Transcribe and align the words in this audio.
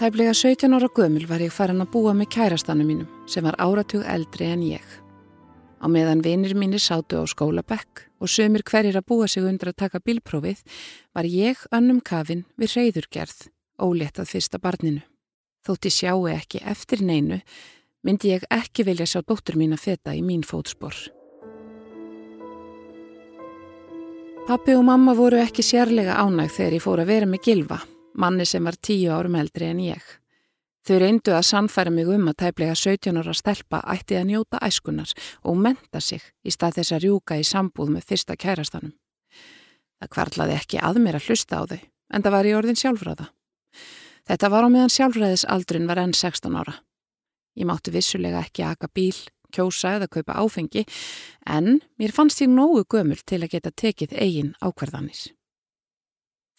Tæplega 0.00 0.32
17 0.32 0.72
ára 0.72 0.88
gömul 0.88 1.26
var 1.28 1.42
ég 1.44 1.52
farin 1.52 1.82
að 1.84 1.90
búa 1.92 2.14
með 2.16 2.30
kærastanum 2.32 2.86
mínum 2.88 3.08
sem 3.28 3.44
var 3.44 3.58
áratug 3.60 4.06
eldri 4.08 4.46
en 4.48 4.62
ég. 4.64 4.86
Á 5.76 5.92
meðan 5.92 6.22
vinir 6.24 6.54
mínir 6.56 6.80
sátu 6.80 7.20
á 7.20 7.28
skólabekk 7.28 8.06
og 8.16 8.32
sömur 8.32 8.64
hverjir 8.64 8.96
að 8.96 9.04
búa 9.12 9.28
sig 9.28 9.44
undir 9.44 9.68
að 9.68 9.76
taka 9.84 10.00
bílprófið 10.00 10.64
var 11.12 11.28
ég 11.28 11.60
önnum 11.68 12.00
kafin 12.00 12.46
við 12.56 12.78
reyðurgerð, 12.78 13.50
óléttað 13.76 14.32
fyrsta 14.32 14.56
barninu. 14.56 15.04
Þótti 15.68 15.92
sjáu 15.92 16.32
ekki 16.32 16.64
eftir 16.64 17.04
neinu, 17.04 17.42
myndi 18.00 18.32
ég 18.32 18.48
ekki 18.48 18.88
vilja 18.88 19.04
sjá 19.04 19.20
dóttur 19.20 19.60
mín 19.60 19.76
að 19.76 19.84
feta 19.84 20.16
í 20.16 20.24
mín 20.24 20.48
fótspor. 20.48 20.96
Pappi 24.48 24.80
og 24.80 24.84
mamma 24.88 25.12
voru 25.12 25.44
ekki 25.44 25.60
sérlega 25.60 26.16
ánæg 26.24 26.56
þegar 26.56 26.80
ég 26.80 26.88
fór 26.88 27.04
að 27.04 27.18
vera 27.18 27.28
með 27.28 27.50
gilva 27.52 27.84
manni 28.20 28.46
sem 28.46 28.64
var 28.64 28.76
tíu 28.76 29.12
árum 29.14 29.38
eldri 29.40 29.70
en 29.72 29.80
ég. 29.84 30.02
Þau 30.86 30.96
reyndu 31.02 31.34
að 31.36 31.44
sannfæra 31.50 31.92
mig 31.92 32.08
um 32.08 32.30
að 32.30 32.38
tæplega 32.44 32.74
17 32.78 33.18
ára 33.20 33.34
stelpa 33.36 33.82
ætti 33.92 34.16
að 34.16 34.30
njóta 34.30 34.60
æskunar 34.64 35.12
og 35.44 35.58
menta 35.60 36.00
sig 36.00 36.22
í 36.44 36.52
stað 36.54 36.78
þess 36.80 36.94
að 36.96 37.02
rjúka 37.04 37.36
í 37.36 37.44
sambúð 37.44 37.92
með 37.96 38.06
fyrsta 38.08 38.36
kærastanum. 38.40 38.94
Það 40.00 40.12
kvarlaði 40.14 40.56
ekki 40.56 40.80
að 40.80 41.02
mér 41.04 41.18
að 41.18 41.26
hlusta 41.28 41.60
á 41.60 41.62
þau, 41.68 41.80
en 42.14 42.24
það 42.24 42.34
var 42.36 42.48
í 42.48 42.54
orðin 42.56 42.80
sjálfræða. 42.80 43.26
Þetta 44.30 44.50
var 44.52 44.64
á 44.64 44.68
meðan 44.72 44.94
sjálfræðisaldrin 44.94 45.90
var 45.90 46.00
enn 46.00 46.16
16 46.16 46.56
ára. 46.56 46.78
Ég 47.60 47.68
mátti 47.68 47.92
vissulega 47.92 48.40
ekki 48.40 48.64
aka 48.64 48.88
bíl, 48.88 49.16
kjósa 49.52 49.98
eða 49.98 50.08
kaupa 50.08 50.38
áfengi, 50.40 50.86
en 51.44 51.82
mér 52.00 52.16
fannst 52.16 52.40
ég 52.40 52.48
nógu 52.48 52.86
gömul 52.88 53.20
til 53.20 53.42
að 53.42 53.52
geta 53.58 53.74
tekið 53.74 54.16
eigin 54.16 54.54
ákverðanis. 54.64 55.28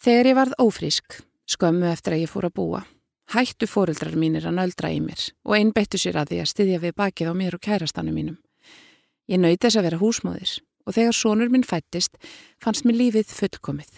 Þegar 0.02 0.30
ég 0.30 0.38
varð 0.38 0.58
ófrísk, 0.62 1.18
Skömmu 1.50 1.88
eftir 1.90 2.16
að 2.16 2.24
ég 2.24 2.30
fór 2.30 2.46
að 2.48 2.56
búa. 2.58 2.82
Hættu 3.32 3.66
fóreldrar 3.70 4.14
mínir 4.18 4.46
að 4.46 4.58
nöldra 4.58 4.90
í 4.92 5.00
mér 5.02 5.22
og 5.46 5.56
einbeittu 5.56 5.98
sér 5.98 6.18
að 6.20 6.32
því 6.32 6.40
að 6.42 6.50
styðja 6.50 6.80
við 6.82 6.94
bakið 6.98 7.30
á 7.30 7.34
mér 7.38 7.56
og 7.56 7.62
kærastannu 7.64 8.12
mínum. 8.14 8.38
Ég 9.30 9.40
nöyti 9.40 9.66
þess 9.66 9.78
að 9.80 9.86
vera 9.88 10.00
húsmóðis 10.02 10.54
og 10.86 10.96
þegar 10.96 11.16
sónur 11.16 11.52
minn 11.52 11.66
fættist 11.66 12.18
fannst 12.62 12.86
mér 12.86 12.98
lífið 12.98 13.32
fullkomið. 13.38 13.92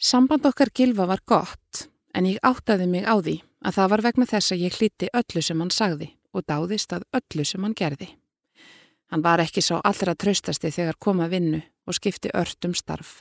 Samband 0.00 0.46
okkar 0.48 0.70
gilfa 0.72 1.08
var 1.08 1.24
gott 1.26 1.88
en 2.14 2.28
ég 2.28 2.40
áttaði 2.46 2.86
mig 2.88 3.04
á 3.08 3.16
því 3.20 3.40
að 3.64 3.76
það 3.76 3.90
var 3.92 4.04
vegna 4.06 4.28
þess 4.28 4.54
að 4.54 4.64
ég 4.64 4.78
hlíti 4.78 5.10
öllu 5.12 5.42
sem 5.44 5.60
hann 5.60 5.74
sagði 5.74 6.12
og 6.32 6.46
dáðist 6.46 6.94
að 6.94 7.08
öllu 7.16 7.44
sem 7.44 7.64
hann 7.64 7.76
gerði. 7.76 8.08
Hann 9.10 9.24
var 9.26 9.42
ekki 9.42 9.62
sá 9.64 9.80
allra 9.82 10.14
tröstasti 10.14 10.70
þegar 10.70 11.00
koma 11.02 11.26
vinnu 11.28 11.60
og 11.88 11.96
skipti 11.98 12.30
ört 12.36 12.64
um 12.64 12.76
starf 12.78 13.18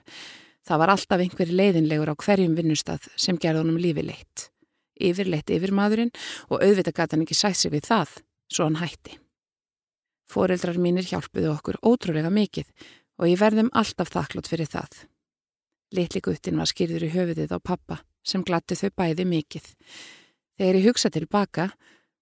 Það 0.70 0.78
var 0.84 0.92
alltaf 0.94 1.22
einhver 1.23 1.50
leiðinlegur 1.50 2.12
á 2.14 2.22
hverjum 2.22 2.52
vinnustad 2.53 3.06
sem 3.17 3.38
gerði 3.42 3.64
honum 3.64 3.78
lífi 3.81 4.03
leitt. 4.06 4.44
Yfirleitt 5.02 5.50
yfir 5.50 5.72
maðurinn 5.73 6.11
og 6.45 6.59
auðvitað 6.61 6.94
gæti 7.00 7.16
hann 7.16 7.23
ekki 7.23 7.38
sætt 7.39 7.58
sig 7.58 7.72
við 7.73 7.88
það, 7.88 8.09
svo 8.53 8.67
hann 8.67 8.78
hætti. 8.78 9.16
Fóreldrar 10.30 10.77
mínir 10.77 11.08
hjálpuðu 11.10 11.49
okkur 11.55 11.80
ótrúlega 11.82 12.30
mikið 12.30 12.67
og 13.17 13.32
ég 13.32 13.42
verðum 13.42 13.71
alltaf 13.73 14.11
þakklátt 14.14 14.49
fyrir 14.52 14.70
það. 14.70 14.92
Litli 15.98 16.21
guttin 16.21 16.61
var 16.61 16.70
skýrður 16.70 17.05
í 17.08 17.10
höfuðið 17.16 17.55
á 17.58 17.60
pappa 17.66 17.98
sem 18.22 18.43
glatti 18.45 18.77
þau 18.77 18.92
bæði 18.93 19.26
mikið. 19.26 19.72
Þegar 20.60 20.77
ég 20.77 20.86
hugsa 20.86 21.10
tilbaka, 21.10 21.66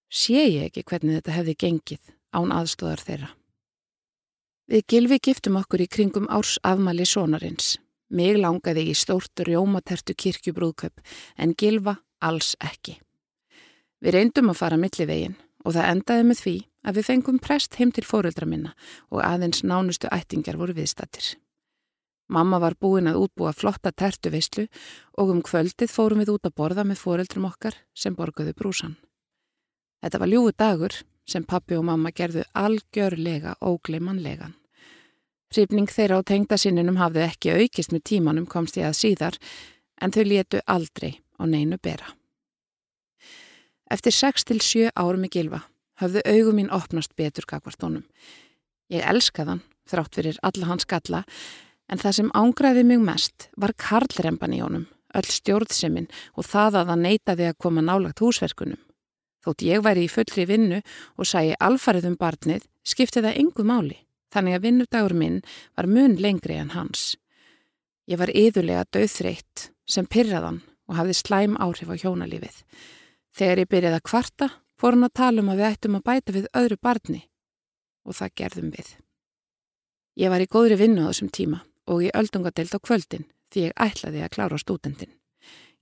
sé 0.08 0.46
ég 0.46 0.70
ekki 0.70 0.86
hvernig 0.88 1.18
þetta 1.18 1.34
hefði 1.36 1.56
gengið 1.66 2.14
án 2.32 2.56
aðstóðar 2.56 3.04
þeirra. 3.04 3.28
Við 4.72 4.88
gilfi 4.88 5.20
giftum 5.28 5.60
okkur 5.60 5.84
í 5.84 5.90
kringum 5.92 6.30
árs 6.32 6.56
afmali 6.64 7.04
sonarins 7.04 7.74
Mig 8.08 8.38
langaði 8.40 8.86
í 8.88 8.94
stórt 8.96 9.42
rjómatertu 9.44 10.14
kirkjubrúðköp 10.16 11.02
en 11.36 11.52
Gilva 11.58 11.98
alls 12.24 12.54
ekki. 12.64 12.98
Við 14.00 14.14
reyndum 14.14 14.52
að 14.52 14.60
fara 14.62 14.78
millivegin 14.80 15.36
og 15.64 15.74
það 15.74 15.90
endaði 15.92 16.28
með 16.28 16.40
því 16.44 16.56
að 16.88 16.98
við 16.98 17.08
fengum 17.10 17.42
prest 17.42 17.76
heim 17.76 17.92
til 17.92 18.06
fóreldra 18.06 18.46
minna 18.48 18.72
og 19.10 19.20
aðeins 19.24 19.64
nánustu 19.66 20.08
ættingar 20.14 20.56
voru 20.60 20.76
viðstattir. 20.78 21.34
Mamma 22.28 22.60
var 22.60 22.76
búin 22.76 23.08
að 23.08 23.22
útbúa 23.24 23.54
flotta 23.56 23.90
tertu 23.90 24.30
veislu 24.32 24.66
og 25.16 25.32
um 25.32 25.40
kvöldið 25.44 25.92
fórum 25.92 26.20
við 26.20 26.34
út 26.36 26.48
að 26.48 26.56
borða 26.60 26.84
með 26.84 27.00
fóreldrum 27.00 27.48
okkar 27.48 27.76
sem 27.96 28.16
borguðu 28.16 28.52
brúsan. 28.56 28.98
Þetta 30.04 30.20
var 30.22 30.32
ljúu 30.32 30.52
dagur 30.52 30.94
sem 31.28 31.44
pappi 31.44 31.76
og 31.76 31.86
mamma 31.88 32.12
gerðu 32.12 32.44
algjörlega 32.56 33.56
ógleimanlegan. 33.64 34.57
Hrifning 35.48 35.88
þeirra 35.88 36.20
á 36.20 36.28
tengdasinninum 36.28 36.98
hafði 37.00 37.24
ekki 37.24 37.54
aukist 37.56 37.92
með 37.94 38.04
tímanum 38.10 38.46
komst 38.46 38.76
ég 38.76 38.88
að 38.90 38.98
síðar 38.98 39.38
en 40.00 40.12
þau 40.12 40.24
létu 40.28 40.60
aldrei 40.68 41.20
á 41.40 41.42
neinu 41.48 41.78
bera. 41.80 42.12
Eftir 43.88 44.12
6-7 44.12 44.90
árum 44.92 45.24
í 45.24 45.30
gilfa 45.32 45.62
hafðu 45.98 46.22
augum 46.28 46.58
mín 46.60 46.68
opnast 46.74 47.14
betur 47.16 47.48
kakvartónum. 47.48 48.04
Ég 48.92 49.04
elskaðan 49.08 49.62
þrátt 49.88 50.18
fyrir 50.18 50.40
alla 50.44 50.68
hans 50.68 50.84
galla 50.88 51.22
en 51.88 52.00
það 52.00 52.18
sem 52.18 52.32
ángraði 52.36 52.84
mig 52.84 53.00
mest 53.00 53.48
var 53.56 53.72
karlremban 53.72 54.52
í 54.52 54.60
honum, 54.60 54.84
öll 55.16 55.24
stjórnseminn 55.24 56.10
og 56.36 56.44
það 56.44 56.82
að 56.82 56.92
það 56.92 57.04
neytaði 57.06 57.48
að 57.48 57.60
koma 57.64 57.84
nálagt 57.84 58.20
húsverkunum. 58.20 58.80
Þótt 59.44 59.64
ég 59.64 59.80
væri 59.80 60.04
í 60.04 60.12
fullri 60.12 60.44
vinnu 60.44 60.82
og 61.16 61.30
sæi 61.30 61.56
alfarið 61.56 62.10
um 62.10 62.18
barnið 62.20 62.68
skipti 62.84 63.24
það 63.24 63.40
engu 63.40 63.64
máli. 63.64 63.96
Þannig 64.34 64.58
að 64.58 64.64
vinnudagur 64.66 65.14
minn 65.16 65.40
var 65.76 65.88
mun 65.88 66.16
lengri 66.20 66.58
en 66.60 66.74
hans. 66.76 67.16
Ég 68.08 68.20
var 68.20 68.32
yðurlega 68.32 68.86
döðþreitt 68.92 69.70
sem 69.88 70.06
pyrraðan 70.08 70.62
og 70.88 70.96
hafði 70.96 71.16
slæm 71.16 71.56
áhrif 71.60 71.90
á 71.92 71.96
hjónalífið. 72.00 72.62
Þegar 73.36 73.62
ég 73.62 73.70
byrjaði 73.72 74.00
að 74.00 74.08
kvarta 74.08 74.48
fór 74.78 74.96
hann 74.96 75.08
að 75.08 75.16
tala 75.20 75.42
um 75.42 75.50
að 75.52 75.60
við 75.60 75.68
ættum 75.68 75.98
að 75.98 76.06
bæta 76.08 76.34
við 76.36 76.48
öðru 76.56 76.78
barni 76.80 77.20
og 78.08 78.16
það 78.16 78.34
gerðum 78.40 78.70
við. 78.72 78.88
Ég 80.18 80.32
var 80.32 80.42
í 80.42 80.50
góðri 80.50 80.78
vinnu 80.80 81.04
á 81.04 81.10
þessum 81.10 81.32
tíma 81.34 81.62
og 81.88 82.04
ég 82.04 82.16
öldungadelt 82.18 82.74
á 82.74 82.80
kvöldin 82.80 83.28
því 83.52 83.68
ég 83.68 83.76
ætlaði 83.80 84.24
að 84.24 84.32
klára 84.36 84.60
stúdendin. 84.60 85.12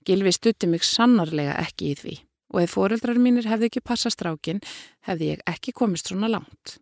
Gilvi 0.07 0.31
stutti 0.31 0.69
mig 0.71 0.85
sannarlega 0.87 1.57
ekki 1.63 1.91
í 1.91 1.95
því 1.99 2.17
og 2.53 2.61
ef 2.63 2.75
foreldrar 2.77 3.19
mínir 3.19 3.47
hefði 3.49 3.71
ekki 3.71 3.83
passast 3.83 4.21
rákin 4.23 4.61
hefði 5.07 5.33
ég 5.33 5.41
ekki 5.51 5.73
komist 5.75 6.11
svona 6.11 6.29
langt. 6.31 6.77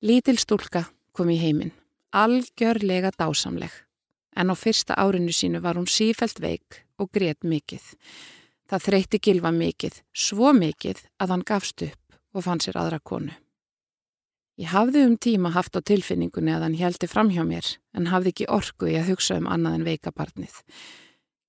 Lítil 0.00 0.38
stúlka 0.40 0.86
kom 1.12 1.28
í 1.28 1.34
heiminn, 1.36 1.74
algjörlega 2.16 3.10
dásamleg, 3.20 3.68
en 4.32 4.48
á 4.48 4.56
fyrsta 4.56 4.96
árinu 4.96 5.28
sínu 5.28 5.60
var 5.60 5.76
hún 5.76 5.90
sífælt 5.92 6.40
veik 6.40 6.78
og 6.96 7.10
greitt 7.12 7.44
mikið. 7.44 7.84
Það 8.64 8.86
þreytti 8.86 9.20
gilfa 9.20 9.52
mikið, 9.52 10.00
svo 10.16 10.54
mikið 10.56 11.04
að 11.20 11.34
hann 11.34 11.44
gafst 11.44 11.84
upp 11.84 12.16
og 12.32 12.46
fann 12.48 12.64
sér 12.64 12.80
aðra 12.80 13.02
konu. 13.04 13.36
Ég 14.56 14.72
hafði 14.72 15.04
um 15.04 15.20
tíma 15.20 15.52
haft 15.52 15.76
á 15.76 15.84
tilfinningunni 15.84 16.56
að 16.56 16.64
hann 16.70 16.80
heldi 16.80 17.04
fram 17.04 17.28
hjá 17.28 17.44
mér, 17.44 17.68
en 17.92 18.08
hafði 18.08 18.32
ekki 18.32 18.48
orku 18.48 18.88
í 18.88 18.96
að 18.96 19.12
hugsa 19.12 19.36
um 19.36 19.52
annað 19.52 19.82
en 19.82 19.88
veikabarnið. 19.92 20.60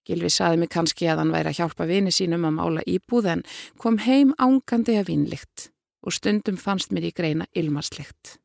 Gilvi 0.04 0.28
saði 0.28 0.60
mig 0.60 0.76
kannski 0.76 1.08
að 1.08 1.24
hann 1.24 1.32
væri 1.32 1.56
að 1.56 1.62
hjálpa 1.64 1.88
vini 1.88 2.12
sínum 2.12 2.44
að 2.52 2.58
mála 2.60 2.84
íbúð 2.84 3.32
en 3.32 3.48
kom 3.80 4.02
heim 4.04 4.36
ángandi 4.36 5.00
að 5.00 5.14
vínlikt 5.16 5.71
og 6.02 6.16
stundum 6.16 6.58
fannst 6.58 6.92
mér 6.92 7.10
í 7.10 7.14
greina 7.16 7.48
ilmarslikt. 7.56 8.38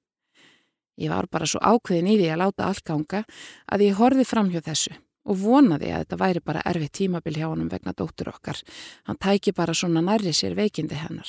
Ég 0.97 1.12
var 1.12 1.29
bara 1.29 1.49
svo 1.49 1.61
ákveðin 1.61 2.08
í 2.08 2.17
því 2.20 2.29
að 2.32 2.41
láta 2.41 2.69
allt 2.69 2.85
ganga 2.85 3.25
að 3.69 3.85
ég 3.88 3.99
horfi 3.99 4.25
fram 4.25 4.49
hjá 4.53 4.62
þessu 4.64 4.94
og 5.26 5.41
vonaði 5.43 5.91
að 5.91 6.05
þetta 6.05 6.19
væri 6.23 6.43
bara 6.44 6.62
erfið 6.70 6.93
tímabil 7.00 7.35
hjá 7.37 7.49
honum 7.50 7.69
vegna 7.69 7.93
dóttur 7.97 8.31
okkar. 8.31 8.61
Hann 9.05 9.19
tæki 9.20 9.53
bara 9.53 9.75
svona 9.75 10.00
nærri 10.05 10.32
sér 10.32 10.56
veikindi 10.56 10.97
hennar. 10.97 11.29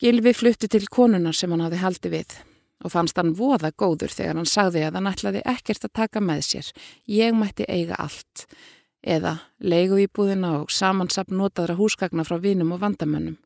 Gilvi 0.00 0.32
flutti 0.36 0.68
til 0.68 0.88
konunar 0.92 1.36
sem 1.36 1.52
hann 1.52 1.64
hafi 1.64 1.80
haldi 1.80 2.12
við 2.12 2.38
og 2.84 2.92
fannst 2.92 3.16
hann 3.16 3.32
voða 3.36 3.70
góður 3.72 4.12
þegar 4.12 4.36
hann 4.36 4.48
sagði 4.48 4.82
að 4.84 4.98
hann 4.98 5.08
ætlaði 5.08 5.42
ekkert 5.48 5.86
að 5.86 5.94
taka 6.00 6.20
með 6.20 6.42
sér. 6.50 6.66
Ég 7.08 7.36
mætti 7.36 7.64
eiga 7.68 7.96
allt. 8.02 8.46
Eða 9.00 9.38
leigu 9.60 10.00
í 10.02 10.10
búðina 10.10 10.56
og 10.60 10.72
samansapn 10.74 11.38
notaðra 11.38 11.78
húsgagna 11.78 12.26
frá 12.26 12.40
vinum 12.42 12.74
og 12.74 12.82
vandamönnum. 12.82 13.38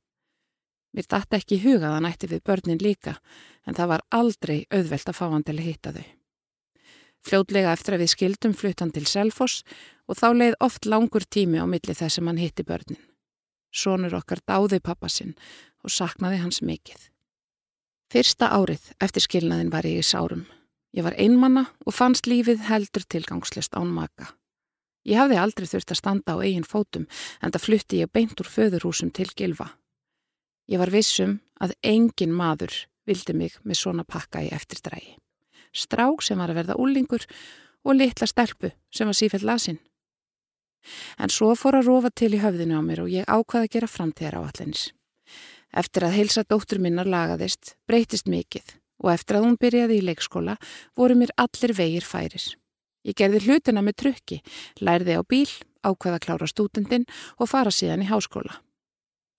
Mér 0.97 1.07
dætti 1.07 1.39
ekki 1.39 1.61
hugað 1.63 1.97
að 1.97 2.05
nætti 2.07 2.31
við 2.31 2.43
börnin 2.47 2.81
líka, 2.83 3.19
en 3.67 3.77
það 3.79 3.93
var 3.93 4.07
aldrei 4.11 4.57
auðvelt 4.75 5.13
að 5.13 5.19
fá 5.19 5.27
hann 5.31 5.47
til 5.47 5.59
að 5.59 5.69
hitta 5.69 5.93
þau. 5.95 6.09
Fljótlega 7.21 7.75
eftir 7.77 7.95
að 7.95 8.03
við 8.03 8.13
skildum 8.15 8.57
flutt 8.57 8.81
hann 8.81 8.93
til 8.95 9.07
Selfoss 9.07 9.63
og 10.09 10.19
þá 10.19 10.29
leið 10.35 10.57
oft 10.65 10.89
langur 10.89 11.27
tími 11.29 11.61
á 11.61 11.67
milli 11.69 11.95
þess 11.95 12.19
sem 12.19 12.27
hann 12.27 12.41
hitti 12.41 12.65
börnin. 12.67 13.01
Sónur 13.71 14.17
okkar 14.19 14.41
dáði 14.43 14.81
pappasinn 14.83 15.37
og 15.85 15.93
saknaði 15.95 16.41
hans 16.43 16.63
mikið. 16.65 17.11
Fyrsta 18.11 18.49
árið 18.57 18.89
eftir 18.99 19.23
skilnaðin 19.23 19.71
var 19.71 19.87
ég 19.87 20.01
í 20.01 20.07
sárum. 20.07 20.49
Ég 20.97 21.07
var 21.07 21.15
einmanna 21.15 21.69
og 21.87 21.95
fannst 21.95 22.27
lífið 22.27 22.65
heldur 22.67 23.05
tilgangslist 23.07 23.77
án 23.79 23.93
maka. 23.95 24.33
Ég 25.07 25.21
hafði 25.21 25.39
aldrei 25.39 25.69
þurft 25.71 25.95
að 25.95 26.01
standa 26.01 26.35
á 26.35 26.43
eigin 26.43 26.67
fótum 26.67 27.07
en 27.41 27.53
það 27.53 27.67
flutti 27.69 28.01
ég 28.03 28.11
beint 28.11 28.41
úr 28.43 28.51
föðurhúsum 28.51 29.13
til 29.15 29.29
gilfa. 29.37 29.71
Ég 30.71 30.79
var 30.79 30.93
vissum 30.95 31.41
að 31.59 31.75
engin 31.83 32.31
maður 32.31 32.71
vildi 33.09 33.35
mig 33.35 33.57
með 33.67 33.81
svona 33.81 34.05
pakka 34.07 34.45
í 34.47 34.53
eftirdrægi. 34.55 35.17
Strák 35.75 36.23
sem 36.23 36.39
var 36.39 36.53
að 36.53 36.61
verða 36.61 36.77
úlingur 36.79 37.27
og 37.83 37.97
litla 37.97 38.29
stelpu 38.31 38.71
sem 38.95 39.11
var 39.11 39.19
sífell 39.19 39.43
lasinn. 39.47 39.81
En 41.19 41.33
svo 41.33 41.53
fór 41.59 41.81
að 41.81 41.91
rofa 41.91 42.13
til 42.15 42.31
í 42.37 42.41
höfðinu 42.43 42.79
á 42.79 42.83
mér 42.87 43.03
og 43.03 43.11
ég 43.11 43.27
ákvaði 43.27 43.67
að 43.67 43.75
gera 43.75 43.91
framtíðar 43.91 44.39
á 44.39 44.43
allins. 44.47 44.87
Eftir 45.75 46.07
að 46.07 46.17
heilsa 46.19 46.47
dóttur 46.47 46.81
minnar 46.83 47.11
lagaðist, 47.11 47.75
breytist 47.91 48.31
mikið 48.31 48.77
og 49.03 49.13
eftir 49.13 49.39
að 49.39 49.47
hún 49.49 49.59
byrjaði 49.61 49.99
í 49.99 50.07
leikskóla 50.07 50.57
voru 50.97 51.19
mér 51.19 51.35
allir 51.35 51.75
vegir 51.75 52.07
færis. 52.07 52.55
Ég 53.03 53.17
gerði 53.19 53.43
hlutina 53.47 53.83
með 53.83 54.01
trukki, 54.05 54.43
lærði 54.79 55.19
á 55.19 55.23
bíl, 55.27 55.49
ákvaða 55.83 56.19
að 56.21 56.27
klára 56.27 56.51
stúdendin 56.51 57.07
og 57.39 57.49
fara 57.51 57.73
síðan 57.75 58.05
í 58.05 58.11
háskóla. 58.11 58.61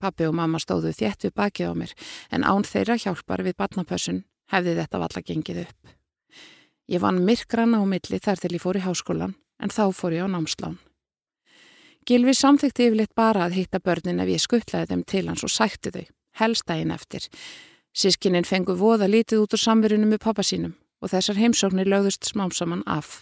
Pappi 0.01 0.27
og 0.27 0.35
mamma 0.37 0.59
stóðu 0.61 0.93
þétt 0.97 1.27
við 1.27 1.35
bakið 1.37 1.71
á 1.71 1.73
mér 1.77 1.95
en 2.33 2.45
án 2.45 2.65
þeirra 2.67 2.97
hjálpar 2.97 3.45
við 3.45 3.57
batnapössun 3.61 4.23
hefði 4.51 4.77
þetta 4.81 5.01
valla 5.01 5.25
gengið 5.27 5.63
upp. 5.65 5.81
Ég 6.91 7.01
vann 7.01 7.21
myrkran 7.25 7.77
á 7.77 7.81
milli 7.85 8.19
þar 8.19 8.41
til 8.41 8.55
ég 8.55 8.63
fór 8.63 8.79
í 8.79 8.85
háskólan 8.85 9.35
en 9.61 9.71
þá 9.71 9.85
fór 9.95 10.17
ég 10.17 10.25
á 10.25 10.29
námslán. 10.33 10.79
Gilvi 12.07 12.33
samþykti 12.33 12.89
yfirleitt 12.89 13.13
bara 13.15 13.45
að 13.45 13.59
hitta 13.59 13.79
börnin 13.79 14.19
ef 14.23 14.31
ég 14.33 14.41
skuttlaði 14.41 14.89
þeim 14.89 15.03
til 15.05 15.27
hans 15.29 15.45
og 15.45 15.53
sætti 15.53 15.93
þau 15.93 16.05
helstægin 16.41 16.93
eftir. 16.95 17.27
Sískininn 17.93 18.47
fengu 18.47 18.75
voða 18.79 19.09
lítið 19.11 19.43
út 19.43 19.53
úr 19.55 19.61
samverunum 19.61 20.13
með 20.15 20.23
pappa 20.25 20.45
sínum 20.47 20.73
og 21.01 21.11
þessar 21.13 21.39
heimsóknir 21.41 21.89
lögðust 21.89 22.29
smámsaman 22.29 22.83
af. 22.87 23.21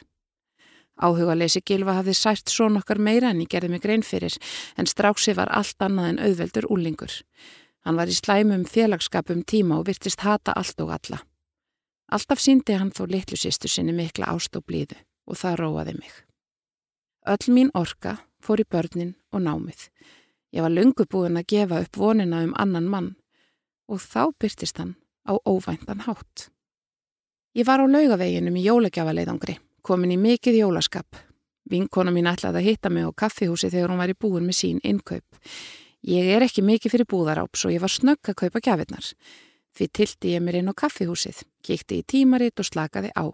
Áhuga 0.99 1.35
leysi 1.37 1.61
Gilva 1.65 1.95
hafði 1.99 2.13
sært 2.17 2.51
svo 2.51 2.67
nokkar 2.69 2.99
meira 2.99 3.31
en 3.31 3.39
ég 3.39 3.49
gerði 3.51 3.71
mig 3.71 3.83
grein 3.85 4.03
fyrir 4.03 4.35
en 4.77 4.89
stráksi 4.89 5.35
var 5.37 5.51
allt 5.55 5.79
annað 5.81 6.09
en 6.11 6.21
auðveldur 6.27 6.67
úlingur. 6.67 7.13
Hann 7.87 7.95
var 7.95 8.11
í 8.11 8.15
slæmum 8.15 8.65
félagskapum 8.67 9.45
tíma 9.47 9.79
og 9.79 9.87
virtist 9.87 10.25
hata 10.27 10.51
allt 10.59 10.81
og 10.83 10.91
alla. 10.97 11.21
Alltaf 12.11 12.41
síndi 12.43 12.75
hann 12.75 12.91
þó 12.91 13.05
litlu 13.07 13.37
sýstu 13.39 13.69
sinni 13.71 13.93
mikla 13.95 14.33
ást 14.33 14.55
og 14.59 14.65
blíðu 14.67 14.97
og 15.29 15.39
það 15.39 15.59
róaði 15.61 15.95
mig. 16.01 16.13
Öll 17.29 17.53
mín 17.53 17.71
orka 17.77 18.17
fór 18.43 18.63
í 18.63 18.67
börnin 18.67 19.15
og 19.31 19.43
námið. 19.45 19.87
Ég 20.51 20.65
var 20.65 20.73
lungu 20.73 21.05
búin 21.05 21.37
að 21.37 21.47
gefa 21.53 21.81
upp 21.85 21.97
vonina 21.97 22.41
um 22.43 22.55
annan 22.57 22.89
mann 22.89 23.09
og 23.87 24.01
þá 24.01 24.33
byrtist 24.41 24.81
hann 24.81 24.95
á 25.29 25.37
óvæntan 25.45 26.03
hátt. 26.07 26.49
Ég 27.55 27.65
var 27.65 27.81
á 27.81 27.85
laugaveginum 27.85 28.57
í 28.57 28.65
jólegjafaleiðangri, 28.65 29.59
komin 29.89 30.13
í 30.13 30.19
mikið 30.21 30.61
jólaskap. 30.61 31.19
Vinkona 31.69 32.13
mín 32.13 32.29
ætlaði 32.29 32.61
að 32.61 32.69
hitta 32.69 32.93
mig 32.93 33.05
á 33.05 33.11
kaffihúsi 33.13 33.69
þegar 33.73 33.93
hún 33.93 34.01
var 34.01 34.13
í 34.13 34.17
búin 34.17 34.47
með 34.47 34.59
sín 34.61 34.79
innkaup. 34.85 35.37
Ég 36.05 36.29
er 36.31 36.45
ekki 36.45 36.63
mikið 36.65 36.95
fyrir 36.95 37.09
búðaráps 37.09 37.65
og 37.65 37.73
ég 37.75 37.83
var 37.83 37.93
snögg 37.93 38.31
að 38.31 38.39
kaupa 38.45 38.61
gjafinnar. 38.63 39.11
Því 39.75 39.87
tilti 39.93 40.33
ég 40.33 40.43
mér 40.43 40.61
inn 40.61 40.71
á 40.71 40.73
kaffihúsið, 40.77 41.43
kíkti 41.65 41.99
í 42.01 42.07
tímaritt 42.07 42.61
og 42.61 42.69
slakaði 42.69 43.11
á. 43.13 43.29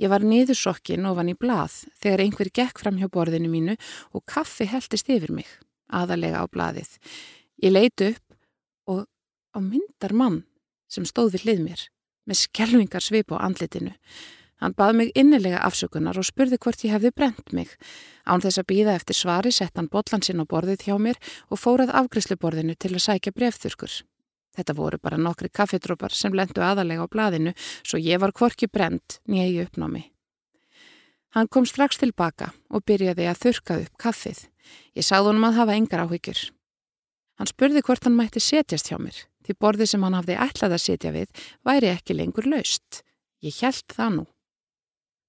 Ég 0.00 0.08
var 0.08 0.24
niður 0.24 0.56
sokkin 0.56 1.06
ofan 1.08 1.32
í 1.32 1.36
blað 1.36 1.82
þegar 2.00 2.24
einhver 2.24 2.50
gekk 2.56 2.80
fram 2.80 2.96
hjá 3.00 3.08
borðinu 3.12 3.50
mínu 3.52 3.76
og 4.16 4.24
kaffi 4.24 4.66
heldist 4.68 5.08
yfir 5.12 5.32
mig 5.36 5.48
aðalega 5.92 6.40
á 6.40 6.46
blaðið. 6.48 6.96
Ég 7.60 7.74
leiti 7.74 8.12
upp 8.14 8.36
og 8.90 9.06
á 9.52 9.58
myndar 9.60 10.14
mann 10.16 10.42
sem 10.90 11.06
stóð 11.06 11.36
við 11.36 11.46
hlið 11.46 11.64
mér 11.66 11.86
með 12.28 12.42
skelvingar 12.46 13.04
svip 13.04 13.32
á 13.34 13.42
andlitinu. 13.42 13.92
Hann 14.60 14.76
bað 14.76 14.96
mig 14.98 15.10
innilega 15.16 15.62
afsökunar 15.64 16.18
og 16.20 16.26
spurði 16.28 16.58
hvort 16.60 16.84
ég 16.84 16.92
hefði 16.92 17.14
brent 17.16 17.52
mig. 17.56 17.72
Án 18.28 18.44
þess 18.44 18.60
að 18.60 18.68
býða 18.68 18.96
eftir 18.98 19.16
svari 19.16 19.52
sett 19.56 19.76
hann 19.80 19.88
botlan 19.88 20.22
sinn 20.22 20.42
á 20.42 20.44
borðið 20.44 20.84
hjá 20.86 20.96
mér 21.00 21.16
og 21.48 21.60
fórað 21.62 21.94
afgriðsluborðinu 22.02 22.76
til 22.76 22.92
að 22.92 23.04
sækja 23.06 23.32
brefþurkur. 23.32 23.94
Þetta 24.56 24.76
voru 24.76 24.98
bara 25.00 25.16
nokkri 25.16 25.48
kaffetrópar 25.48 26.12
sem 26.12 26.34
lendu 26.36 26.60
aðalega 26.60 27.06
á 27.06 27.08
blaðinu 27.08 27.54
svo 27.80 28.00
ég 28.02 28.20
var 28.20 28.34
kvorki 28.36 28.68
brent 28.68 29.20
nýju 29.30 29.64
uppnámi. 29.68 30.10
Hann 31.30 31.48
kom 31.48 31.66
strax 31.66 32.00
tilbaka 32.02 32.50
og 32.68 32.82
byrjaði 32.84 33.28
að 33.30 33.42
þurka 33.44 33.76
upp 33.84 34.00
kaffið. 34.02 34.48
Ég 34.98 35.06
sagði 35.06 35.30
honum 35.30 35.46
að 35.46 35.60
hafa 35.60 35.76
engar 35.78 36.02
áhyggjur. 36.04 36.40
Hann 37.38 37.48
spurði 37.48 37.80
hvort 37.86 38.04
hann 38.04 38.18
mætti 38.18 38.42
setjast 38.42 38.90
hjá 38.90 38.98
mér, 39.00 39.14
því 39.46 39.56
borðið 39.62 39.92
sem 39.92 40.02
hann 40.04 40.18
hafði 40.18 40.36
ætlað 40.44 40.74
að 40.76 40.84
setja 40.84 41.14
við 41.14 41.46
væri 41.64 41.92
ekki 41.94 42.18
lengur 42.18 42.50
laust. 42.50 43.00
Ég 43.40 43.62
held 43.62 43.86
það 43.94 44.16
nú. 44.18 44.26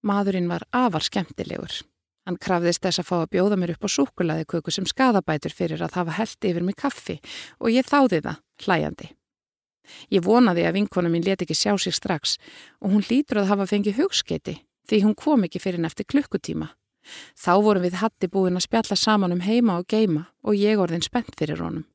Maðurinn 0.01 0.49
var 0.49 0.65
afar 0.73 1.05
skemmtilegur. 1.05 1.83
Hann 2.25 2.37
krafðist 2.41 2.81
þess 2.81 3.01
að 3.01 3.07
fá 3.07 3.15
að 3.19 3.31
bjóða 3.35 3.57
mér 3.57 3.73
upp 3.75 3.85
á 3.85 3.89
súkulaði 3.89 4.45
köku 4.49 4.73
sem 4.73 4.85
skadabætur 4.89 5.53
fyrir 5.53 5.81
að 5.81 5.97
hafa 5.97 6.15
held 6.17 6.47
yfir 6.49 6.65
mig 6.65 6.77
kaffi 6.77 7.17
og 7.59 7.69
ég 7.73 7.85
þáði 7.85 8.21
það, 8.25 8.41
hlæjandi. 8.65 9.09
Ég 10.13 10.25
vonaði 10.25 10.65
að 10.65 10.75
vinkona 10.77 11.09
mín 11.09 11.25
let 11.25 11.41
ekki 11.41 11.57
sjá 11.57 11.73
sig 11.77 11.93
strax 11.97 12.37
og 12.81 12.93
hún 12.93 13.05
lítur 13.09 13.41
að 13.41 13.53
hafa 13.53 13.69
fengið 13.69 14.01
hugskeiti 14.01 14.57
því 14.89 15.01
hún 15.05 15.15
kom 15.17 15.45
ekki 15.45 15.61
fyrir 15.61 15.81
nefti 15.81 16.05
klukkutíma. 16.05 16.71
Þá 17.37 17.53
vorum 17.61 17.85
við 17.85 18.01
hatti 18.01 18.29
búin 18.29 18.57
að 18.57 18.67
spjalla 18.67 18.97
saman 18.97 19.33
um 19.33 19.45
heima 19.45 19.79
og 19.81 19.87
geima 19.89 20.27
og 20.45 20.57
ég 20.57 20.81
orðin 20.81 21.05
spennt 21.05 21.33
fyrir 21.37 21.61
honum. 21.61 21.87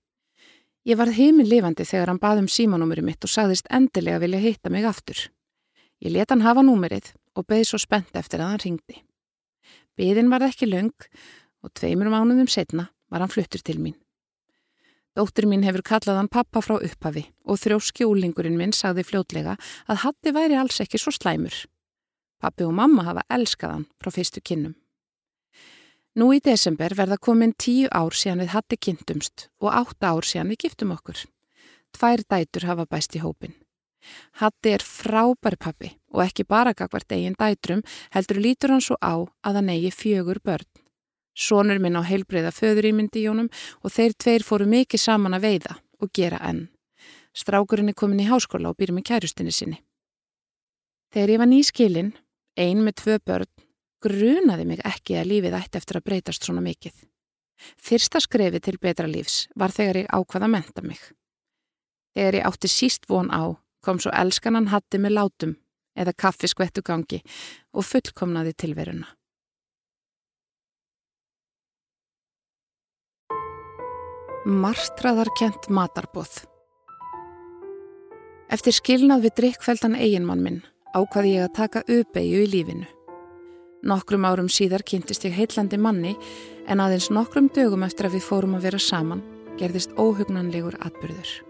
Ég 0.86 0.98
varð 0.98 1.18
heiminn 1.18 1.50
lifandi 1.50 1.86
þegar 1.86 2.12
hann 2.12 2.22
bað 2.22 2.44
um 2.44 2.50
símanúmeri 2.50 3.02
mitt 3.02 3.24
og 3.26 3.30
sagðist 3.30 3.70
endilega 3.70 4.22
vilja 4.22 4.42
hitta 4.42 4.70
mig 4.70 4.86
aftur. 4.86 5.18
Ég 6.02 6.14
let 6.14 6.30
hann 6.30 6.46
hafa 6.46 6.62
númerið 6.62 7.14
og 7.36 7.46
beði 7.46 7.68
svo 7.68 7.80
spennt 7.82 8.16
eftir 8.16 8.40
að 8.40 8.54
hann 8.54 8.64
ringdi. 8.64 9.02
Beðin 9.96 10.32
var 10.32 10.44
ekki 10.46 10.68
löng 10.68 10.94
og 11.64 11.72
tveimur 11.76 12.10
mánuðum 12.12 12.48
setna 12.50 12.88
var 13.12 13.22
hann 13.22 13.32
fluttur 13.32 13.62
til 13.64 13.78
mín. 13.80 13.96
Dóttur 15.16 15.46
mín 15.48 15.64
hefur 15.64 15.80
kallað 15.80 16.18
hann 16.20 16.32
pappa 16.32 16.60
frá 16.60 16.76
upphafi 16.76 17.22
og 17.48 17.60
þrjóski 17.62 18.04
úlingurinn 18.04 18.58
minn 18.58 18.74
sagði 18.76 19.06
fljótlega 19.08 19.54
að 19.88 20.02
hatti 20.02 20.32
væri 20.36 20.58
alls 20.60 20.82
ekki 20.84 21.00
svo 21.00 21.14
slæmur. 21.14 21.62
Pappi 22.36 22.66
og 22.66 22.74
mamma 22.76 23.06
hafa 23.06 23.24
elskað 23.32 23.72
hann 23.78 23.86
frá 23.96 24.12
fyrstu 24.12 24.44
kinnum. 24.44 24.74
Nú 26.16 26.30
í 26.32 26.40
desember 26.44 26.92
verða 26.96 27.16
komin 27.20 27.52
tíu 27.56 27.88
ár 27.92 28.12
síðan 28.16 28.44
við 28.44 28.52
hatti 28.52 28.76
kynntumst 28.80 29.48
og 29.60 29.72
átta 29.72 30.12
ár 30.12 30.24
síðan 30.24 30.52
við 30.52 30.62
giftum 30.66 30.92
okkur. 30.92 31.24
Tvær 31.96 32.24
dætur 32.28 32.68
hafa 32.68 32.84
bæst 32.88 33.16
í 33.16 33.24
hópin. 33.24 33.56
Hatti 34.40 34.74
er 34.76 34.84
frábær 34.84 35.56
pappi 35.60 35.92
og 36.14 36.22
ekki 36.24 36.46
bara 36.48 36.74
gagvart 36.76 37.12
eigin 37.12 37.36
dætrum 37.38 37.82
heldur 38.14 38.40
lítur 38.40 38.74
hann 38.74 38.84
svo 38.84 38.96
á 39.00 39.14
að 39.46 39.60
hann 39.60 39.72
eigi 39.74 39.92
fjögur 39.92 40.40
börn. 40.44 40.68
Sónur 41.36 41.80
minn 41.82 41.98
á 41.98 42.02
heilbreyða 42.02 42.52
föður 42.54 42.88
ímyndi 42.92 43.20
í 43.20 43.26
jónum 43.26 43.50
og 43.84 43.92
þeir 43.92 44.16
tveir 44.16 44.44
fóru 44.46 44.66
mikið 44.70 45.02
saman 45.02 45.36
að 45.36 45.44
veiða 45.48 45.76
og 46.00 46.12
gera 46.16 46.40
enn. 46.48 46.68
Strákurinn 47.36 47.92
er 47.92 47.98
komin 47.98 48.22
í 48.24 48.28
háskóla 48.30 48.70
og 48.72 48.78
býr 48.80 48.94
með 48.96 49.10
kærustinni 49.10 49.52
sinni. 49.52 49.82
Þegar 51.12 51.32
ég 51.34 51.42
var 51.42 51.50
nýskilinn, 51.50 52.14
ein 52.56 52.80
með 52.84 52.96
tvö 53.02 53.18
börn, 53.28 53.52
grunaði 54.00 54.64
mig 54.64 54.80
ekki 54.84 55.18
að 55.20 55.30
lífið 55.32 55.58
ætti 55.60 55.80
eftir 55.80 56.00
að 56.00 56.06
breytast 56.08 56.48
svona 56.48 56.64
mikið. 56.64 56.96
Fyrsta 57.76 58.20
skrefi 58.20 58.60
til 58.64 58.78
betra 58.80 59.08
lífs 59.08 59.46
var 59.56 59.72
þegar 59.76 60.02
ég 60.02 60.10
ákvaða 60.12 60.48
að 60.48 60.54
menta 60.56 60.84
mig. 60.84 61.00
Þegar 62.16 62.40
ég 62.40 62.48
átti 62.48 62.72
síst 62.72 63.08
von 63.08 63.28
á 63.32 63.52
kom 63.86 64.02
svo 64.02 64.10
elskanan 64.14 64.72
hatti 64.72 64.98
með 64.98 65.16
látum 65.20 65.54
eða 65.96 66.16
kaffiskvettu 66.24 66.82
gangi 66.86 67.22
og 67.72 67.86
fullkomnaði 67.86 68.52
tilveruna. 68.64 69.08
Martraðarkent 74.46 75.70
matarbóð 75.74 76.44
Eftir 78.46 78.76
skilnað 78.76 79.24
við 79.24 79.32
drikkfeldan 79.40 79.96
eiginmann 79.98 80.44
minn 80.44 80.60
ákvaði 80.94 81.32
ég 81.34 81.48
að 81.48 81.56
taka 81.56 81.82
uppeyju 81.82 82.44
í 82.44 82.52
lífinu. 82.52 82.86
Nokkrum 83.86 84.24
árum 84.26 84.46
síðar 84.50 84.86
kynntist 84.86 85.26
ég 85.26 85.34
heitlandi 85.34 85.78
manni 85.78 86.14
en 86.70 86.82
aðeins 86.82 87.10
nokkrum 87.10 87.50
dögum 87.54 87.84
eftir 87.86 88.08
að 88.08 88.20
við 88.20 88.28
fórum 88.30 88.56
að 88.58 88.70
vera 88.70 88.82
saman 88.82 89.26
gerðist 89.58 89.98
óhugnanlegur 89.98 90.78
atbyrður. 90.78 91.45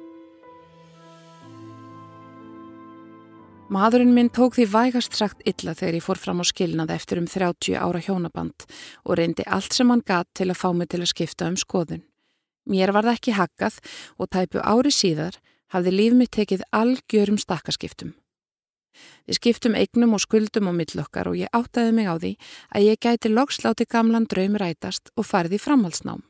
Maðurinn 3.67 4.13
minn 4.15 4.29
tók 4.31 4.55
því 4.55 4.65
vægast 4.71 5.17
sagt 5.19 5.41
illa 5.43 5.73
þegar 5.75 5.97
ég 5.99 6.05
fór 6.05 6.21
fram 6.23 6.39
á 6.39 6.47
skilnað 6.47 6.93
eftir 6.95 7.19
um 7.19 7.25
30 7.27 7.75
ára 7.75 7.99
hjónaband 7.99 8.63
og 9.03 9.17
reyndi 9.19 9.43
allt 9.43 9.75
sem 9.75 9.91
hann 9.91 10.05
gatt 10.07 10.29
til 10.39 10.47
að 10.53 10.61
fá 10.61 10.69
mig 10.71 10.93
til 10.93 11.01
að 11.03 11.11
skipta 11.11 11.49
um 11.51 11.57
skoðun. 11.59 12.05
Mér 12.71 12.95
var 12.95 13.09
það 13.09 13.19
ekki 13.19 13.35
hakkað 13.35 13.81
og 14.23 14.31
tæpu 14.31 14.63
ári 14.63 14.95
síðar 14.95 15.41
hafði 15.75 15.97
líf 15.97 16.15
mitt 16.15 16.33
tekið 16.39 16.63
algjörum 16.71 17.41
stakkaskiptum. 17.43 18.15
Við 19.27 19.41
skiptum 19.41 19.75
eignum 19.75 20.15
og 20.15 20.23
skuldum 20.23 20.71
á 20.71 20.73
millokkar 20.73 21.27
og 21.27 21.35
ég 21.43 21.51
áttaði 21.51 21.99
mig 21.99 22.07
á 22.07 22.15
því 22.23 22.33
að 22.71 22.87
ég 22.87 23.03
gæti 23.03 23.35
loksláti 23.35 23.91
gamlan 23.91 24.31
draum 24.31 24.55
rætast 24.63 25.11
og 25.19 25.27
farði 25.27 25.59
framhalsnám. 25.59 26.23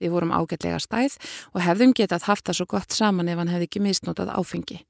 Við 0.00 0.16
vorum 0.16 0.32
ágætlega 0.32 0.80
stæð 0.80 1.20
og 1.52 1.60
hefðum 1.68 1.92
getað 1.92 2.30
haft 2.32 2.48
það 2.48 2.62
svo 2.62 2.70
gott 2.72 2.96
saman 2.96 3.28
ef 3.28 3.36
hann 3.36 3.52
hefði 3.52 3.68
ekki 3.68 3.84
misnótað 3.84 4.32
áfengi. 4.32 4.86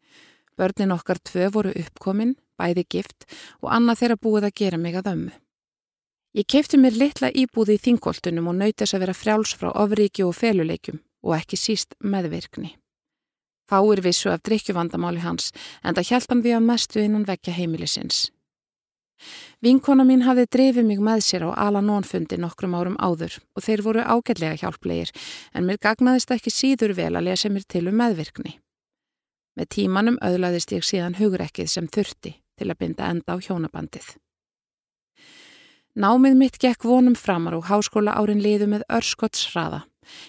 Börnin 0.59 0.95
okkar 0.95 1.21
tvö 1.23 1.50
voru 1.55 1.73
uppkomin, 1.79 2.35
bæði 2.59 2.85
gift 2.91 3.29
og 3.62 3.71
annað 3.73 4.03
þeirra 4.03 4.23
búið 4.25 4.49
að 4.49 4.57
gera 4.61 4.81
mig 4.83 4.99
að 4.99 5.12
ömmu. 5.12 5.37
Ég 6.37 6.47
kefti 6.47 6.79
mér 6.79 6.99
litla 6.99 7.31
íbúði 7.33 7.79
í 7.79 7.83
þingoltunum 7.83 8.50
og 8.50 8.59
nöytis 8.59 8.93
að 8.95 9.07
vera 9.07 9.17
frjáls 9.17 9.55
frá 9.57 9.71
ofríki 9.73 10.27
og 10.27 10.37
feluleikum 10.37 11.00
og 11.25 11.35
ekki 11.38 11.57
síst 11.57 11.97
meðvirkni. 12.05 12.75
Fáir 13.69 14.03
vissu 14.05 14.31
af 14.33 14.43
drikkjuvandamáli 14.45 15.23
hans 15.25 15.53
en 15.83 15.97
það 15.97 16.11
hjælt 16.11 16.31
hann 16.33 16.45
við 16.45 16.59
að 16.59 16.69
mestu 16.69 17.00
innan 17.05 17.27
vekja 17.29 17.57
heimilisins. 17.57 18.29
Vinkona 19.65 20.05
mín 20.07 20.23
hafði 20.23 20.47
drefið 20.55 20.87
mig 20.87 21.00
með 21.03 21.25
sér 21.27 21.49
á 21.50 21.59
Alanónfundi 21.67 22.38
nokkrum 22.38 22.77
árum 22.79 23.00
áður 23.03 23.41
og 23.57 23.65
þeir 23.67 23.83
voru 23.83 24.05
ágætlega 24.07 24.61
hjálplegir 24.62 25.11
en 25.53 25.67
mér 25.67 25.81
gagnaðist 25.83 26.31
ekki 26.37 26.55
síður 26.55 26.95
vel 27.00 27.15
að 27.17 27.27
lesa 27.33 27.50
mér 27.50 27.67
til 27.67 27.88
um 27.91 27.99
meðvirkni. 27.99 28.59
Með 29.59 29.73
tímanum 29.75 30.17
auðlaðist 30.23 30.71
ég 30.71 30.85
síðan 30.87 31.17
hugrekkið 31.19 31.67
sem 31.73 31.87
þurfti 31.91 32.37
til 32.59 32.71
að 32.71 32.79
binda 32.79 33.09
enda 33.11 33.35
á 33.35 33.43
hjónabandið. 33.43 34.12
Námið 35.99 36.35
mitt 36.38 36.59
gekk 36.62 36.85
vonum 36.87 37.17
framar 37.19 37.57
og 37.59 37.67
háskóla 37.67 38.15
árin 38.15 38.38
liðu 38.38 38.69
með 38.71 38.85
örskottsraða. 38.87 39.81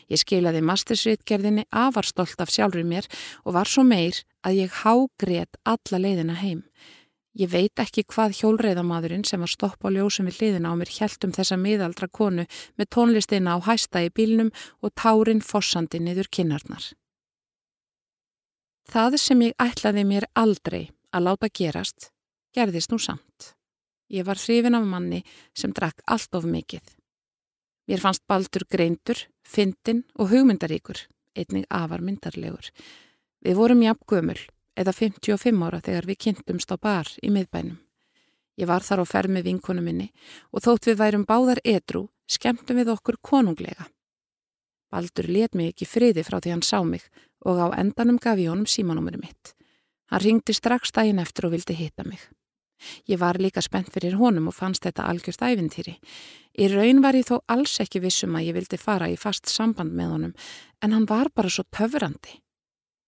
Ég 0.09 0.17
skilaði 0.23 0.63
mastersritgerðinni 0.65 1.67
afar 1.69 2.07
stolt 2.09 2.41
af 2.41 2.49
sjálfur 2.49 2.87
mér 2.89 3.05
og 3.45 3.53
var 3.53 3.69
svo 3.69 3.85
meir 3.85 4.17
að 4.41 4.63
ég 4.63 4.79
hágrét 4.81 5.59
alla 5.61 6.01
leiðina 6.01 6.39
heim. 6.41 6.63
Ég 7.37 7.51
veit 7.53 7.77
ekki 7.79 8.03
hvað 8.09 8.33
hjólreiðamadurinn 8.39 9.27
sem 9.29 9.45
var 9.45 9.51
stopp 9.51 9.85
á 9.85 9.93
ljósum 9.93 10.25
við 10.27 10.41
hliðina 10.41 10.73
á 10.73 10.79
mér 10.79 10.89
hjælt 10.89 11.27
um 11.27 11.35
þessa 11.37 11.59
miðaldra 11.61 12.09
konu 12.09 12.47
með 12.81 12.89
tónlistina 12.95 13.53
á 13.53 13.57
hæsta 13.69 14.01
í 14.01 14.09
bílnum 14.09 14.49
og 14.81 14.95
tárin 14.97 15.45
fossandi 15.45 16.01
niður 16.01 16.33
kinnarnar. 16.33 16.89
Það 18.89 19.19
sem 19.21 19.41
ég 19.45 19.59
ætlaði 19.61 20.01
mér 20.01 20.25
aldrei 20.33 20.87
að 21.13 21.25
láta 21.27 21.47
gerast, 21.53 22.07
gerðist 22.57 22.89
nú 22.89 22.97
samt. 22.97 23.51
Ég 24.09 24.25
var 24.25 24.39
hrifin 24.41 24.73
af 24.73 24.87
manni 24.89 25.19
sem 25.53 25.69
drakk 25.77 26.01
allt 26.09 26.33
of 26.33 26.47
mikið. 26.49 26.81
Mér 27.85 28.01
fannst 28.01 28.25
baldur 28.25 28.65
greindur, 28.65 29.21
fyndin 29.45 30.01
og 30.17 30.31
hugmyndaríkur, 30.31 31.03
einnig 31.37 31.67
afar 31.69 32.01
myndarlegur. 32.01 32.71
Við 33.45 33.59
vorum 33.61 33.85
jafn 33.85 34.09
gömul 34.09 34.39
eða 34.73 34.95
55 34.97 35.61
ára 35.69 35.83
þegar 35.85 36.09
við 36.09 36.21
kynntumst 36.25 36.73
á 36.73 36.77
bar 36.81 37.13
í 37.21 37.29
miðbænum. 37.29 37.77
Ég 38.57 38.73
var 38.73 38.81
þar 38.81 39.05
á 39.05 39.11
ferð 39.11 39.35
með 39.37 39.51
vinkonu 39.51 39.85
minni 39.85 40.09
og 40.49 40.65
þótt 40.65 40.89
við 40.89 40.97
værum 41.03 41.29
báðar 41.29 41.61
edru, 41.61 42.07
skemmtum 42.25 42.81
við 42.81 42.89
okkur 42.97 43.21
konunglega. 43.21 43.85
Baldur 44.89 45.29
let 45.29 45.55
mig 45.55 45.73
ekki 45.73 45.87
friði 45.89 46.25
frá 46.25 46.39
því 46.39 46.55
hann 46.55 46.65
sá 46.65 46.79
mig 46.83 47.05
og 47.45 47.61
á 47.61 47.67
endanum 47.77 48.17
gaf 48.21 48.39
ég 48.41 48.51
honum 48.51 48.67
símanúmeri 48.67 49.21
mitt. 49.21 49.53
Hann 50.09 50.23
ringdi 50.23 50.53
strax 50.53 50.91
daginn 50.91 51.21
eftir 51.21 51.47
og 51.47 51.53
vildi 51.53 51.77
hitta 51.77 52.03
mig. 52.07 52.19
Ég 53.07 53.19
var 53.19 53.37
líka 53.37 53.61
spennt 53.61 53.91
fyrir 53.93 54.15
honum 54.19 54.47
og 54.49 54.55
fannst 54.55 54.85
þetta 54.87 55.07
algjörst 55.11 55.43
æfintýri. 55.43 55.97
Í 56.59 56.69
raun 56.71 57.01
var 57.03 57.17
ég 57.17 57.27
þó 57.27 57.41
alls 57.51 57.75
ekki 57.83 58.01
vissum 58.03 58.37
að 58.39 58.49
ég 58.49 58.55
vildi 58.55 58.79
fara 58.79 59.09
í 59.11 59.17
fast 59.19 59.51
samband 59.51 59.93
með 59.95 60.13
honum 60.15 60.37
en 60.81 60.95
hann 60.95 61.09
var 61.09 61.29
bara 61.35 61.51
svo 61.51 61.65
töfrandi. 61.75 62.39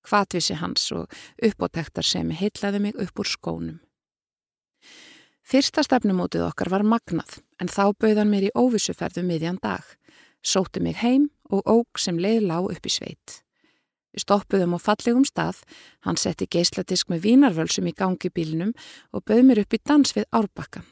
Hvatvísi 0.08 0.58
hans 0.60 0.90
og 0.92 1.14
uppótektar 1.46 2.06
sem 2.06 2.30
heitlaði 2.36 2.82
mig 2.84 3.00
upp 3.00 3.22
úr 3.22 3.30
skónum. 3.30 3.80
Fyrsta 5.42 5.84
stefnumótið 5.86 6.46
okkar 6.46 6.70
var 6.72 6.86
magnað 6.86 7.40
en 7.62 7.70
þá 7.70 7.92
bauðan 7.98 8.30
mér 8.32 8.50
í 8.50 8.56
óvissuferðu 8.56 9.24
miðjan 9.26 9.60
dag. 9.62 9.84
Sóti 10.42 10.82
mig 10.82 10.98
heim 11.02 11.30
og 11.50 11.66
óg 11.70 12.00
sem 12.02 12.18
leið 12.18 12.48
lág 12.50 12.70
upp 12.74 12.86
í 12.86 12.92
sveit. 12.92 13.42
Við 14.12 14.26
stoppuðum 14.26 14.76
á 14.76 14.80
fallegum 14.82 15.26
stað, 15.28 15.62
hann 16.04 16.20
setti 16.20 16.48
geisladisk 16.52 17.12
með 17.12 17.28
vínarvölsum 17.28 17.88
í 17.88 17.94
gangi 17.96 18.32
bílinum 18.34 18.74
og 19.16 19.24
bauð 19.24 19.46
mér 19.48 19.62
upp 19.64 19.78
í 19.78 19.80
dans 19.88 20.16
við 20.18 20.28
árbakkan. 20.36 20.88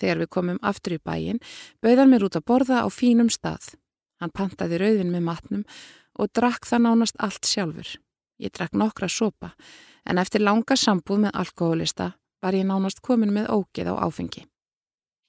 Þegar 0.00 0.22
við 0.22 0.30
komum 0.32 0.60
aftur 0.62 0.96
í 0.96 1.00
bæin, 1.04 1.40
bauðan 1.84 2.12
mér 2.12 2.24
út 2.24 2.38
að 2.38 2.46
borða 2.48 2.80
á 2.80 2.88
fínum 2.88 3.28
stað. 3.28 3.74
Hann 4.20 4.32
pantaði 4.32 4.80
rauðin 4.80 5.12
með 5.12 5.26
matnum 5.26 5.66
og 6.16 6.32
drakk 6.32 6.64
það 6.68 6.86
nánast 6.86 7.20
allt 7.20 7.44
sjálfur. 7.48 7.90
Ég 8.40 8.54
drakk 8.56 8.72
nokkra 8.72 9.08
sopa, 9.08 9.52
en 10.08 10.16
eftir 10.16 10.40
langa 10.40 10.76
sambúð 10.76 11.26
með 11.26 11.36
alkoholista 11.42 12.14
var 12.40 12.56
ég 12.56 12.64
nánast 12.64 13.02
komin 13.04 13.34
með 13.36 13.50
ógeð 13.52 13.92
á 13.92 13.94
áfengi. 14.00 14.46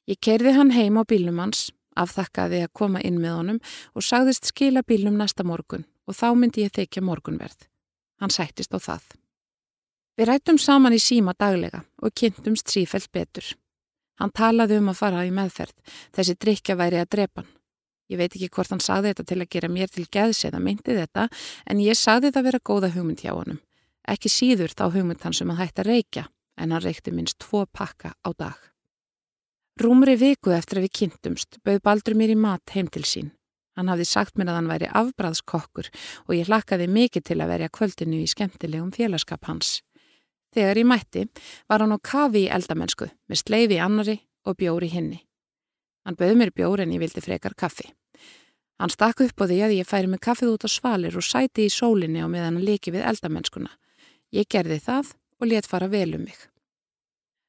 Ég 0.08 0.20
kerði 0.24 0.56
hann 0.56 0.72
heim 0.72 0.96
á 0.96 1.04
bílnum 1.04 1.44
hans, 1.44 1.72
afþakkaði 2.00 2.64
að 2.66 2.74
koma 2.78 3.02
inn 3.06 3.20
með 3.22 3.38
honum 3.38 3.60
og 3.96 4.06
sagðist 4.06 4.52
skila 4.52 4.84
bílnum 4.88 5.18
næsta 5.20 5.46
morgun 5.48 5.88
og 6.08 6.18
þá 6.18 6.28
myndi 6.36 6.66
ég 6.66 6.74
þykja 6.76 7.04
morgunverð. 7.06 7.68
Hann 8.22 8.34
sættist 8.34 8.74
á 8.76 8.80
það. 8.80 9.04
Við 10.18 10.28
rættum 10.28 10.60
saman 10.60 10.94
í 10.94 11.00
síma 11.02 11.34
daglega 11.40 11.84
og 12.02 12.14
kynntumst 12.14 12.70
sífælt 12.70 13.12
betur. 13.12 13.48
Hann 14.20 14.34
talaði 14.36 14.78
um 14.78 14.92
að 14.92 15.00
fara 15.00 15.24
í 15.26 15.32
meðferð, 15.34 15.74
þessi 16.14 16.36
drikja 16.38 16.78
væri 16.78 17.00
að 17.02 17.10
drepa 17.16 17.42
hann. 17.42 17.50
Ég 18.12 18.20
veit 18.20 18.36
ekki 18.36 18.50
hvort 18.52 18.74
hann 18.74 18.84
sagði 18.84 19.14
þetta 19.14 19.24
til 19.30 19.38
að 19.40 19.52
gera 19.56 19.70
mér 19.72 19.92
til 19.92 20.04
geðs 20.12 20.44
eða 20.50 20.60
myndi 20.60 20.98
þetta 20.98 21.30
en 21.72 21.80
ég 21.80 21.96
sagði 21.96 22.28
þetta 22.28 22.44
vera 22.50 22.60
góða 22.70 22.92
hugmynd 22.92 23.24
hjá 23.24 23.32
honum. 23.32 23.62
Ekki 24.04 24.30
síður 24.30 24.76
þá 24.76 24.90
hugmynd 24.92 25.24
hann 25.24 25.38
sem 25.38 25.54
að 25.54 25.62
hætta 25.64 25.88
reykja 25.88 26.26
en 26.60 26.76
hann 26.76 26.84
reykti 26.84 27.16
minst 27.16 27.40
tvo 27.40 27.64
pakka 27.72 28.12
á 28.20 28.30
dag. 28.36 28.71
Rúmri 29.82 30.14
viku 30.20 30.52
eftir 30.54 30.78
að 30.78 30.84
við 30.86 30.98
kynntumst 31.00 31.58
bauð 31.66 31.80
Baldur 31.82 32.14
mér 32.20 32.34
í 32.34 32.38
mat 32.38 32.74
heim 32.76 32.90
til 32.92 33.02
sín. 33.08 33.32
Hann 33.74 33.90
hafði 33.90 34.06
sagt 34.06 34.36
mér 34.38 34.52
að 34.52 34.58
hann 34.60 34.68
væri 34.70 34.90
afbræðskokkur 35.00 35.88
og 36.28 36.34
ég 36.36 36.50
hlakkaði 36.50 36.86
mikið 36.92 37.26
til 37.30 37.38
að 37.40 37.54
verja 37.54 37.70
kvöldinu 37.74 38.20
í 38.20 38.28
skemmtilegum 38.30 38.92
félagskap 38.94 39.48
hans. 39.50 39.80
Þegar 40.54 40.82
ég 40.82 40.90
mætti 40.92 41.24
var 41.72 41.82
hann 41.82 41.96
á 41.96 42.00
kafi 42.04 42.46
í 42.46 42.52
eldamennsku 42.52 43.08
með 43.32 43.42
sleifi 43.42 43.80
í 43.80 43.82
annari 43.82 44.18
og 44.46 44.60
bjóri 44.60 44.92
hinni. 44.92 45.24
Hann 46.06 46.20
bauð 46.20 46.38
mér 46.38 46.54
bjóri 46.54 46.86
en 46.86 46.94
ég 46.94 47.02
vildi 47.02 47.26
frekar 47.26 47.58
kaffi. 47.58 47.90
Hann 48.78 48.94
stakk 48.94 49.26
upp 49.26 49.42
á 49.42 49.50
því 49.50 49.60
að 49.66 49.78
ég 49.80 49.90
færi 49.90 50.12
með 50.12 50.26
kaffið 50.28 50.56
út 50.58 50.68
á 50.68 50.70
svalir 50.70 51.18
og 51.18 51.26
sæti 51.26 51.66
í 51.66 51.74
sólinni 51.74 52.22
og 52.26 52.34
meðan 52.34 52.58
hann 52.60 52.70
leki 52.70 52.94
við 52.94 53.08
eldamennskuna. 53.16 53.74
Ég 54.30 54.50
gerði 54.52 54.82
það 54.84 55.16
og 55.42 55.50
let 55.50 55.70
fara 55.70 55.90
vel 55.90 56.12
um 56.18 56.26
mig. 56.28 56.51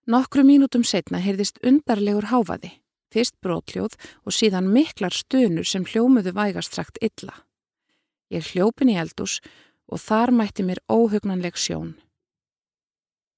Nokkru 0.02 0.42
mínútum 0.42 0.82
setna 0.82 1.20
heyrðist 1.22 1.60
undarlegur 1.62 2.26
háfaði, 2.32 2.72
fyrst 3.14 3.36
brótljóð 3.38 3.94
og 4.26 4.34
síðan 4.34 4.66
miklar 4.74 5.14
stunur 5.14 5.68
sem 5.68 5.84
hljómuðu 5.86 6.32
vægast 6.34 6.74
sagt 6.74 6.98
illa. 6.98 7.36
Ég 8.26 8.48
hljópin 8.50 8.90
í 8.90 8.96
eldús 8.98 9.38
og 9.86 10.02
þar 10.02 10.32
mætti 10.34 10.66
mér 10.66 10.82
óhugnanleg 10.90 11.54
sjón. 11.54 11.94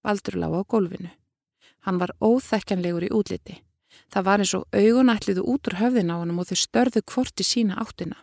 Baldur 0.01 0.41
lág 0.41 0.57
á 0.57 0.63
gólfinu. 0.65 1.13
Hann 1.85 2.01
var 2.01 2.17
óþekkanlegur 2.25 3.11
í 3.11 3.13
útliti. 3.13 3.61
Það 4.09 4.25
var 4.25 4.41
eins 4.41 4.55
og 4.57 4.65
augun 4.73 5.13
ætliðu 5.13 5.45
út 5.45 5.69
úr 5.69 5.79
höfðin 5.83 6.13
á 6.17 6.17
hann 6.17 6.33
og 6.33 6.49
þau 6.49 6.61
störðu 6.65 7.05
kvorti 7.05 7.45
sína 7.45 7.77
áttina. 7.77 8.17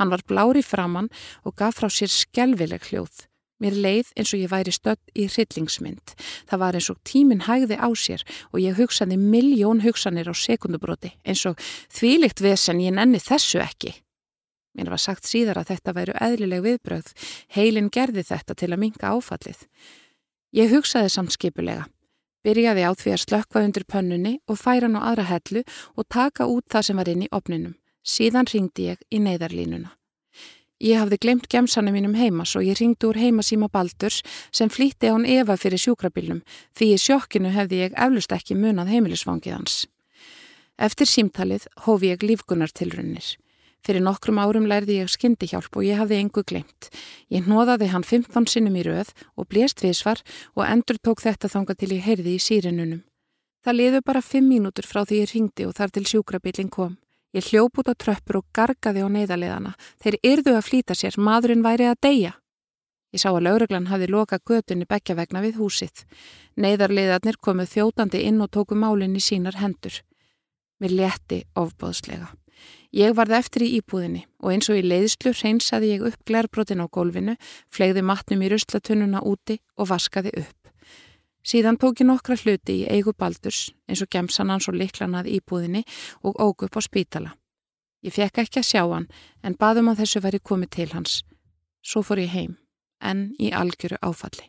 Hann 0.00 0.08
var 0.08 0.24
blári 0.24 0.64
framann 0.64 1.12
og 1.44 1.52
gaf 1.60 1.76
frá 1.82 1.92
sér 1.92 2.08
skjelvileg 2.08 2.88
hljóð. 2.88 3.28
Mér 3.62 3.76
leið 3.78 4.10
eins 4.18 4.32
og 4.34 4.40
ég 4.42 4.50
væri 4.50 4.72
stödd 4.74 5.00
í 5.14 5.28
hryllingsmynd. 5.30 6.14
Það 6.50 6.62
var 6.62 6.78
eins 6.78 6.90
og 6.90 6.98
tíminn 7.06 7.44
hægði 7.46 7.78
á 7.78 7.88
sér 7.94 8.24
og 8.50 8.58
ég 8.60 8.78
hugsaði 8.78 9.18
miljón 9.20 9.84
hugsanir 9.84 10.26
á 10.26 10.34
sekundubroti 10.34 11.14
eins 11.22 11.44
og 11.46 11.60
þvílikt 11.94 12.42
vesen 12.42 12.82
ég 12.82 12.96
nenni 12.96 13.22
þessu 13.22 13.62
ekki. 13.62 13.94
Mér 14.74 14.90
var 14.90 14.98
sagt 14.98 15.28
síðar 15.30 15.60
að 15.62 15.70
þetta 15.70 15.94
væru 15.94 16.14
eðlileg 16.18 16.64
viðbröð. 16.64 17.12
Heilin 17.54 17.92
gerði 17.94 18.26
þetta 18.26 18.56
til 18.58 18.72
að 18.72 18.80
minga 18.82 19.12
áfallið. 19.14 19.60
Ég 20.54 20.74
hugsaði 20.74 21.12
samt 21.14 21.34
skipulega. 21.34 21.86
Byrjaði 22.44 22.82
á 22.84 22.92
því 22.92 23.14
að 23.14 23.22
slökkva 23.22 23.62
undir 23.64 23.86
pönnunni 23.88 24.34
og 24.50 24.58
færa 24.60 24.90
á 24.90 25.00
aðra 25.00 25.30
hellu 25.30 25.62
og 25.94 26.08
taka 26.10 26.50
út 26.50 26.66
það 26.68 26.86
sem 26.90 26.98
var 26.98 27.08
inn 27.08 27.24
í 27.24 27.32
opninum. 27.32 27.78
Síðan 28.04 28.50
ringdi 28.50 28.90
ég 28.90 29.00
í 29.08 29.22
neyðarlínuna. 29.22 29.94
Ég 30.84 30.98
hafði 31.00 31.16
glemt 31.16 31.46
gemsanum 31.48 31.94
mínum 31.96 32.14
heimas 32.18 32.50
og 32.58 32.66
ég 32.66 32.76
ringdi 32.76 33.08
úr 33.08 33.16
heimasíma 33.16 33.70
Baldurs 33.72 34.18
sem 34.52 34.68
flýtti 34.68 35.08
án 35.08 35.22
Eva 35.24 35.56
fyrir 35.56 35.80
sjúkrabilnum 35.80 36.42
því 36.76 36.88
í 36.92 36.98
sjokkinu 37.00 37.52
hefði 37.54 37.78
ég 37.86 37.94
eflust 37.96 38.34
ekki 38.36 38.56
munað 38.58 38.90
heimilisvangið 38.92 39.54
hans. 39.56 39.76
Eftir 40.76 41.08
símtalið 41.08 41.64
hófi 41.86 42.10
ég 42.10 42.26
lífgunartilrunir. 42.28 43.30
Fyrir 43.84 44.04
nokkrum 44.04 44.40
árum 44.42 44.66
lærði 44.68 44.98
ég 44.98 45.12
skyndihjálp 45.12 45.72
og 45.72 45.86
ég 45.86 45.96
hafði 46.00 46.18
engu 46.20 46.44
glemt. 46.44 46.90
Ég 47.32 47.48
hnoðaði 47.48 47.88
hann 47.92 48.04
15 48.04 48.48
sinnum 48.52 48.76
í 48.76 48.84
röð 48.84 49.14
og 49.40 49.48
blést 49.48 49.80
viðsvar 49.80 50.20
og 50.52 50.66
endur 50.66 51.00
tók 51.00 51.24
þetta 51.24 51.48
þanga 51.52 51.78
til 51.80 51.94
ég 51.94 52.04
heyrði 52.04 52.36
í 52.36 52.44
sírinunum. 52.44 53.00
Það 53.64 53.78
liðu 53.80 54.02
bara 54.04 54.20
5 54.20 54.44
mínútur 54.44 54.84
frá 54.84 55.04
því 55.04 55.22
ég 55.22 55.32
ringdi 55.32 55.68
og 55.68 55.76
þar 55.80 55.96
til 55.96 56.04
sjúkrabillin 56.12 56.68
kom. 56.68 56.98
Ég 57.34 57.42
hljóp 57.50 57.80
út 57.82 57.90
á 57.90 57.94
tröppur 57.98 58.38
og 58.38 58.46
gargaði 58.54 59.02
á 59.02 59.08
neyðarleðana. 59.10 59.74
Þeir 59.98 60.16
yrðu 60.22 60.52
að 60.54 60.66
flýta 60.68 60.94
sér, 60.94 61.18
maðurinn 61.18 61.64
væri 61.66 61.88
að 61.90 62.00
deyja. 62.06 62.32
Ég 63.14 63.22
sá 63.22 63.28
að 63.32 63.44
lauruglan 63.46 63.90
hafi 63.90 64.06
loka 64.10 64.38
götunni 64.38 64.86
bekja 64.86 65.16
vegna 65.18 65.42
við 65.42 65.58
húsið. 65.58 66.04
Neyðarleðarnir 66.58 67.38
komuð 67.42 67.72
þjótandi 67.74 68.22
inn 68.26 68.40
og 68.42 68.52
tóku 68.54 68.78
málinn 68.78 69.18
í 69.18 69.22
sínar 69.22 69.58
hendur. 69.58 70.00
Mér 70.78 70.94
létti 70.94 71.42
ofbóðslega. 71.58 72.30
Ég 72.94 73.14
varði 73.18 73.38
eftir 73.40 73.64
í 73.66 73.72
íbúðinni 73.80 74.24
og 74.38 74.52
eins 74.54 74.70
og 74.70 74.78
í 74.78 74.84
leiðslu 74.86 75.34
hreinsaði 75.34 75.94
ég 75.96 76.04
upp 76.06 76.20
glerbrotin 76.26 76.82
á 76.82 76.86
gólfinu, 76.86 77.34
flegði 77.66 78.06
matnum 78.06 78.42
í 78.46 78.50
ruslatununa 78.52 79.22
úti 79.26 79.58
og 79.74 79.90
vaskaði 79.90 80.34
upp. 80.44 80.63
Síðan 81.44 81.76
tók 81.76 82.00
ég 82.00 82.08
nokkra 82.08 82.36
hluti 82.40 82.80
í 82.80 82.88
eigu 82.88 83.12
baldurs 83.12 83.68
eins 83.88 84.00
og 84.00 84.08
gemsan 84.10 84.48
hans 84.48 84.68
og 84.70 84.78
liklanað 84.80 85.28
íbúðinni 85.28 85.84
og 86.24 86.40
óg 86.40 86.64
upp 86.64 86.78
á 86.78 86.82
spítala. 86.82 87.34
Ég 88.04 88.16
fekk 88.16 88.40
ekki 88.44 88.60
að 88.60 88.68
sjá 88.70 88.82
hann 88.88 89.08
en 89.44 89.56
baðum 89.60 89.90
að 89.92 90.02
þessu 90.02 90.24
væri 90.24 90.40
komið 90.40 90.70
til 90.76 90.90
hans. 90.92 91.22
Svo 91.84 92.00
fór 92.00 92.22
ég 92.24 92.32
heim, 92.32 92.56
en 93.00 93.34
í 93.40 93.52
algjöru 93.52 94.00
áfalli. 94.00 94.48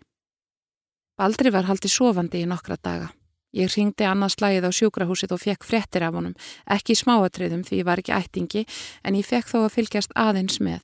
Baldri 1.20 1.52
var 1.52 1.68
haldið 1.68 1.92
sofandi 1.92 2.44
í 2.44 2.48
nokkra 2.48 2.76
daga. 2.80 3.12
Ég 3.56 3.72
ringdi 3.72 4.04
annað 4.04 4.34
slægið 4.36 4.68
á 4.68 4.72
sjúkrahúsið 4.76 5.32
og 5.32 5.40
fekk 5.40 5.64
frettir 5.64 6.04
af 6.04 6.16
honum, 6.16 6.36
ekki 6.68 6.92
í 6.92 7.00
smáatriðum 7.00 7.64
því 7.64 7.80
ég 7.80 7.88
var 7.88 8.02
ekki 8.04 8.16
ættingi 8.16 8.66
en 9.04 9.16
ég 9.16 9.28
fekk 9.28 9.52
þó 9.52 9.58
að 9.64 9.76
fylgjast 9.78 10.16
aðeins 10.20 10.60
með. 10.60 10.84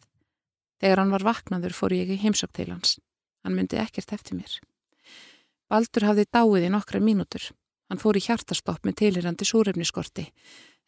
Þegar 0.79 1.03
hann 1.03 1.11
var 1.11 1.27
vaknaður 1.27 1.75
fór 1.75 1.95
ég 1.99 2.15
í 2.15 2.19
heimsökt 2.23 2.55
til 2.55 2.71
hans. 2.71 2.99
Hann 3.43 3.57
myndi 3.59 3.79
ekkert 3.79 4.15
eftir 4.15 4.39
mér. 4.39 4.59
Baldur 5.71 6.03
hafði 6.09 6.25
dáið 6.27 6.67
í 6.67 6.73
nokkra 6.73 6.99
mínútur. 6.99 7.45
Hann 7.87 7.99
fór 8.01 8.17
í 8.19 8.23
hjartastopp 8.25 8.83
með 8.83 8.97
tilirandi 9.01 9.47
súrefniskorti. 9.47 10.25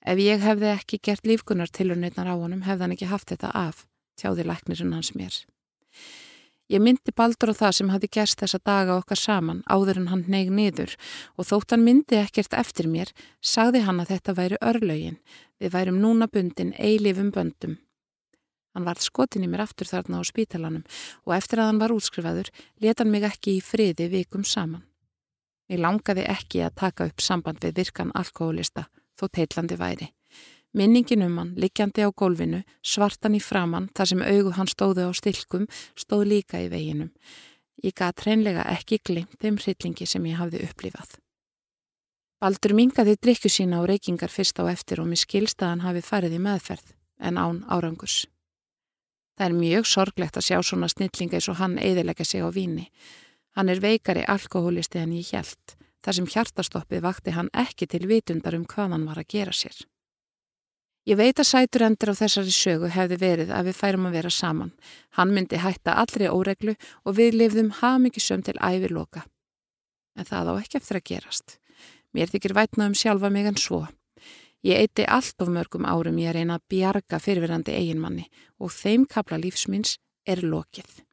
Ef 0.04 0.20
ég 0.20 0.44
hefði 0.44 0.74
ekki 0.74 1.00
gert 1.00 1.28
lífgunartilurnirnar 1.28 2.28
á 2.28 2.36
honum 2.36 2.66
hefði 2.68 2.84
hann 2.84 2.96
ekki 2.98 3.08
haft 3.08 3.32
þetta 3.32 3.54
af, 3.56 3.86
tjáði 4.20 4.44
læknirinn 4.50 4.92
hans 4.92 5.14
mér. 5.16 5.38
Ég 6.72 6.84
myndi 6.84 7.12
baldur 7.16 7.52
á 7.52 7.60
það 7.60 7.74
sem 7.78 7.92
hafi 7.94 8.10
gerst 8.12 8.40
þessa 8.44 8.60
daga 8.66 8.98
okkar 9.00 9.20
saman 9.20 9.64
áður 9.72 10.02
en 10.02 10.12
hann 10.12 10.26
neig 10.32 10.52
niður 10.52 10.96
og 11.38 11.48
þótt 11.48 11.76
hann 11.76 11.84
myndi 11.88 12.20
ekkert 12.20 12.56
eftir 12.60 12.88
mér, 12.92 13.12
sagði 13.40 13.84
hann 13.88 14.04
að 14.04 14.16
þetta 14.16 14.36
væri 14.40 14.60
örlögin. 14.60 15.20
Við 15.60 15.76
værum 15.76 16.00
núna 16.04 16.28
bundin 16.28 16.76
eilifum 16.76 17.32
böndum. 17.36 17.78
Hann 18.74 18.88
varð 18.88 19.06
skotin 19.06 19.46
í 19.46 19.50
mér 19.50 19.66
aftur 19.68 19.90
þarna 19.90 20.22
á 20.22 20.24
spítalanum 20.26 20.84
og 21.28 21.36
eftir 21.36 21.62
að 21.62 21.70
hann 21.70 21.84
var 21.84 21.94
útskrifaður 21.94 22.50
leta 22.82 23.04
hann 23.04 23.14
mig 23.14 23.28
ekki 23.28 23.60
í 23.60 23.62
friði 23.62 24.10
vikum 24.10 24.44
saman. 24.44 24.84
Ég 25.70 25.80
langaði 25.80 26.26
ekki 26.30 26.66
að 26.66 26.76
taka 26.82 27.08
upp 27.10 27.22
samband 27.22 27.62
við 27.64 27.78
virkan 27.80 28.12
alkoholista 28.18 28.88
þó 29.20 29.30
teillandi 29.30 29.78
væri. 29.80 30.10
Minningin 30.74 31.22
um 31.22 31.38
hann, 31.38 31.54
likjandi 31.54 32.02
á 32.02 32.10
gólfinu, 32.10 32.64
svartan 32.82 33.38
í 33.38 33.42
framann 33.42 33.92
þar 33.94 34.10
sem 34.10 34.22
augu 34.26 34.54
hann 34.58 34.70
stóðu 34.70 35.06
á 35.06 35.12
stilkum, 35.14 35.68
stóð 35.94 36.26
líka 36.32 36.64
í 36.66 36.70
veginum. 36.72 37.12
Ég 37.86 37.94
gæt 37.94 38.26
hreinlega 38.26 38.66
ekki 38.74 38.98
glimt 39.06 39.38
þeim 39.38 39.60
hryllingi 39.62 40.08
sem 40.10 40.26
ég 40.26 40.40
hafði 40.42 40.64
upplifað. 40.66 41.20
Baldur 42.42 42.74
mingaði 42.76 43.16
drikku 43.22 43.54
sína 43.54 43.80
á 43.80 43.88
reykingar 43.88 44.34
fyrst 44.34 44.58
á 44.60 44.66
eftir 44.68 45.00
og 45.00 45.08
mér 45.08 45.22
skilst 45.22 45.62
að 45.62 45.76
hann 45.76 45.86
hafi 45.86 46.02
farið 46.04 46.40
í 46.40 46.44
meðferð, 46.44 46.90
en 47.22 47.38
án 47.38 47.62
árangurs. 47.70 48.24
Það 49.38 49.46
er 49.48 49.56
mjög 49.58 49.88
sorglegt 49.90 50.38
að 50.38 50.48
sjá 50.48 50.58
svona 50.62 50.90
snillinga 50.92 51.40
eins 51.40 51.50
og 51.50 51.58
hann 51.58 51.80
eiðilega 51.82 52.26
sig 52.26 52.44
á 52.46 52.50
víni. 52.54 52.90
Hann 53.58 53.70
er 53.70 53.82
veikari 53.82 54.26
alkohólisti 54.30 55.02
en 55.02 55.16
ég 55.18 55.32
hjælt, 55.34 55.76
þar 56.06 56.18
sem 56.20 56.30
hjartastoppið 56.30 57.02
vakti 57.02 57.34
hann 57.34 57.50
ekki 57.54 57.88
til 57.90 58.06
vitundar 58.10 58.58
um 58.58 58.66
hvað 58.66 58.96
hann 58.98 59.08
var 59.10 59.22
að 59.22 59.30
gera 59.34 59.54
sér. 59.54 59.76
Ég 61.04 61.18
veit 61.20 61.36
að 61.36 61.50
sætur 61.50 61.84
endur 61.84 62.14
á 62.14 62.22
þessari 62.22 62.54
sögu 62.56 62.90
hefði 62.94 63.18
verið 63.20 63.50
að 63.52 63.68
við 63.68 63.76
færum 63.76 64.06
að 64.08 64.16
vera 64.18 64.30
saman. 64.32 64.72
Hann 65.18 65.34
myndi 65.36 65.60
hætta 65.60 65.98
allri 66.00 66.30
óreglu 66.32 66.78
og 67.04 67.18
við 67.18 67.36
lifðum 67.42 67.74
hafmyggisum 67.82 68.46
til 68.46 68.56
ævirloka. 68.64 69.26
En 70.16 70.30
það 70.30 70.54
á 70.56 70.62
ekki 70.62 70.80
eftir 70.80 71.02
að 71.02 71.08
gerast. 71.10 71.58
Mér 72.16 72.32
þykir 72.32 72.56
vætna 72.56 72.88
um 72.88 72.96
sjálfa 72.96 73.30
mig 73.34 73.50
en 73.50 73.60
svo. 73.60 73.82
Ég 74.64 74.80
eitti 74.80 75.04
allt 75.04 75.42
of 75.44 75.52
mörgum 75.52 75.84
árum 75.86 76.20
ég 76.24 76.32
reyna 76.32 76.56
að 76.56 76.68
bjarga 76.72 77.20
fyrirverandi 77.20 77.76
eiginmanni 77.76 78.30
og 78.64 78.72
þeim 78.72 79.04
kapla 79.12 79.36
lífsminns 79.42 79.98
er 80.24 80.40
lokið. 80.40 81.04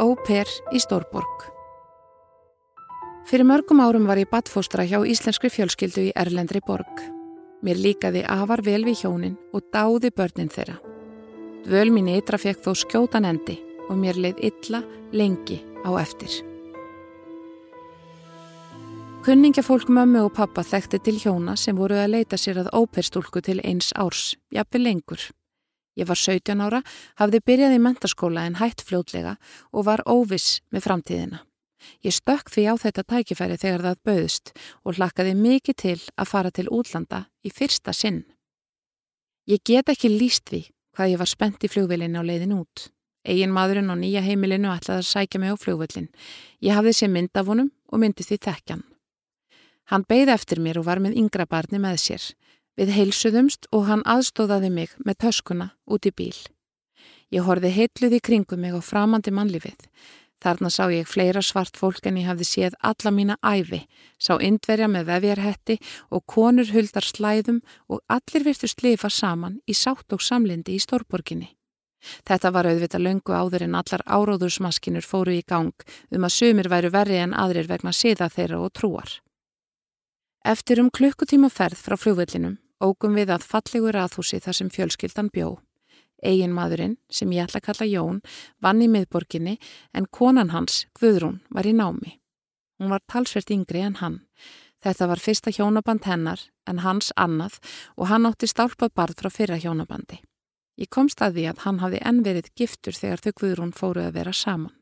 Óper 0.00 0.48
í 0.72 0.80
Stórborg 0.80 1.48
Fyrir 3.28 3.44
mörgum 3.44 3.82
árum 3.84 4.06
var 4.08 4.16
ég 4.16 4.30
badfóstra 4.32 4.86
hjá 4.88 5.02
íslenskri 5.04 5.50
fjölskyldu 5.52 6.06
í 6.08 6.12
Erlendri 6.16 6.62
borg. 6.64 7.02
Mér 7.60 7.76
líkaði 7.76 8.22
afar 8.24 8.62
vel 8.64 8.86
við 8.88 9.02
hjónin 9.02 9.36
og 9.52 9.68
dáði 9.74 10.14
börnin 10.16 10.48
þeirra. 10.48 10.78
Dvöl 11.66 11.90
mín 11.92 12.08
ytra 12.14 12.40
fekk 12.40 12.64
þó 12.64 12.72
skjótan 12.72 13.28
endi 13.28 13.58
og 13.90 13.98
mér 14.00 14.16
leið 14.16 14.46
illa 14.48 14.80
lengi 15.12 15.60
á 15.84 15.92
eftir. 16.00 16.47
Kunningafólk 19.28 19.90
mömmu 19.92 20.22
og 20.24 20.30
pappa 20.32 20.62
þekkti 20.64 20.98
til 21.04 21.18
hjóna 21.20 21.52
sem 21.60 21.76
voru 21.76 21.98
að 22.00 22.14
leita 22.14 22.38
sér 22.40 22.62
að 22.62 22.70
óperstúlku 22.78 23.42
til 23.44 23.58
eins 23.60 23.90
árs, 23.92 24.38
jafnveg 24.56 24.80
lengur. 24.80 25.20
Ég 26.00 26.08
var 26.08 26.16
17 26.16 26.62
ára, 26.64 26.80
hafði 27.20 27.42
byrjað 27.44 27.76
í 27.76 27.82
mentaskóla 27.84 28.46
en 28.48 28.56
hætt 28.56 28.80
fljótlega 28.88 29.34
og 29.68 29.84
var 29.84 30.00
óviss 30.08 30.62
með 30.72 30.86
framtíðina. 30.86 31.42
Ég 32.00 32.16
stökk 32.16 32.48
því 32.48 32.66
á 32.72 32.74
þetta 32.80 33.06
tækifæri 33.12 33.60
þegar 33.60 33.86
það 33.90 34.02
bauðst 34.08 34.56
og 34.88 34.96
hlakkaði 34.96 35.38
mikið 35.44 35.80
til 35.84 36.00
að 36.16 36.30
fara 36.32 36.56
til 36.56 36.70
útlanda 36.72 37.26
í 37.44 37.52
fyrsta 37.52 37.92
sinn. 37.92 38.24
Ég 39.44 39.60
get 39.60 39.92
ekki 39.92 40.08
líst 40.08 40.48
því 40.48 40.70
hvað 40.96 41.18
ég 41.18 41.20
var 41.20 41.36
spennt 41.36 41.68
í 41.68 41.68
fljóðvillinni 41.68 42.16
á 42.16 42.24
leiðin 42.24 42.60
út. 42.62 42.88
Egin 43.28 43.52
maðurinn 43.52 43.92
á 43.92 43.96
nýja 44.00 44.24
heimilinu 44.24 44.72
ætlaði 44.72 45.04
að 45.04 45.10
sækja 45.12 45.44
mig 45.44 45.52
á 45.52 45.56
fljóðvillin. 45.60 46.14
Ég 46.64 46.72
hafði 46.72 46.96
sér 46.96 47.12
mynd 47.12 47.36
af 47.36 47.52
honum 47.52 47.74
og 47.92 48.00
myndi 48.00 48.24
því 48.24 48.46
þekkjan. 48.48 48.88
Hann 49.88 50.04
beigði 50.04 50.34
eftir 50.34 50.60
mér 50.60 50.82
og 50.82 50.88
var 50.88 51.00
með 51.00 51.16
yngra 51.16 51.46
barni 51.48 51.80
með 51.80 51.98
sér. 52.02 52.28
Við 52.78 52.92
heilsuðumst 52.94 53.66
og 53.72 53.88
hann 53.88 54.04
aðstóðaði 54.06 54.70
mig 54.70 54.94
með 55.00 55.20
töskuna 55.24 55.72
út 55.88 56.06
í 56.06 56.12
bíl. 56.12 56.36
Ég 57.32 57.44
horfi 57.44 57.72
heitluð 57.72 58.18
í 58.18 58.24
kringum 58.24 58.60
mig 58.62 58.76
á 58.76 58.80
framandi 58.84 59.32
mannlífið. 59.34 59.88
Þarna 60.38 60.70
sá 60.70 60.84
ég 60.94 61.08
fleira 61.10 61.42
svart 61.42 61.76
fólk 61.76 62.04
en 62.06 62.20
ég 62.20 62.28
hafði 62.30 62.46
séð 62.46 62.76
alla 62.86 63.10
mína 63.10 63.36
æfi, 63.42 63.80
sá 64.22 64.38
indverja 64.38 64.86
með 64.86 65.08
vefjarhetti 65.10 65.78
og 66.14 66.24
konur 66.30 66.70
huldar 66.70 67.02
slæðum 67.02 67.58
og 67.90 68.04
allir 68.06 68.46
virtust 68.46 68.84
lifa 68.86 69.10
saman 69.10 69.58
í 69.66 69.74
sátt 69.74 70.14
og 70.14 70.22
samlindi 70.22 70.76
í 70.78 70.82
Stórborginni. 70.84 71.50
Þetta 72.22 72.52
var 72.54 72.68
auðvitað 72.70 73.02
löngu 73.02 73.34
áður 73.34 73.64
en 73.66 73.78
allar 73.80 74.04
áróðursmaskinur 74.06 75.02
fóru 75.02 75.34
í 75.34 75.42
gang 75.42 75.74
um 76.14 76.28
að 76.28 76.36
sumir 76.36 76.70
væru 76.70 76.92
verri 76.94 77.18
en 77.18 77.34
aðrir 77.34 77.66
vegna 77.66 77.90
siða 77.90 78.30
þeirra 78.30 78.62
og 78.62 78.76
trúar. 78.78 79.18
Eftir 80.46 80.78
um 80.80 80.90
klukkutíma 80.90 81.50
ferð 81.50 81.80
frá 81.82 81.96
fljóðvillinum 81.98 82.58
ógum 82.78 83.16
við 83.18 83.32
að 83.34 83.46
fallegur 83.46 83.96
aðhúsi 83.98 84.38
þar 84.42 84.56
sem 84.56 84.70
fjölskyldan 84.70 85.32
bjó. 85.34 85.56
Egin 86.22 86.54
maðurinn, 86.54 86.96
sem 87.10 87.30
ég 87.34 87.46
ætla 87.46 87.60
að 87.60 87.66
kalla 87.68 87.86
Jón, 87.86 88.20
vann 88.62 88.82
í 88.82 88.88
miðborginni 88.90 89.58
en 89.94 90.06
konan 90.10 90.50
hans, 90.50 90.86
Guðrún, 90.98 91.40
var 91.50 91.66
í 91.66 91.74
námi. 91.74 92.18
Hún 92.78 92.90
var 92.94 93.02
talsvert 93.06 93.50
yngri 93.50 93.82
en 93.82 93.98
hann. 93.98 94.20
Þetta 94.82 95.08
var 95.10 95.22
fyrsta 95.22 95.50
hjónaband 95.50 96.06
hennar 96.06 96.42
en 96.70 96.82
hans 96.84 97.10
annað 97.18 97.58
og 97.96 98.10
hann 98.10 98.26
átti 98.26 98.46
stálpað 98.50 98.94
barð 98.94 99.18
frá 99.18 99.30
fyrra 99.34 99.58
hjónabandi. 99.58 100.20
Ég 100.78 100.90
komst 100.90 101.22
að 101.22 101.38
því 101.38 101.46
að 101.50 101.62
hann 101.66 101.80
hafði 101.82 102.02
ennverið 102.06 102.52
giftur 102.54 102.94
þegar 102.94 103.24
þau 103.24 103.32
Guðrún 103.40 103.74
fóru 103.74 104.06
að 104.06 104.20
vera 104.20 104.34
saman. 104.34 104.77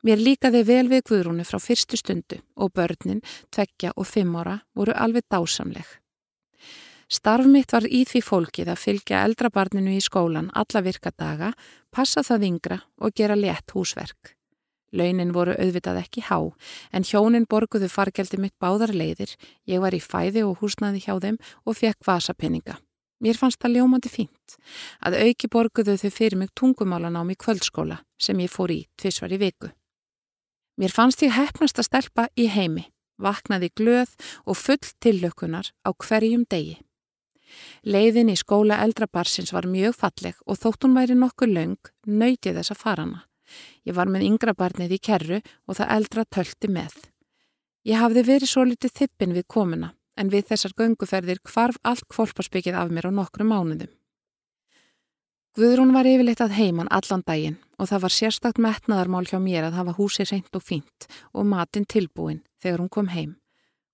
Mér 0.00 0.16
líkaði 0.16 0.62
vel 0.64 0.86
við 0.88 1.02
Guðrúnu 1.10 1.44
frá 1.44 1.58
fyrstu 1.60 1.98
stundu 2.00 2.38
og 2.56 2.72
börnin, 2.72 3.20
tveggja 3.52 3.92
og 3.96 4.08
fimm 4.08 4.32
ára 4.40 4.62
voru 4.72 4.94
alveg 4.96 5.26
dásamleg. 5.28 5.84
Starf 7.10 7.44
mitt 7.44 7.72
var 7.74 7.84
í 7.84 8.04
því 8.06 8.20
fólkið 8.22 8.68
að 8.70 8.80
fylgja 8.80 9.24
eldrabarninu 9.26 9.96
í 9.98 10.00
skólan 10.00 10.52
alla 10.54 10.80
virkadaga, 10.86 11.50
passa 11.90 12.22
það 12.22 12.46
yngra 12.48 12.78
og 13.02 13.16
gera 13.18 13.36
létt 13.36 13.74
húsverk. 13.74 14.36
Launin 14.94 15.34
voru 15.34 15.56
auðvitað 15.58 15.98
ekki 16.00 16.22
há, 16.26 16.38
en 16.94 17.06
hjónin 17.06 17.48
borguðu 17.50 17.90
fargeldi 17.90 18.38
mitt 18.40 18.54
báðar 18.62 18.94
leiðir, 18.94 19.34
ég 19.66 19.82
var 19.82 19.94
í 19.94 20.00
fæði 20.00 20.46
og 20.46 20.62
húsnaði 20.62 21.02
hjá 21.04 21.18
þeim 21.18 21.36
og 21.66 21.76
fekk 21.76 22.06
vasapenninga. 22.06 22.78
Mér 23.20 23.36
fannst 23.36 23.60
það 23.60 23.76
ljómandi 23.76 24.08
fínt, 24.08 24.56
að 25.04 25.18
auki 25.26 25.50
borguðu 25.50 25.98
þau 26.00 26.10
fyrir 26.14 26.40
mig 26.40 26.54
tungumálan 26.56 27.18
á 27.20 27.22
mig 27.26 27.42
kvöldskóla 27.42 28.00
sem 28.18 28.38
ég 28.40 28.50
fór 28.50 28.72
í 28.72 28.80
tvísvar 28.96 29.34
í 29.34 29.42
viku. 29.42 29.74
Mér 30.80 30.92
fannst 30.96 31.20
ég 31.20 31.34
hefnast 31.36 31.76
að 31.76 31.90
stelpa 31.90 32.22
í 32.40 32.46
heimi, 32.48 32.86
vaknaði 33.20 33.68
glöð 33.76 34.14
og 34.48 34.56
full 34.56 34.80
tillökunar 35.04 35.68
á 35.84 35.92
hverjum 35.92 36.46
degi. 36.48 36.78
Leiðin 37.84 38.30
í 38.32 38.36
skóla 38.40 38.78
eldrabarsins 38.86 39.52
var 39.52 39.68
mjög 39.68 39.98
falleg 39.98 40.40
og 40.46 40.56
þótt 40.62 40.86
hún 40.86 40.96
væri 40.96 41.18
nokkuð 41.20 41.52
laung, 41.52 41.92
nöyti 42.08 42.54
þess 42.56 42.72
að 42.72 42.80
fara 42.80 43.04
hana. 43.04 43.20
Ég 43.84 43.98
var 43.98 44.08
með 44.08 44.24
yngra 44.30 44.56
barnið 44.56 44.96
í 44.96 45.02
kerru 45.04 45.42
og 45.68 45.76
það 45.76 45.94
eldra 45.98 46.24
tölti 46.24 46.72
með. 46.72 46.96
Ég 47.84 48.00
hafði 48.00 48.24
verið 48.32 48.48
svo 48.48 48.64
litið 48.64 48.96
þippin 49.02 49.36
við 49.36 49.48
komuna, 49.52 49.92
en 50.16 50.32
við 50.32 50.48
þessar 50.48 50.78
gönguferðir 50.80 51.44
kvarf 51.44 51.76
allt 51.84 52.08
kvolparsbyggið 52.08 52.80
af 52.80 52.88
mér 52.88 53.12
á 53.12 53.18
nokkru 53.20 53.44
mánuðum. 53.44 53.92
Guðrún 55.58 55.90
var 55.90 56.06
yfirleitt 56.06 56.40
að 56.44 56.52
heiman 56.54 56.88
allan 56.94 57.24
daginn 57.26 57.56
og 57.74 57.88
það 57.90 58.02
var 58.04 58.14
sérstakt 58.14 58.60
metnaðarmál 58.62 59.24
hjá 59.26 59.40
mér 59.42 59.66
að 59.66 59.80
hafa 59.80 59.96
húsi 59.96 60.22
reynd 60.28 60.54
og 60.54 60.62
fínt 60.62 61.06
og 61.34 61.48
matinn 61.50 61.88
tilbúin 61.90 62.44
þegar 62.62 62.84
hún 62.84 62.92
kom 62.94 63.08
heim. 63.10 63.32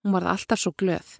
Hún 0.04 0.12
var 0.12 0.28
alltaf 0.28 0.60
svo 0.60 0.74
glöð. 0.76 1.16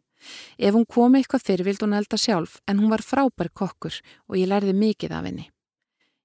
Ef 0.61 0.77
hún 0.77 0.85
kom 0.85 1.17
eitthvað 1.17 1.47
fyrir 1.49 1.65
vild 1.65 1.81
hún 1.81 1.97
elda 1.97 2.21
sjálf 2.21 2.61
en 2.69 2.83
hún 2.83 2.93
var 2.93 3.05
frábær 3.07 3.49
kokkur 3.49 3.97
og 4.29 4.37
ég 4.37 4.51
lærði 4.53 4.77
mikið 4.77 5.17
af 5.17 5.25
henni. 5.25 5.49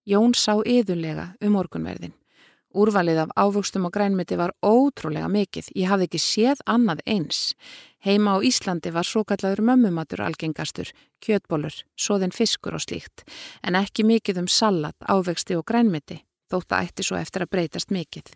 Jón 0.03 0.35
sá 0.35 0.59
yðurlega 0.59 1.31
um 1.39 1.55
morgunverðin. 1.55 2.17
Úrvalið 2.71 3.17
af 3.25 3.31
ávöxtum 3.35 3.85
og 3.85 3.91
grænmiti 3.91 4.37
var 4.39 4.53
ótrúlega 4.63 5.27
mikið, 5.27 5.73
ég 5.75 5.89
hafði 5.91 6.07
ekki 6.07 6.19
séð 6.23 6.61
annað 6.63 7.01
eins. 7.05 7.39
Heima 7.99 8.37
á 8.39 8.43
Íslandi 8.47 8.93
var 8.95 9.03
svo 9.03 9.25
kallaður 9.27 9.59
mömmumatur 9.67 10.23
algengastur, 10.23 10.87
kjötbólur, 11.19 11.75
soðin 11.99 12.31
fiskur 12.31 12.77
og 12.79 12.85
slíkt, 12.85 13.25
en 13.63 13.75
ekki 13.75 14.07
mikið 14.07 14.45
um 14.45 14.47
salat, 14.47 14.95
ávexti 15.03 15.59
og 15.59 15.65
grænmiti, 15.67 16.21
þótt 16.47 16.71
að 16.71 16.87
ætti 16.87 17.07
svo 17.09 17.19
eftir 17.19 17.43
að 17.43 17.51
breytast 17.57 17.91
mikið. 17.91 18.31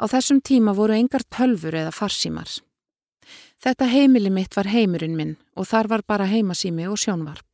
Á 0.00 0.04
þessum 0.08 0.40
tíma 0.40 0.72
voru 0.72 0.96
engar 0.96 1.28
tölfur 1.28 1.76
eða 1.76 1.92
farsímar. 1.92 2.48
Þetta 3.60 3.92
heimili 3.92 4.32
mitt 4.32 4.56
var 4.56 4.68
heimurinn 4.72 5.16
minn 5.16 5.36
og 5.56 5.68
þar 5.68 5.92
var 5.92 6.08
bara 6.08 6.28
heimasími 6.28 6.88
og 6.88 6.96
sjónvarp. 7.00 7.44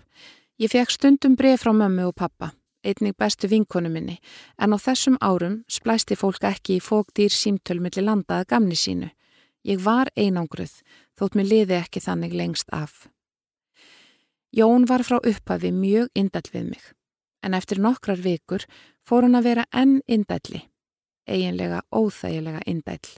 Ég 0.63 0.71
fekk 0.71 0.95
stundum 0.95 1.35
bref 1.35 1.65
frá 1.65 1.75
mömmu 1.75 2.07
og 2.11 2.15
pappa 2.15 2.53
einnig 2.85 3.17
bestu 3.19 3.49
vinkonu 3.49 3.91
minni, 3.91 4.19
en 4.59 4.75
á 4.75 4.79
þessum 4.79 5.17
árum 5.21 5.63
splæsti 5.69 6.17
fólk 6.19 6.45
ekki 6.45 6.79
í 6.79 6.85
fókdýr 6.85 7.33
símtölmilli 7.33 8.05
landaða 8.05 8.49
gamni 8.49 8.77
sínu. 8.79 9.11
Ég 9.63 9.83
var 9.85 10.11
einangruð, 10.17 10.81
þótt 11.19 11.37
mér 11.39 11.49
liði 11.49 11.79
ekki 11.79 12.03
þannig 12.03 12.35
lengst 12.35 12.73
af. 12.75 13.07
Jón 14.53 14.85
var 14.91 15.05
frá 15.07 15.21
upphafi 15.23 15.71
mjög 15.73 16.11
indall 16.19 16.51
við 16.53 16.67
mig, 16.75 16.83
en 17.43 17.55
eftir 17.55 17.79
nokkrar 17.81 18.21
vikur 18.21 18.67
fór 19.07 19.25
hann 19.25 19.39
að 19.39 19.47
vera 19.49 19.65
enn 19.73 20.01
indalli, 20.07 20.67
eiginlega 21.25 21.85
óþægilega 21.95 22.61
indall. 22.67 23.15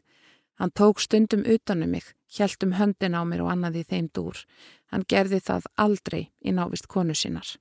Hann 0.61 0.71
tók 0.71 1.01
stundum 1.03 1.43
utanum 1.43 1.91
mig, 1.91 2.05
hjælt 2.31 2.63
um 2.63 2.77
höndin 2.79 3.19
á 3.19 3.27
mér 3.27 3.43
og 3.43 3.51
annaði 3.51 3.83
þeim 3.89 4.09
dúr. 4.15 4.45
Hann 4.93 5.03
gerði 5.09 5.41
það 5.43 5.67
aldrei 5.75 6.23
í 6.45 6.55
návist 6.55 6.87
konu 6.87 7.15
sínar. 7.15 7.57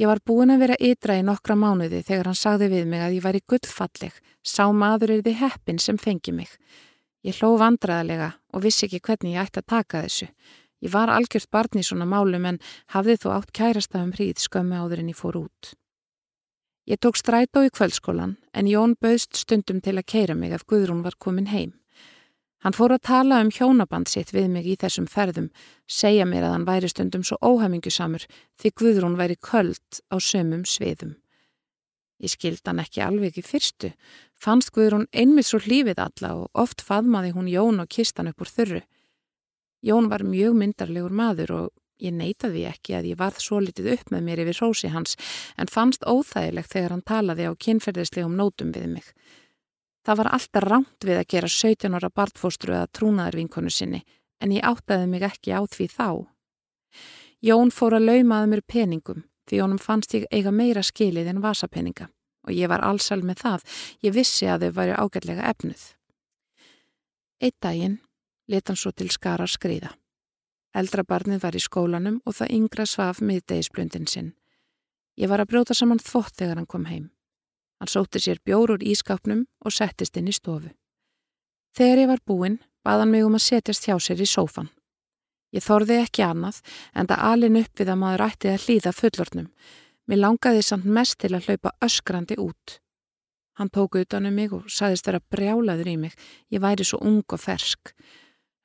Ég 0.00 0.08
var 0.08 0.22
búin 0.24 0.48
að 0.48 0.62
vera 0.62 0.76
ytra 0.80 1.18
í 1.20 1.24
nokkra 1.26 1.52
mánuði 1.60 1.98
þegar 2.06 2.30
hann 2.30 2.38
sagði 2.38 2.70
við 2.72 2.86
mig 2.88 3.02
að 3.04 3.16
ég 3.18 3.24
væri 3.26 3.40
gullfalleg, 3.52 4.14
sá 4.40 4.62
maður 4.72 5.18
er 5.18 5.24
þið 5.26 5.36
heppin 5.42 5.80
sem 5.82 5.98
fengi 6.00 6.32
mig. 6.32 6.48
Ég 7.20 7.36
hló 7.36 7.58
vandraðalega 7.60 8.30
og 8.56 8.64
vissi 8.64 8.86
ekki 8.86 9.02
hvernig 9.04 9.34
ég 9.34 9.42
ætti 9.42 9.60
að 9.60 9.66
taka 9.74 10.00
þessu. 10.06 10.30
Ég 10.80 10.94
var 10.94 11.12
algjört 11.12 11.50
barn 11.52 11.82
í 11.82 11.84
svona 11.84 12.06
málum 12.08 12.46
en 12.48 12.60
hafði 12.94 13.18
þó 13.20 13.28
átt 13.34 13.52
kærastafum 13.52 14.14
hríð 14.16 14.40
skömmi 14.40 14.80
áður 14.80 15.02
en 15.02 15.12
ég 15.12 15.20
fór 15.20 15.36
út. 15.42 15.74
Ég 16.88 16.96
tók 16.96 17.20
strætó 17.20 17.60
í 17.66 17.68
kvöldskólan 17.68 18.38
en 18.56 18.72
Jón 18.72 18.96
bauðst 18.96 19.36
stundum 19.36 19.84
til 19.84 19.98
að 19.98 20.08
keira 20.08 20.34
mig 20.34 20.56
ef 20.56 20.64
Guðrún 20.64 21.04
var 21.04 21.20
komin 21.20 21.52
heim. 21.52 21.76
Hann 22.60 22.76
fór 22.76 22.92
að 22.92 23.06
tala 23.08 23.38
um 23.40 23.48
hjónaband 23.48 24.10
sitt 24.10 24.34
við 24.36 24.50
mig 24.52 24.66
í 24.68 24.76
þessum 24.76 25.06
ferðum, 25.08 25.48
segja 25.88 26.26
mér 26.28 26.44
að 26.44 26.54
hann 26.58 26.68
væri 26.68 26.90
stundum 26.92 27.24
svo 27.24 27.38
óhæmingusamur 27.40 28.26
því 28.60 28.72
Guðrún 28.76 29.16
væri 29.16 29.38
köld 29.40 30.00
á 30.12 30.20
sömum 30.20 30.66
sviðum. 30.68 31.14
Ég 32.20 32.34
skild 32.34 32.60
hann 32.68 32.82
ekki 32.82 33.00
alveg 33.00 33.38
í 33.40 33.44
fyrstu, 33.44 33.94
fannst 34.36 34.74
Guðrún 34.76 35.08
einmitt 35.16 35.48
svo 35.48 35.62
hlífið 35.64 36.02
alla 36.04 36.34
og 36.42 36.50
oft 36.52 36.84
faðmaði 36.84 37.32
hún 37.32 37.48
Jón 37.48 37.80
og 37.80 37.88
kistan 37.88 38.28
upp 38.28 38.44
úr 38.44 38.52
þurru. 38.52 38.82
Jón 39.80 40.10
var 40.12 40.26
mjög 40.28 40.58
myndarlegur 40.60 41.16
maður 41.16 41.54
og 41.56 41.70
ég 42.04 42.12
neytaði 42.12 42.66
ekki 42.68 42.98
að 42.98 43.08
ég 43.14 43.20
varð 43.20 43.40
svo 43.40 43.62
litið 43.64 43.94
upp 43.94 44.12
með 44.12 44.26
mér 44.26 44.42
yfir 44.44 44.60
rósi 44.60 44.92
hans 44.92 45.16
en 45.56 45.72
fannst 45.72 46.04
óþægilegt 46.04 46.74
þegar 46.74 46.92
hann 46.96 47.08
talaði 47.08 47.48
á 47.48 47.52
kynferðislegum 47.56 48.36
nótum 48.36 48.76
við 48.76 48.88
mig. 48.98 49.06
Það 50.06 50.20
var 50.20 50.30
alltaf 50.34 50.64
rámt 50.64 51.06
við 51.06 51.20
að 51.20 51.30
gera 51.34 51.50
17 51.54 51.96
ára 51.96 52.10
bartfóstru 52.10 52.74
eða 52.74 52.88
trúnaðarvinkonu 52.96 53.72
sinni 53.72 54.04
en 54.40 54.54
ég 54.54 54.64
áttaði 54.64 55.08
mig 55.10 55.24
ekki 55.26 55.52
á 55.52 55.60
því 55.68 55.88
þá. 55.92 56.08
Jón 57.44 57.72
fór 57.72 57.98
að 57.98 58.08
laumaði 58.08 58.50
mér 58.52 58.64
peningum 58.64 59.24
því 59.48 59.60
honum 59.60 59.80
fannst 59.82 60.14
ég 60.16 60.26
eiga 60.30 60.52
meira 60.54 60.82
skilið 60.84 61.32
en 61.32 61.42
vasapeninga 61.44 62.08
og 62.46 62.52
ég 62.56 62.70
var 62.72 62.84
allsal 62.84 63.20
með 63.26 63.42
það, 63.44 63.64
ég 64.00 64.14
vissi 64.16 64.48
að 64.48 64.66
þau 64.66 64.76
væri 64.78 64.96
ágætlega 64.96 65.48
efnuð. 65.52 65.82
Eitt 67.40 67.56
daginn 67.60 67.98
let 68.48 68.68
hann 68.68 68.78
svo 68.80 68.92
til 68.92 69.10
skara 69.12 69.46
skriða. 69.48 69.92
Eldra 70.74 71.04
barnið 71.04 71.42
var 71.44 71.56
í 71.56 71.62
skólanum 71.62 72.20
og 72.24 72.36
það 72.38 72.52
yngra 72.56 72.86
svaf 72.86 73.20
miðdegisblöndin 73.20 74.08
sinn. 74.08 74.34
Ég 75.18 75.28
var 75.28 75.42
að 75.42 75.50
brjóta 75.52 75.74
saman 75.74 76.00
þvott 76.00 76.36
þegar 76.38 76.60
hann 76.60 76.70
kom 76.70 76.86
heim. 76.86 77.10
Hann 77.80 77.88
sótti 77.88 78.20
sér 78.20 78.42
bjór 78.44 78.74
úr 78.76 78.82
ískapnum 78.84 79.46
og 79.64 79.72
settist 79.72 80.16
inn 80.20 80.28
í 80.28 80.34
stofu. 80.36 80.68
Þegar 81.76 82.02
ég 82.02 82.10
var 82.10 82.20
búinn, 82.26 82.58
baðan 82.84 83.10
mig 83.12 83.24
um 83.24 83.38
að 83.38 83.46
setjast 83.46 83.86
hjá 83.88 83.96
sér 83.96 84.20
í 84.20 84.28
sófan. 84.28 84.68
Ég 85.54 85.64
þorði 85.64 85.96
ekki 86.04 86.22
annað 86.22 86.60
en 86.94 87.08
það 87.10 87.24
alin 87.30 87.58
upp 87.62 87.80
við 87.80 87.90
að 87.90 88.00
maður 88.02 88.26
ætti 88.26 88.52
að 88.52 88.66
hlýða 88.66 88.92
fullornum. 88.94 89.48
Mér 90.06 90.22
langaði 90.24 90.62
samt 90.66 90.86
mest 90.86 91.18
til 91.22 91.32
að 91.34 91.48
hlaupa 91.48 91.72
öskrandi 91.86 92.36
út. 92.38 92.80
Hann 93.58 93.70
tók 93.70 93.98
utanum 94.00 94.34
mig 94.34 94.52
og 94.56 94.68
saðist 94.72 95.06
vera 95.08 95.20
brjálaður 95.32 95.90
í 95.90 95.96
mig. 96.04 96.14
Ég 96.52 96.62
væri 96.62 96.86
svo 96.86 97.00
ung 97.04 97.24
og 97.28 97.40
fersk. 97.40 97.94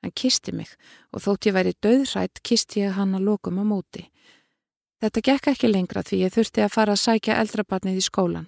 Hann 0.02 0.14
kisti 0.14 0.54
mig 0.54 0.70
og 1.12 1.24
þótt 1.24 1.48
ég 1.48 1.56
væri 1.56 1.74
döðrætt 1.82 2.42
kisti 2.46 2.84
ég 2.84 2.96
hann 2.96 3.16
að 3.18 3.26
lokum 3.30 3.58
á 3.60 3.64
móti. 3.66 4.06
Þetta 5.02 5.20
gekk 5.28 5.48
ekki 5.52 5.68
lengra 5.68 6.00
því 6.06 6.22
ég 6.22 6.32
þurfti 6.32 6.62
að 6.64 6.72
fara 6.72 6.94
að 6.96 7.02
sækja 7.02 7.36
eldrabarnið 7.42 7.98
í 8.00 8.04
skólan 8.04 8.46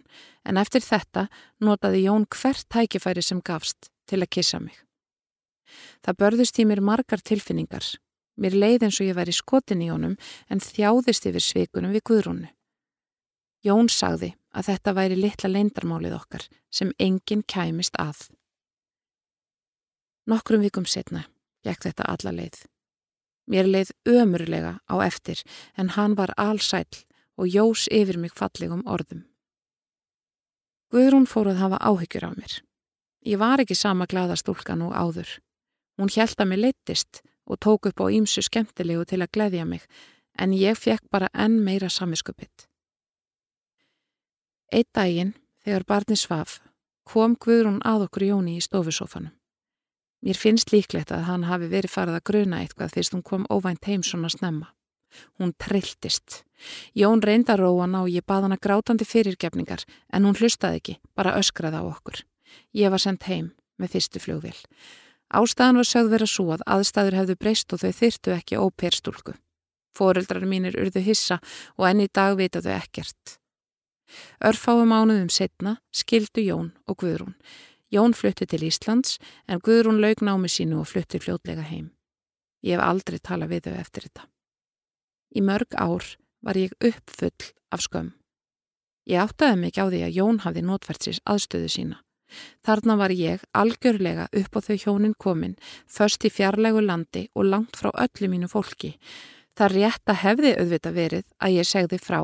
en 0.49 0.57
eftir 0.57 0.85
þetta 0.85 1.27
notaði 1.61 2.07
Jón 2.07 2.25
hvert 2.33 2.65
tækifæri 2.73 3.25
sem 3.25 3.43
gafst 3.45 3.91
til 4.09 4.23
að 4.23 4.33
kissa 4.33 4.61
mig. 4.63 4.77
Það 6.01 6.19
börðust 6.23 6.59
í 6.59 6.65
mér 6.65 6.81
margar 6.81 7.21
tilfinningar. 7.21 7.85
Mér 8.41 8.57
leið 8.57 8.87
eins 8.87 9.01
og 9.03 9.11
ég 9.11 9.19
væri 9.19 9.35
skotin 9.37 9.83
í 9.85 9.91
honum 9.93 10.17
en 10.49 10.63
þjáðist 10.65 11.29
yfir 11.29 11.45
svikunum 11.45 11.93
við 11.93 12.07
Guðrúnu. 12.09 12.49
Jón 13.67 13.91
sagði 13.93 14.33
að 14.55 14.71
þetta 14.71 14.95
væri 14.97 15.19
litla 15.19 15.51
leindarmálið 15.53 16.17
okkar 16.17 16.49
sem 16.73 16.95
enginn 16.97 17.45
kæmist 17.45 17.99
að. 18.01 18.29
Nokkrum 20.31 20.65
vikum 20.65 20.87
setna 20.89 21.27
gekk 21.67 21.91
þetta 21.91 22.09
alla 22.09 22.33
leið. 22.33 22.63
Mér 23.49 23.69
leið 23.69 23.95
ömurlega 24.05 24.77
á 24.85 24.95
eftir 25.07 25.41
en 25.77 25.95
hann 25.97 26.17
var 26.19 26.35
allsæl 26.37 26.85
og 27.39 27.49
jós 27.49 27.87
yfir 27.89 28.19
mig 28.21 28.35
fallegum 28.37 28.85
orðum. 28.85 29.25
Guðrún 30.93 31.29
fór 31.29 31.53
að 31.53 31.63
hafa 31.63 31.79
áhyggjur 31.81 32.27
af 32.29 32.37
mér. 32.37 32.53
Ég 33.25 33.41
var 33.41 33.61
ekki 33.61 33.77
sama 33.77 34.07
gladastúlkan 34.09 34.85
og 34.85 34.95
áður. 34.97 35.29
Hún 35.99 36.13
að 36.41 36.49
mér 36.49 36.63
leittist 36.67 37.23
og 37.49 37.59
tók 37.65 37.89
upp 37.89 38.01
á 38.05 38.07
ímsu 38.13 38.45
skemmtilegu 38.45 39.05
til 39.05 39.23
að 39.23 39.33
gleðja 39.33 39.65
mig 39.65 39.85
en 40.39 40.53
ég 40.53 40.79
fekk 40.79 41.09
bara 41.11 41.29
enn 41.33 41.59
meira 41.65 41.89
saminskupitt. 41.89 42.69
Eitt 44.73 44.93
daginn, 44.93 45.33
þegar 45.65 45.85
barni 45.89 46.17
svaf, 46.17 46.61
kom 47.09 47.35
Guðrún 47.37 47.81
að 47.89 48.07
okkur 48.09 48.29
Jóni 48.29 48.59
í 48.59 48.65
stofusófanum. 48.65 49.38
Mér 50.25 50.35
finnst 50.35 50.73
líklegt 50.75 51.13
að 51.15 51.29
hann 51.29 51.47
hafi 51.47 51.69
verið 51.71 51.93
farið 51.95 52.19
að 52.19 52.27
gruna 52.31 52.61
eitthvað 52.65 52.95
fyrst 52.97 53.15
hún 53.15 53.23
kom 53.23 53.47
óvænt 53.47 53.87
heim 53.87 54.03
svona 54.03 54.31
snemma. 54.33 54.73
Hún 55.39 55.55
trilltist. 55.55 56.43
Jón 56.95 57.23
reynda 57.23 57.57
róana 57.57 58.03
og 58.03 58.11
ég 58.11 58.27
bað 58.27 58.49
hana 58.49 58.59
grátandi 58.59 59.07
fyrirgefningar 59.07 59.85
en 60.13 60.27
hún 60.27 60.37
hlustaði 60.37 60.81
ekki, 60.81 60.97
bara 61.15 61.37
öskraði 61.39 61.81
á 61.81 61.85
okkur. 61.87 62.25
Ég 62.75 62.91
var 62.91 63.03
sendt 63.03 63.29
heim 63.31 63.53
með 63.79 63.95
fyrstu 63.95 64.23
fljóðvil. 64.25 64.57
Ástæðan 65.29 65.79
var 65.79 65.87
sögð 65.87 66.13
vera 66.17 66.27
svo 66.27 66.51
að 66.57 66.67
aðstæður 66.67 67.19
hefðu 67.21 67.39
breyst 67.39 67.73
og 67.73 67.83
þau 67.85 67.93
þyrtu 68.01 68.35
ekki 68.35 68.59
óperstúlku. 68.59 69.37
Fóreldrar 69.95 70.47
mínir 70.49 70.77
urðu 70.81 71.03
hissa 71.05 71.39
og 71.77 71.87
enni 71.89 72.09
dag 72.11 72.35
vitaðu 72.39 72.75
ekkert. 72.75 73.39
Örfáum 74.43 74.91
ánuðum 74.91 75.29
setna 75.31 75.79
skildu 75.93 76.43
Jón 76.43 76.73
og 76.89 77.03
Guðrún 77.03 77.37
Jón 77.89 78.13
flutti 78.13 78.45
til 78.47 78.67
Íslands 78.69 79.17
en 79.49 79.63
Guðrún 79.65 80.03
laug 80.03 80.21
námi 80.21 80.51
sínu 80.53 80.83
og 80.83 80.91
flutti 80.91 81.21
fljótlega 81.23 81.65
heim. 81.65 81.91
Ég 82.61 82.77
hef 82.77 82.85
aldrei 82.85 83.19
talað 83.19 83.55
við 83.55 83.69
þau 83.69 83.77
eftir 83.81 84.09
þetta. 84.09 84.27
Í 85.33 85.41
mörg 85.41 85.77
ár 85.77 86.05
var 86.45 86.59
ég 86.61 86.75
uppfull 86.85 87.53
af 87.73 87.85
skömm. 87.85 88.13
Ég 89.09 89.23
áttaði 89.25 89.57
mig 89.57 89.81
á 89.81 89.89
því 89.89 90.03
að 90.05 90.17
Jón 90.19 90.43
hafði 90.45 90.63
notvært 90.69 91.07
sér 91.07 91.21
aðstöðu 91.25 91.71
sína. 91.73 92.03
Þarna 92.61 92.99
var 93.01 93.15
ég 93.17 93.45
algjörlega 93.57 94.29
upp 94.37 94.57
á 94.57 94.61
þau 94.61 94.77
hjónin 94.77 95.15
komin, 95.17 95.57
först 95.89 96.27
í 96.29 96.31
fjarlægu 96.33 96.83
landi 96.85 97.29
og 97.33 97.49
langt 97.49 97.79
frá 97.81 97.89
öllu 97.95 98.29
mínu 98.29 98.51
fólki. 98.53 98.99
Það 99.57 99.73
rétt 99.75 100.13
að 100.13 100.21
hefði 100.25 100.53
auðvita 100.61 100.93
verið 100.93 101.25
að 101.41 101.57
ég 101.57 101.69
segði 101.69 101.99
frá. 101.99 102.21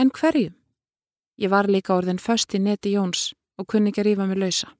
En 0.00 0.08
hverjum? 0.08 0.56
Ég 1.36 1.52
var 1.52 1.68
líka 1.68 1.92
orðin 1.92 2.22
först 2.22 2.56
í 2.56 2.62
neti 2.64 2.96
Jóns 2.96 3.34
og 3.60 3.68
kunni 3.68 3.92
ekki 3.92 4.06
rífa 4.08 4.24
mig 4.26 4.40
lausa. 4.40 4.72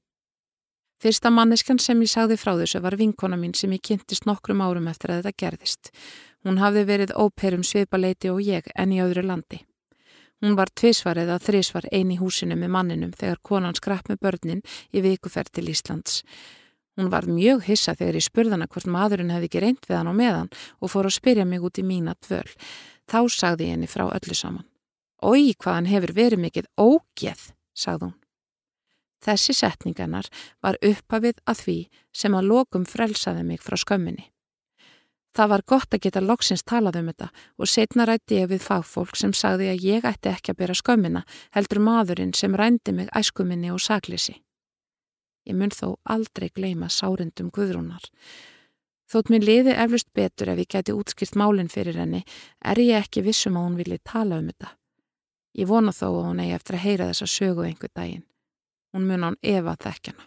Fyrsta 1.03 1.29
manneskan 1.29 1.79
sem 1.83 2.01
ég 2.01 2.09
sagði 2.09 2.39
frá 2.41 2.55
þessu 2.57 2.81
var 2.81 2.97
vinkona 2.97 3.37
mín 3.37 3.53
sem 3.55 3.73
ég 3.77 3.83
kynntist 3.85 4.25
nokkrum 4.25 4.63
árum 4.65 4.89
eftir 4.89 5.13
að 5.13 5.27
þetta 5.27 5.41
gerðist. 5.43 5.91
Hún 6.47 6.61
hafði 6.63 6.85
verið 6.89 7.17
óperum 7.21 7.65
svipaleiti 7.67 8.31
og 8.33 8.41
ég 8.41 8.71
en 8.75 8.95
í 8.97 9.03
öðru 9.05 9.27
landi. 9.27 9.61
Hún 10.41 10.57
var 10.57 10.73
tvísvar 10.73 11.21
eða 11.21 11.39
þrísvar 11.41 11.89
eini 11.93 12.17
húsinu 12.21 12.57
með 12.57 12.73
manninum 12.73 13.13
þegar 13.13 13.43
konan 13.45 13.77
skrapp 13.77 14.09
með 14.09 14.23
börnin 14.25 14.65
í 14.93 15.05
vikuferð 15.05 15.53
til 15.53 15.69
Íslands. 15.73 16.23
Hún 16.97 17.13
var 17.13 17.29
mjög 17.29 17.65
hissa 17.69 17.93
þegar 17.97 18.17
ég 18.17 18.25
spurðana 18.25 18.69
hvort 18.73 18.89
maðurinn 18.89 19.33
hefði 19.35 19.51
ekki 19.51 19.65
reynd 19.65 19.89
við 19.89 19.99
hann 19.99 20.13
á 20.13 20.15
meðan 20.17 20.53
og 20.81 20.93
fór 20.93 21.09
að 21.09 21.19
spyrja 21.19 21.45
mig 21.45 21.65
út 21.65 21.81
í 21.81 21.85
mína 21.85 22.17
tvöl. 22.25 22.49
Þá 23.05 23.21
sagði 23.33 23.69
ég 23.69 23.77
henni 23.77 23.89
frá 23.89 24.09
öllu 24.09 24.37
saman. 24.37 24.65
Ói, 25.21 25.53
hvað 25.57 25.77
hann 25.77 25.91
hefur 25.93 26.13
verið 26.17 26.45
mikið 26.45 26.71
ógeð, 26.81 27.51
sagði 27.77 28.09
hún. 28.09 28.17
Þessi 29.27 29.57
setningarnar 29.59 30.31
var 30.63 30.79
upphafið 30.85 31.41
að 31.51 31.63
því 31.65 31.77
sem 32.15 32.35
að 32.39 32.49
lokum 32.53 32.87
frelsaði 32.87 33.43
mig 33.47 33.63
frá 33.65 33.75
skömminni. 33.81 34.29
Það 35.37 35.51
var 35.53 35.63
gott 35.69 35.93
að 35.93 36.05
geta 36.07 36.23
loksins 36.25 36.63
talað 36.65 37.01
um 37.03 37.09
þetta 37.11 37.27
og 37.61 37.69
setna 37.69 38.07
rætti 38.09 38.39
ég 38.39 38.49
við 38.55 38.63
fagfólk 38.65 39.19
sem 39.21 39.35
sagði 39.37 39.69
að 39.69 39.83
ég 39.85 40.07
ætti 40.09 40.31
ekki 40.31 40.55
að 40.55 40.61
bera 40.63 40.77
skömmina 40.79 41.23
heldur 41.57 41.83
maðurinn 41.85 42.33
sem 42.39 42.55
rændi 42.57 42.95
mig 42.97 43.11
æskuminni 43.13 43.73
og 43.75 43.83
saklisi. 43.85 44.39
Ég 45.47 45.59
mun 45.59 45.75
þó 45.75 45.99
aldrei 46.09 46.49
gleima 46.49 46.89
sárendum 46.89 47.51
guðrúnar. 47.53 48.07
Þótt 49.11 49.29
minn 49.31 49.45
liði 49.45 49.75
eflust 49.77 50.09
betur 50.17 50.55
ef 50.55 50.63
ég 50.63 50.71
geti 50.73 50.95
útskilt 50.97 51.37
málinn 51.39 51.71
fyrir 51.71 51.99
henni, 52.01 52.25
er 52.65 52.81
ég 52.81 53.05
ekki 53.05 53.27
vissum 53.27 53.59
að 53.59 53.69
hún 53.69 53.77
vilji 53.83 54.01
tala 54.03 54.41
um 54.41 54.49
þetta. 54.49 54.73
Ég 55.61 55.69
vona 55.69 55.93
þó 55.93 56.09
að 56.09 56.25
hún 56.31 56.43
eigi 56.43 56.57
eftir 56.57 56.79
að 56.79 56.85
heyra 56.87 57.11
þessa 57.13 57.31
sögu 57.31 57.69
einhver 57.69 57.93
daginn. 57.93 58.25
Hún 58.97 59.11
mun 59.11 59.27
án 59.29 59.35
Eva 59.45 59.75
þekkjana. 59.77 60.23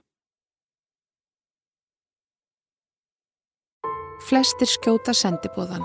Flestir 4.29 4.69
skjóta 4.69 5.15
sendibóðan. 5.17 5.81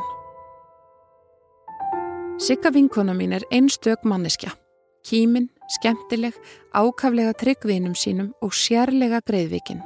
Sigga 2.37 2.69
vinkona 2.75 3.15
mín 3.17 3.33
er 3.33 3.47
einstök 3.49 4.05
manneskja. 4.05 4.53
Kímin, 5.09 5.49
skemmtileg, 5.79 6.37
ákaflega 6.77 7.33
tryggvinum 7.41 7.95
sínum 7.97 8.35
og 8.45 8.53
sérlega 8.53 9.23
greiðvikinn. 9.25 9.81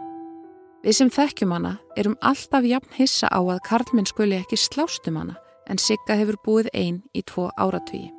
Við 0.83 0.99
sem 0.99 1.15
þekkjum 1.15 1.55
hana 1.55 1.77
erum 1.95 2.19
alltaf 2.19 2.67
jafn 2.67 2.99
hissa 2.99 3.31
á 3.31 3.39
að 3.39 3.63
Karlminn 3.69 4.11
skuli 4.11 4.41
ekki 4.41 4.59
slástum 4.59 5.23
hana 5.23 5.39
en 5.71 5.79
Sigga 5.79 6.19
hefur 6.19 6.43
búið 6.43 6.73
einn 6.75 6.99
í 7.15 7.23
tvo 7.23 7.47
áratvíi. 7.55 8.11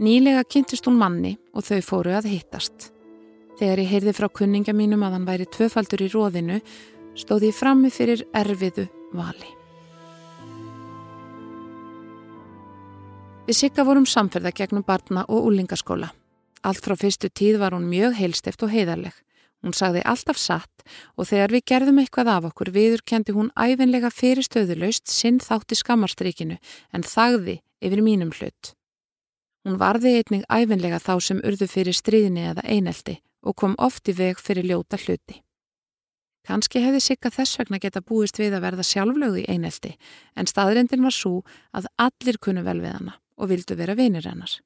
Nýlega 0.00 0.48
kynntist 0.48 0.88
hún 0.88 0.96
manni 0.96 1.36
og 1.52 1.68
þau 1.68 1.84
fóru 1.84 2.16
að 2.16 2.32
hittast. 2.32 2.93
Þegar 3.54 3.82
ég 3.84 3.90
heyrði 3.92 4.14
frá 4.16 4.26
kunninga 4.34 4.72
mínum 4.74 5.04
að 5.06 5.12
hann 5.14 5.26
væri 5.28 5.44
tvöfaldur 5.46 6.02
í 6.02 6.08
róðinu 6.10 6.56
stóð 7.14 7.48
ég 7.48 7.54
frammi 7.54 7.90
fyrir 7.94 8.24
erfiðu 8.34 8.88
vali. 9.14 9.50
Við 13.44 13.58
Sigga 13.58 13.84
vorum 13.86 14.06
samferða 14.08 14.54
gegnum 14.56 14.82
barna 14.86 15.22
og 15.28 15.46
úlingaskóla. 15.50 16.08
Allt 16.64 16.80
frá 16.82 16.96
fyrstu 16.96 17.28
tíð 17.28 17.60
var 17.60 17.76
hún 17.76 17.86
mjög 17.90 18.16
heilstift 18.18 18.62
og 18.64 18.72
heiðarleg. 18.72 19.12
Hún 19.62 19.76
sagði 19.76 20.02
alltaf 20.04 20.40
satt 20.40 20.82
og 21.16 21.28
þegar 21.28 21.52
við 21.54 21.66
gerðum 21.70 22.00
eitthvað 22.02 22.30
af 22.32 22.48
okkur 22.50 22.72
viðurkendi 22.74 23.36
hún 23.36 23.52
æfinlega 23.54 24.10
fyrir 24.12 24.44
stöðuleust 24.44 25.12
sinn 25.12 25.38
þátti 25.44 25.78
skammarstrykinu 25.78 26.56
en 26.92 27.06
þagði 27.06 27.60
yfir 27.84 28.02
mínum 28.04 28.32
hlut. 28.34 28.74
Hún 29.64 29.78
varði 29.80 30.18
einnig 30.18 30.48
æfinlega 30.50 30.98
þá 31.00 31.14
sem 31.20 31.44
urðu 31.44 31.68
fyrir 31.70 31.96
stríðinni 31.96 32.48
eða 32.50 32.66
eineldi 32.66 33.20
og 33.44 33.56
kom 33.60 33.74
oft 33.78 34.08
í 34.08 34.16
veg 34.16 34.40
fyrir 34.40 34.66
ljóta 34.66 34.98
hluti. 35.00 35.40
Kanski 36.44 36.82
hefði 36.84 37.00
Sigga 37.00 37.30
þess 37.32 37.58
vegna 37.60 37.80
geta 37.80 38.02
búist 38.04 38.38
við 38.40 38.58
að 38.58 38.64
verða 38.66 38.84
sjálflögðu 38.84 39.44
í 39.44 39.48
eineldi 39.48 39.94
en 40.36 40.48
staðrindin 40.50 41.04
var 41.04 41.14
svo 41.16 41.40
að 41.72 41.88
allir 41.96 42.36
kunnu 42.36 42.64
vel 42.66 42.80
við 42.82 42.96
hana 42.98 43.16
og 43.40 43.50
vildu 43.50 43.76
vera 43.78 43.96
vinir 43.96 44.28
hennar. 44.28 44.58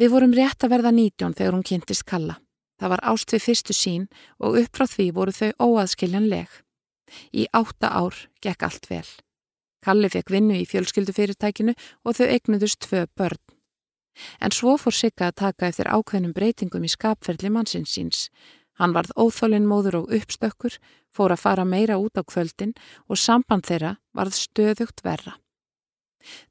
Við 0.00 0.10
vorum 0.14 0.34
rétt 0.34 0.64
að 0.64 0.72
verða 0.74 0.94
nítjón 0.96 1.36
þegar 1.36 1.54
hún 1.54 1.66
kynntist 1.66 2.06
Kalla. 2.08 2.40
Það 2.80 2.92
var 2.94 3.02
ást 3.12 3.32
við 3.34 3.44
fyrstu 3.44 3.76
sín 3.76 4.06
og 4.40 4.56
upp 4.62 4.76
frá 4.76 4.86
því 4.88 5.06
voru 5.14 5.34
þau 5.36 5.50
óaðskiljanleg. 5.60 6.48
Í 7.36 7.46
átta 7.52 7.90
ár 7.92 8.16
gekk 8.40 8.64
allt 8.66 8.88
vel. 8.90 9.08
Kalli 9.84 10.08
fekk 10.12 10.32
vinnu 10.32 10.56
í 10.56 10.66
fjölskyldufyrirtækinu 10.68 11.74
og 12.04 12.16
þau 12.16 12.26
egnuðust 12.26 12.80
tvö 12.86 13.06
börn. 13.16 13.42
En 14.40 14.54
svo 14.54 14.76
fór 14.80 14.94
Sigga 14.96 15.30
að 15.30 15.38
taka 15.42 15.68
eftir 15.68 15.90
ákveðnum 15.90 16.34
breytingum 16.36 16.84
í 16.84 16.90
skapferðli 16.92 17.50
mannsins 17.52 17.94
síns. 17.96 18.28
Hann 18.80 18.94
varð 18.96 19.12
óþólinn 19.16 19.68
móður 19.68 20.00
og 20.00 20.12
uppstökkur, 20.16 20.78
fór 21.12 21.34
að 21.34 21.42
fara 21.44 21.64
meira 21.68 21.98
út 22.00 22.16
á 22.16 22.24
kvöldin 22.24 22.72
og 23.08 23.20
samband 23.20 23.66
þeirra 23.68 23.96
varð 24.16 24.38
stöðugt 24.38 25.04
verra. 25.04 25.36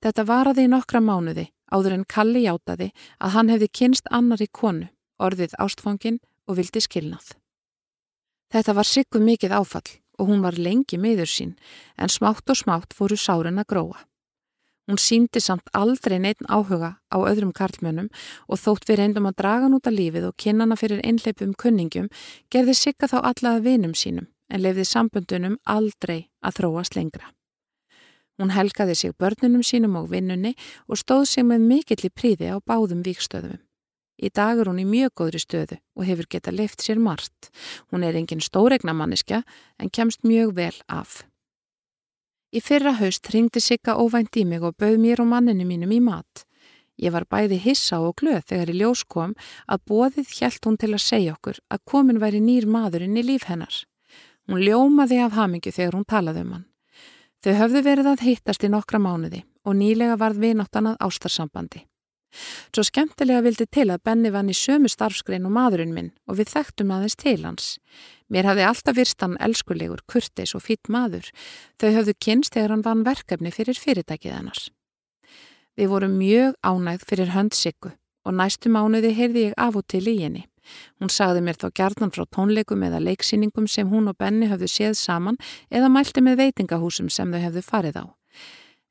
Þetta 0.02 0.26
varaði 0.26 0.66
í 0.66 0.72
nokkra 0.72 1.02
mánuði 1.02 1.50
áður 1.70 1.98
en 2.00 2.06
Kalli 2.10 2.46
játaði 2.46 2.90
að 3.20 3.34
hann 3.36 3.52
hefði 3.54 3.70
kynst 3.80 4.10
annari 4.12 4.48
konu, 4.52 4.90
orðið 5.22 5.56
ástfangin 5.62 6.20
og 6.50 6.58
vildi 6.60 6.82
skilnað. 6.82 7.36
Þetta 8.50 8.74
var 8.74 8.88
sikku 8.90 9.22
mikið 9.22 9.54
áfall 9.54 9.90
og 10.20 10.30
hún 10.30 10.42
var 10.44 10.58
lengi 10.58 10.98
miður 10.98 11.30
sín 11.30 11.56
en 11.98 12.10
smátt 12.10 12.50
og 12.50 12.58
smátt 12.58 12.96
fóru 12.98 13.18
sárin 13.18 13.62
að 13.62 13.70
gróa. 13.74 14.00
Hún 14.90 14.98
síndi 14.98 15.38
samt 15.38 15.68
aldrei 15.78 16.18
neitt 16.18 16.40
áhuga 16.50 16.96
á 17.14 17.18
öðrum 17.22 17.52
karlmönum 17.54 18.08
og 18.50 18.58
þótt 18.58 18.88
við 18.90 18.98
reyndum 18.98 19.28
að 19.30 19.36
draga 19.38 19.68
hann 19.68 19.76
út 19.78 19.86
af 19.86 19.94
lífið 19.94 20.26
og 20.32 20.38
kynnana 20.42 20.78
fyrir 20.82 21.04
einleipum 21.06 21.52
kunningum 21.54 22.08
gerði 22.50 22.74
sikka 22.74 23.06
þá 23.12 23.20
alla 23.22 23.52
að 23.52 23.68
vinum 23.68 23.94
sínum 23.94 24.32
en 24.50 24.64
lefði 24.66 24.88
sambundunum 24.90 25.60
aldrei 25.70 26.32
að 26.42 26.58
þróast 26.58 26.98
lengra. 26.98 27.30
Hún 28.42 28.56
helgaði 28.56 28.98
sig 28.98 29.14
börnunum 29.14 29.62
sínum 29.62 30.02
og 30.02 30.10
vinnunni 30.10 30.56
og 30.88 30.98
stóð 30.98 31.28
sig 31.36 31.46
með 31.46 31.70
mikill 31.70 32.02
í 32.10 32.10
príði 32.10 32.50
á 32.50 32.58
báðum 32.58 33.06
vikstöðum. 33.06 33.62
Í 34.18 34.34
dag 34.34 34.58
er 34.58 34.74
hún 34.74 34.82
í 34.82 34.90
mjög 34.90 35.14
góðri 35.22 35.46
stöðu 35.46 35.78
og 35.96 36.08
hefur 36.10 36.34
geta 36.34 36.50
leift 36.50 36.82
sér 36.82 36.98
margt. 36.98 37.54
Hún 37.94 38.02
er 38.02 38.18
engin 38.18 38.42
stóregna 38.42 38.98
manniska 38.98 39.44
en 39.78 39.94
kemst 39.94 40.26
mjög 40.26 40.58
vel 40.58 40.78
af. 40.90 41.29
Í 42.50 42.62
fyrra 42.66 42.96
haust 42.98 43.30
ringdi 43.30 43.62
Sigga 43.62 43.94
óvænt 44.02 44.38
í 44.42 44.46
mig 44.46 44.64
og 44.66 44.78
bauð 44.82 44.98
mér 44.98 45.22
og 45.22 45.30
manninu 45.30 45.68
mínum 45.70 45.92
í 45.94 46.00
mat. 46.02 46.46
Ég 47.00 47.14
var 47.14 47.28
bæði 47.30 47.60
hissa 47.64 48.00
og 48.04 48.18
glöð 48.20 48.42
þegar 48.50 48.72
í 48.74 48.80
ljós 48.80 49.04
kom 49.08 49.36
að 49.70 49.84
bóðið 49.92 50.34
hjælt 50.36 50.66
hún 50.66 50.80
til 50.82 50.90
að 50.92 51.06
segja 51.06 51.36
okkur 51.38 51.60
að 51.70 51.84
komin 51.86 52.20
væri 52.20 52.42
nýr 52.44 52.66
maðurinn 52.66 53.20
í 53.22 53.24
líf 53.24 53.46
hennar. 53.48 53.86
Hún 54.50 54.66
ljómaði 54.66 55.22
af 55.24 55.38
hamingu 55.38 55.72
þegar 55.72 55.96
hún 55.96 56.10
talaði 56.10 56.44
um 56.44 56.56
hann. 56.58 56.66
Þau 57.46 57.54
höfðu 57.62 57.86
verið 57.86 58.10
að 58.12 58.26
hittast 58.26 58.66
í 58.66 58.72
nokkra 58.74 59.00
mánuði 59.00 59.46
og 59.64 59.78
nýlega 59.78 60.18
varð 60.20 60.42
vináttan 60.42 60.90
að 60.90 61.00
ástarsambandi. 61.06 61.86
Svo 62.74 62.84
skemmtilega 62.86 63.42
vildi 63.46 63.66
til 63.70 63.88
að 63.94 64.04
Benni 64.06 64.32
vann 64.34 64.50
í 64.52 64.58
sömu 64.58 64.90
starfskrein 64.92 65.48
og 65.48 65.54
maðurinn 65.56 65.94
minn 65.96 66.12
og 66.30 66.42
við 66.42 66.52
þekktum 66.56 66.92
aðeins 66.94 67.18
til 67.18 67.40
hans. 67.46 67.70
Mér 68.30 68.46
hafði 68.46 68.66
alltaf 68.70 68.98
virst 68.98 69.24
hann 69.26 69.38
elskulegur, 69.42 70.04
kurteis 70.06 70.54
og 70.58 70.64
fýtt 70.66 70.90
maður. 70.90 71.32
Þau 71.82 71.90
höfðu 71.98 72.14
kynst 72.22 72.54
þegar 72.54 72.76
hann 72.76 72.86
vann 72.86 73.06
verkefni 73.08 73.54
fyrir 73.54 73.80
fyrirtækið 73.80 74.36
hennars. 74.36 74.70
Við 75.80 75.90
vorum 75.94 76.18
mjög 76.20 76.56
ánægð 76.62 77.08
fyrir 77.10 77.34
höndsikku 77.34 77.94
og 78.28 78.36
næstu 78.36 78.70
mánuði 78.70 79.14
heyrði 79.18 79.50
ég 79.50 79.58
af 79.58 79.78
og 79.80 79.88
til 79.90 80.06
í 80.12 80.20
henni. 80.22 80.46
Hún 81.00 81.10
sagði 81.10 81.42
mér 81.46 81.58
þá 81.58 81.70
gjarnan 81.80 82.14
frá 82.14 82.26
tónleikum 82.36 82.84
eða 82.86 83.02
leiksýningum 83.02 83.68
sem 83.72 83.90
hún 83.90 84.12
og 84.12 84.18
Benni 84.20 84.50
höfðu 84.52 84.70
séð 84.70 84.98
saman 85.00 85.40
eða 85.72 85.90
mælti 85.90 86.22
með 86.22 86.44
veitingahúsum 86.44 87.10
sem 87.10 87.32
þau 87.34 87.42
höfðu 87.48 87.64
farið 87.66 88.02
á. 88.04 88.06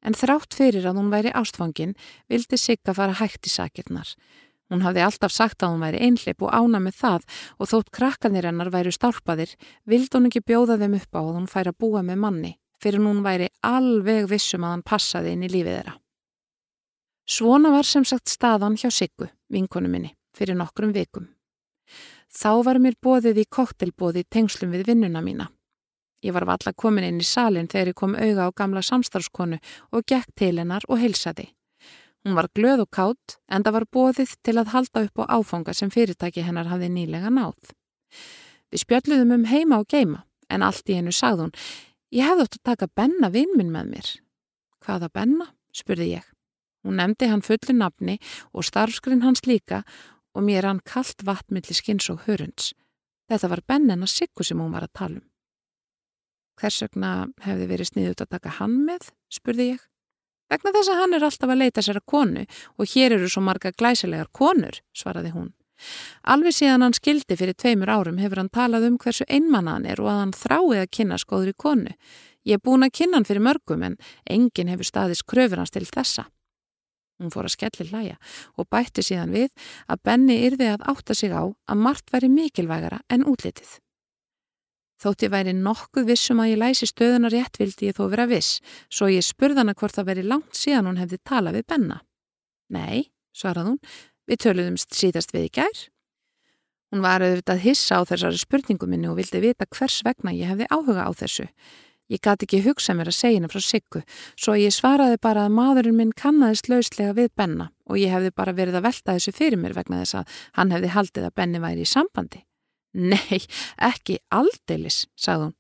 En 0.02 0.14
þrátt 0.14 0.54
fyrir 0.54 0.86
að 0.86 0.98
hún 1.00 1.12
væri 1.12 1.34
ástfangin 1.36 1.94
vildi 2.30 2.58
Sigga 2.58 2.94
fara 2.94 3.14
hægt 3.18 3.46
í 3.46 3.52
sakirnar. 3.52 4.14
Hún 4.68 4.84
hafði 4.84 5.04
alltaf 5.06 5.32
sagt 5.32 5.64
að 5.64 5.74
hún 5.74 5.84
væri 5.86 6.00
einhleip 6.04 6.42
og 6.44 6.52
ána 6.52 6.80
með 6.84 6.98
það 7.00 7.28
og 7.56 7.70
þótt 7.70 7.92
krakkanir 7.98 8.48
hennar 8.50 8.68
væru 8.74 8.92
stálpaðir 8.92 9.54
vildi 9.88 10.16
hún 10.18 10.28
ekki 10.28 10.44
bjóða 10.44 10.76
þeim 10.82 10.98
upp 11.00 11.16
á 11.16 11.20
að 11.24 11.36
hún 11.38 11.48
færi 11.48 11.72
að 11.72 11.80
búa 11.80 12.02
með 12.04 12.20
manni 12.24 12.52
fyrir 12.82 13.02
hún 13.02 13.24
væri 13.24 13.48
alveg 13.66 14.28
vissum 14.30 14.64
að 14.64 14.76
hann 14.76 14.84
passaði 14.86 15.34
inn 15.34 15.46
í 15.46 15.50
lífið 15.50 15.74
þeirra. 15.78 15.96
Svona 17.28 17.72
var 17.74 17.84
sem 17.84 18.06
sagt 18.08 18.30
staðan 18.32 18.78
hjá 18.80 18.88
Siggu, 18.94 19.28
vinkonu 19.52 19.90
minni, 19.90 20.14
fyrir 20.36 20.56
nokkrum 20.56 20.94
vikum. 20.94 21.28
Þá 22.32 22.62
var 22.64 22.80
mér 22.80 22.96
bóðið 23.04 23.42
í 23.42 23.48
koktelbóði 23.50 24.24
tengslum 24.30 24.72
við 24.72 24.88
vinnuna 24.92 25.22
mína. 25.24 25.48
Ég 26.24 26.34
var 26.34 26.48
valla 26.48 26.72
komin 26.74 27.06
inn 27.06 27.20
í 27.22 27.26
salin 27.26 27.68
þegar 27.70 27.92
ég 27.92 27.98
kom 27.98 28.16
auga 28.16 28.48
á 28.48 28.56
gamla 28.56 28.82
samstarfskonu 28.82 29.60
og 29.92 30.06
gekk 30.08 30.32
til 30.34 30.56
hennar 30.58 30.86
og 30.88 30.98
heilsaði. 30.98 31.52
Hún 32.28 32.36
var 32.36 32.50
glöð 32.52 32.82
og 32.84 32.90
kátt 32.92 33.38
en 33.48 33.62
það 33.64 33.72
var 33.72 33.84
bóðið 33.88 34.32
til 34.44 34.52
að 34.60 34.72
halda 34.74 35.02
upp 35.06 35.20
á 35.24 35.24
áfanga 35.38 35.72
sem 35.72 35.88
fyrirtæki 35.88 36.42
hennar 36.44 36.68
hafði 36.68 36.90
nýlega 36.92 37.30
náð. 37.32 37.70
Við 38.68 38.82
spjöldluðum 38.82 39.32
um 39.32 39.46
heima 39.48 39.78
og 39.80 39.88
geima 39.88 40.26
en 40.52 40.66
allt 40.66 40.92
í 40.92 40.98
hennu 40.98 41.14
sagði 41.16 41.46
hún 41.46 41.54
Ég 42.12 42.28
hefði 42.28 42.44
ótt 42.44 42.58
að 42.58 42.66
taka 42.68 42.90
Benna 43.00 43.32
vinnminn 43.32 43.72
með 43.72 43.88
mér. 43.94 44.12
Hvaða 44.84 45.08
Benna? 45.08 45.48
spurði 45.72 46.10
ég. 46.18 46.28
Hún 46.84 47.00
nefndi 47.00 47.32
hann 47.32 47.44
fullu 47.48 47.72
nafni 47.72 48.20
og 48.52 48.68
starfskrinn 48.68 49.24
hans 49.24 49.46
líka 49.48 49.80
og 50.36 50.44
mér 50.44 50.68
hann 50.68 50.84
kallt 50.84 51.24
vatnmilli 51.24 51.80
skins 51.80 52.12
og 52.12 52.28
hörunds. 52.28 52.74
Þetta 53.32 53.54
var 53.56 53.64
bennina 53.64 54.04
Siggu 54.04 54.44
sem 54.44 54.60
hún 54.60 54.76
var 54.76 54.84
að 54.84 54.96
tala 55.00 55.22
um. 55.22 55.28
Hvers 56.60 56.82
vegna 56.84 57.30
hefði 57.40 57.72
verið 57.72 57.94
sniðut 57.94 58.20
að 58.20 58.34
taka 58.36 58.58
hann 58.60 58.82
með, 58.84 59.14
spurði 59.32 59.72
ég. 59.78 59.88
Vegna 60.48 60.72
þess 60.72 60.92
að 60.92 61.00
hann 61.02 61.14
er 61.16 61.26
alltaf 61.28 61.50
að 61.52 61.60
leita 61.62 61.84
sér 61.84 62.00
að 62.00 62.08
konu 62.08 62.44
og 62.76 62.92
hér 62.94 63.16
eru 63.18 63.28
svo 63.28 63.42
marga 63.44 63.72
glæsilegar 63.72 64.30
konur, 64.32 64.80
svaraði 64.96 65.34
hún. 65.34 65.50
Alveg 66.26 66.56
síðan 66.56 66.82
hann 66.86 66.96
skildi 66.96 67.36
fyrir 67.38 67.54
tveimur 67.54 67.90
árum 67.92 68.18
hefur 68.18 68.40
hann 68.42 68.50
talað 68.50 68.88
um 68.88 68.96
hversu 68.98 69.26
einmann 69.28 69.68
hann 69.70 69.86
er 69.86 70.00
og 70.02 70.08
að 70.10 70.18
hann 70.22 70.34
þráið 70.34 70.80
að 70.82 70.90
kynna 70.96 71.20
skóður 71.20 71.52
í 71.52 71.58
konu. 71.64 71.92
Ég 72.48 72.58
er 72.58 72.64
búin 72.64 72.86
að 72.86 72.96
kynna 72.98 73.18
hann 73.18 73.28
fyrir 73.28 73.44
mörgum 73.44 73.84
en 73.86 73.98
enginn 74.24 74.72
hefur 74.72 74.88
staðist 74.88 75.26
kröfur 75.28 75.62
hans 75.62 75.74
til 75.74 75.86
þessa. 75.86 76.26
Hún 77.18 77.34
fór 77.34 77.48
að 77.48 77.56
skelli 77.56 77.88
hlæja 77.90 78.16
og 78.56 78.68
bætti 78.70 79.02
síðan 79.02 79.34
við 79.34 79.50
að 79.90 80.02
Benni 80.06 80.38
yrði 80.46 80.70
að 80.72 80.86
átta 80.92 81.16
sig 81.18 81.34
á 81.34 81.42
að 81.44 81.82
margt 81.82 82.12
væri 82.14 82.30
mikilvægara 82.30 83.02
en 83.10 83.26
útlitið. 83.26 83.78
Þótt 84.98 85.24
ég 85.28 85.32
væri 85.32 85.54
nokkuð 85.54 86.10
vissum 86.10 86.42
að 86.42 86.52
ég 86.52 86.62
læsi 86.64 86.88
stöðuna 86.90 87.30
rétt 87.30 87.60
vildi 87.60 87.90
ég 87.92 87.96
þó 87.98 88.08
vera 88.10 88.26
viss, 88.26 88.58
svo 88.90 89.06
ég 89.12 89.22
spurðana 89.22 89.76
hvort 89.78 89.94
það 89.94 90.10
veri 90.10 90.26
langt 90.26 90.58
síðan 90.58 90.90
hún 90.90 90.98
hefði 90.98 91.20
talað 91.22 91.60
við 91.60 91.68
Benna. 91.70 92.00
Nei, 92.74 93.08
svarað 93.32 93.70
hún, 93.70 93.78
Við 94.28 94.42
töluðumst 94.44 94.92
síðast 94.92 95.32
við 95.32 95.46
í 95.46 95.52
gær. 95.56 95.82
Hún 96.92 97.04
var 97.04 97.24
auðvitað 97.24 97.62
hissa 97.64 98.00
á 98.00 98.02
þessari 98.08 98.40
spurningu 98.40 98.88
minni 98.88 99.08
og 99.08 99.16
vildi 99.16 99.40
vita 99.40 99.68
hvers 99.72 100.02
vegna 100.04 100.34
ég 100.36 100.52
hefði 100.52 100.68
áhuga 100.72 101.08
á 101.08 101.10
þessu. 101.16 101.48
Ég 102.12 102.20
gati 102.24 102.46
ekki 102.46 102.62
hugsa 102.64 102.94
mér 102.96 103.10
að 103.10 103.18
segja 103.18 103.36
henni 103.36 103.50
frá 103.52 103.60
Siggu, 103.60 104.00
svo 104.36 104.54
ég 104.56 104.72
svaraði 104.72 105.18
bara 105.20 105.44
að 105.44 105.56
maðurinn 105.56 105.96
minn 105.96 106.14
kannaðist 106.16 106.68
lauslega 106.72 107.16
við 107.16 107.28
Benna 107.36 107.68
og 107.88 108.00
ég 108.00 108.12
hefði 108.12 108.32
bara 108.36 108.56
verið 108.56 108.80
að 108.80 108.86
velta 108.88 109.16
þessu 109.16 109.36
fyrir 109.36 109.60
mér 109.60 109.76
vegna 109.76 110.00
þess 110.00 110.20
að 110.20 110.38
hann 110.56 110.72
hefði 110.72 110.92
haldið 110.96 111.28
að 111.28 111.36
Benni 111.40 111.60
væri 111.64 111.84
í 111.84 111.88
sambandi. 111.88 112.44
Nei, 112.94 113.40
ekki 113.76 114.18
aldeilis, 114.32 115.06
sagði 115.18 115.50
hún. 115.50 115.56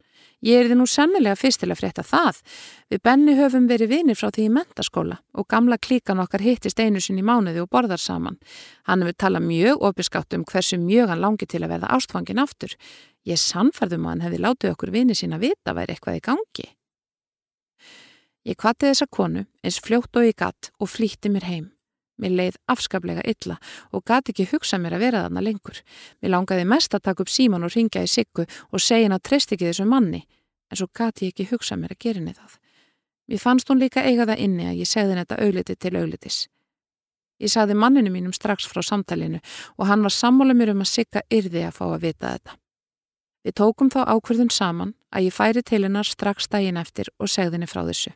Ég 0.46 0.60
er 0.60 0.68
þið 0.70 0.78
nú 0.78 0.84
sennilega 0.86 1.34
fyrst 1.34 1.58
til 1.64 1.68
að 1.72 1.80
frétta 1.80 2.04
það. 2.06 2.36
Við 2.92 3.00
Benni 3.02 3.34
höfum 3.34 3.66
verið 3.66 3.90
vinir 3.90 4.18
frá 4.18 4.30
því 4.30 4.44
í 4.46 4.52
mentaskóla 4.54 5.18
og 5.34 5.48
gamla 5.50 5.80
klíkan 5.82 6.22
okkar 6.22 6.44
hittist 6.46 6.78
einu 6.78 7.02
sinni 7.02 7.24
í 7.24 7.26
mánuði 7.26 7.64
og 7.64 7.70
borðar 7.74 7.98
saman. 7.98 8.38
Hann 8.86 9.02
hefur 9.02 9.18
talað 9.18 9.48
mjög 9.50 9.82
opiskátt 9.90 10.36
um 10.38 10.46
hversu 10.46 10.78
mjög 10.78 11.10
hann 11.10 11.24
langi 11.24 11.46
til 11.46 11.64
að 11.64 11.74
verða 11.74 11.90
ástfangin 11.96 12.42
aftur. 12.42 12.76
Ég 13.26 13.42
sannferðum 13.42 14.06
að 14.06 14.14
hann 14.14 14.26
hefði 14.28 14.42
látið 14.44 14.74
okkur 14.76 14.94
vini 14.94 15.18
sína 15.18 15.40
vita 15.42 15.74
væri 15.74 15.96
eitthvað 15.96 16.20
í 16.20 16.26
gangi. 16.30 16.68
Ég 18.46 18.56
kvatti 18.56 18.92
þessa 18.92 19.10
konu 19.10 19.42
eins 19.66 19.82
fljótt 19.82 20.14
og 20.16 20.30
ég 20.30 20.38
gatt 20.38 20.70
og 20.78 20.88
flýtti 20.94 21.34
mér 21.34 21.50
heim. 21.50 21.66
Mér 22.18 22.34
leið 22.34 22.56
afskaplega 22.66 23.22
illa 23.30 23.58
og 23.94 24.04
gati 24.06 24.32
ekki 24.34 24.48
hugsa 24.52 24.78
mér 24.82 24.96
að 24.96 25.04
vera 25.06 25.22
þarna 25.26 25.44
lengur. 25.46 25.82
Mér 26.22 26.34
langaði 26.34 26.66
mest 26.66 26.94
að 26.94 27.04
taka 27.06 27.24
upp 27.24 27.30
síman 27.30 27.66
og 27.66 27.74
ringja 27.74 28.02
í 28.02 28.10
siggu 28.10 28.46
og 28.46 28.82
segja 28.82 29.06
hann 29.06 29.16
að 29.16 29.24
treyst 29.30 29.54
ekki 29.54 29.70
þessu 29.70 29.86
manni, 29.86 30.24
en 30.70 30.80
svo 30.80 30.88
gati 30.92 31.30
ekki 31.30 31.48
hugsa 31.52 31.78
mér 31.78 31.94
að 31.94 32.02
gera 32.04 32.20
henni 32.20 32.34
það. 32.34 32.58
Mér 33.28 33.42
fannst 33.42 33.70
hún 33.70 33.82
líka 33.82 34.02
eiga 34.02 34.26
það 34.26 34.44
inni 34.44 34.70
að 34.70 34.80
ég 34.82 34.88
segði 34.88 35.14
henni 35.14 35.26
þetta 35.26 35.42
augliti 35.44 35.76
til 35.76 35.96
auglitis. 36.00 36.38
Ég 37.38 37.52
sagði 37.52 37.76
manninu 37.78 38.10
mínum 38.10 38.34
strax 38.34 38.66
frá 38.66 38.82
samtalinu 38.82 39.38
og 39.76 39.86
hann 39.86 40.02
var 40.02 40.14
sammála 40.14 40.56
mér 40.58 40.72
um 40.74 40.82
að 40.82 40.90
sigga 40.90 41.22
yrði 41.30 41.68
að 41.68 41.76
fá 41.76 41.84
að 41.86 42.00
vita 42.08 42.32
þetta. 42.32 42.56
Við 43.46 43.54
tókum 43.60 43.90
þá 43.94 44.00
ákverðun 44.10 44.50
saman 44.50 44.96
að 45.14 45.28
ég 45.28 45.36
færi 45.36 45.62
til 45.62 45.84
hennar 45.84 46.08
strax 46.08 46.50
daginn 46.50 46.80
eftir 46.80 47.12
og 47.18 47.30
segði 47.30 47.60
henni 47.60 47.70
frá 47.70 47.84
þessu. 47.86 48.10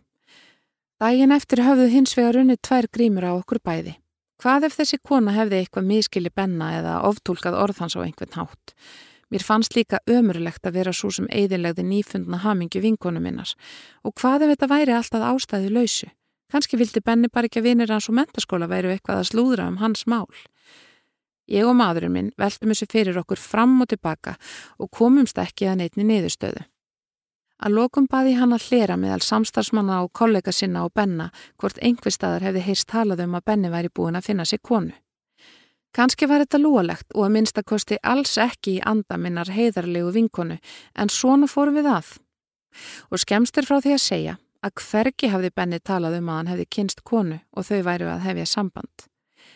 Dægin 1.03 1.33
eftir 1.35 1.59
höfðu 1.67 1.89
hins 1.91 2.13
vegar 2.15 2.37
unnið 2.39 2.61
tvær 2.63 2.87
grímur 2.95 3.25
á 3.27 3.35
okkur 3.35 3.59
bæði. 3.67 3.97
Hvað 4.39 4.69
ef 4.69 4.77
þessi 4.79 4.99
kona 5.03 5.33
hefði 5.35 5.59
eitthvað 5.59 5.89
miskili 5.89 6.31
benna 6.31 6.69
eða 6.77 6.93
oftúlkað 7.09 7.57
orðhans 7.59 7.97
á 7.99 8.07
einhvern 8.07 8.37
hátt? 8.37 8.75
Mér 9.27 9.43
fannst 9.43 9.75
líka 9.75 9.99
ömurlegt 10.07 10.63
að 10.63 10.77
vera 10.79 10.93
svo 10.95 11.11
sem 11.11 11.27
eiðilegði 11.27 11.83
nýfundna 11.89 12.39
hamingju 12.45 12.85
vinkonu 12.85 13.19
minnar. 13.25 13.51
Og 14.07 14.15
hvað 14.15 14.47
ef 14.47 14.53
þetta 14.53 14.71
væri 14.71 14.95
alltaf 14.95 15.27
ástæði 15.27 15.75
lausu? 15.75 16.11
Kanski 16.55 16.79
vildi 16.79 17.03
Benni 17.03 17.33
bara 17.35 17.51
ekki 17.51 17.65
að 17.65 17.67
vinir 17.73 17.91
hans 17.91 18.07
og 18.07 18.21
mentaskóla 18.21 18.71
væru 18.71 18.95
eitthvað 18.95 19.25
að 19.25 19.31
slúðra 19.33 19.67
um 19.73 19.81
hans 19.83 20.07
mál. 20.07 20.31
Ég 21.51 21.67
og 21.67 21.75
maðurinn 21.83 22.15
minn 22.15 22.35
veltum 22.39 22.71
þessu 22.71 22.87
fyrir 22.95 23.19
okkur 23.19 23.43
fram 23.43 23.75
og 23.83 23.91
tilbaka 23.91 24.37
og 24.79 24.95
komumst 24.95 25.43
ekki 25.43 25.67
að 25.67 25.83
neitni 25.83 26.07
niðurstöðu. 26.07 26.63
Að 27.63 27.77
lokum 27.77 28.09
baði 28.11 28.33
hann 28.41 28.55
að 28.57 28.65
hlera 28.69 28.97
meðal 28.99 29.21
samstarfsmanna 29.23 30.01
og 30.03 30.11
kollega 30.19 30.51
sinna 30.51 30.83
og 30.83 30.91
Benna 30.99 31.29
hvort 31.63 31.79
einhver 31.79 32.11
staðar 32.11 32.43
hefði 32.49 32.65
heyrst 32.67 32.89
talað 32.91 33.23
um 33.23 33.37
að 33.39 33.45
Benni 33.47 33.71
væri 33.71 33.93
búin 33.95 34.19
að 34.19 34.27
finna 34.27 34.47
sig 34.49 34.59
konu. 34.67 34.91
Kanski 35.95 36.27
var 36.27 36.43
þetta 36.43 36.59
lúalegt 36.59 37.15
og 37.15 37.27
að 37.27 37.35
minnstakosti 37.37 38.01
alls 38.03 38.35
ekki 38.41 38.79
í 38.79 38.83
andaminnar 38.89 39.53
heiðarlegu 39.53 40.11
vinkonu 40.17 40.57
en 40.99 41.13
svona 41.13 41.47
fórum 41.47 41.79
við 41.79 41.91
að. 41.93 42.11
Og 43.13 43.23
skemstir 43.23 43.69
frá 43.69 43.79
því 43.79 43.95
að 43.95 44.05
segja 44.09 44.37
að 44.65 44.83
hvergi 44.83 45.31
hafði 45.31 45.55
Benni 45.55 45.79
talað 45.79 46.19
um 46.19 46.33
að 46.33 46.41
hann 46.41 46.53
hefði 46.55 46.69
kynst 46.79 47.05
konu 47.07 47.39
og 47.53 47.69
þau 47.69 47.83
væru 47.87 48.11
að 48.11 48.25
hefja 48.27 48.49
samband. 48.57 49.12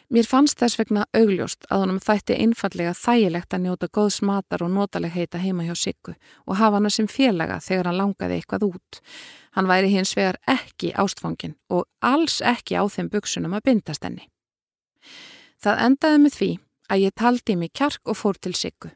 Mér 0.06 0.26
fannst 0.30 0.60
þess 0.60 0.78
vegna 0.78 1.02
augljóst 1.18 1.66
að 1.66 1.80
honum 1.82 1.96
þætti 1.98 2.36
einfallega 2.38 2.92
þægilegt 2.94 3.54
að 3.56 3.64
njóta 3.64 3.88
góðs 3.90 4.20
matar 4.22 4.62
og 4.62 4.70
notaleg 4.70 5.16
heita 5.16 5.40
heima 5.42 5.66
hjá 5.66 5.74
Siggu 5.74 6.14
og 6.46 6.60
hafa 6.60 6.78
hana 6.78 6.92
sem 6.94 7.08
félaga 7.10 7.56
þegar 7.64 7.90
hann 7.90 7.98
langaði 7.98 8.38
eitthvað 8.38 8.68
út. 8.68 9.00
Hann 9.58 9.66
væri 9.66 9.90
hins 9.90 10.14
vegar 10.14 10.38
ekki 10.46 10.92
ástfangin 10.94 11.56
og 11.74 11.88
alls 11.98 12.38
ekki 12.38 12.78
á 12.78 12.86
þeim 12.86 13.10
buksunum 13.10 13.58
að 13.58 13.66
bindast 13.66 14.06
henni. 14.06 14.28
Það 15.58 15.84
endaði 15.88 16.22
með 16.22 16.38
því 16.38 16.50
að 16.86 17.02
ég 17.02 17.18
taldi 17.18 17.56
mig 17.58 17.74
kjark 17.74 18.06
og 18.06 18.22
fór 18.22 18.38
til 18.38 18.54
Siggu. 18.54 18.94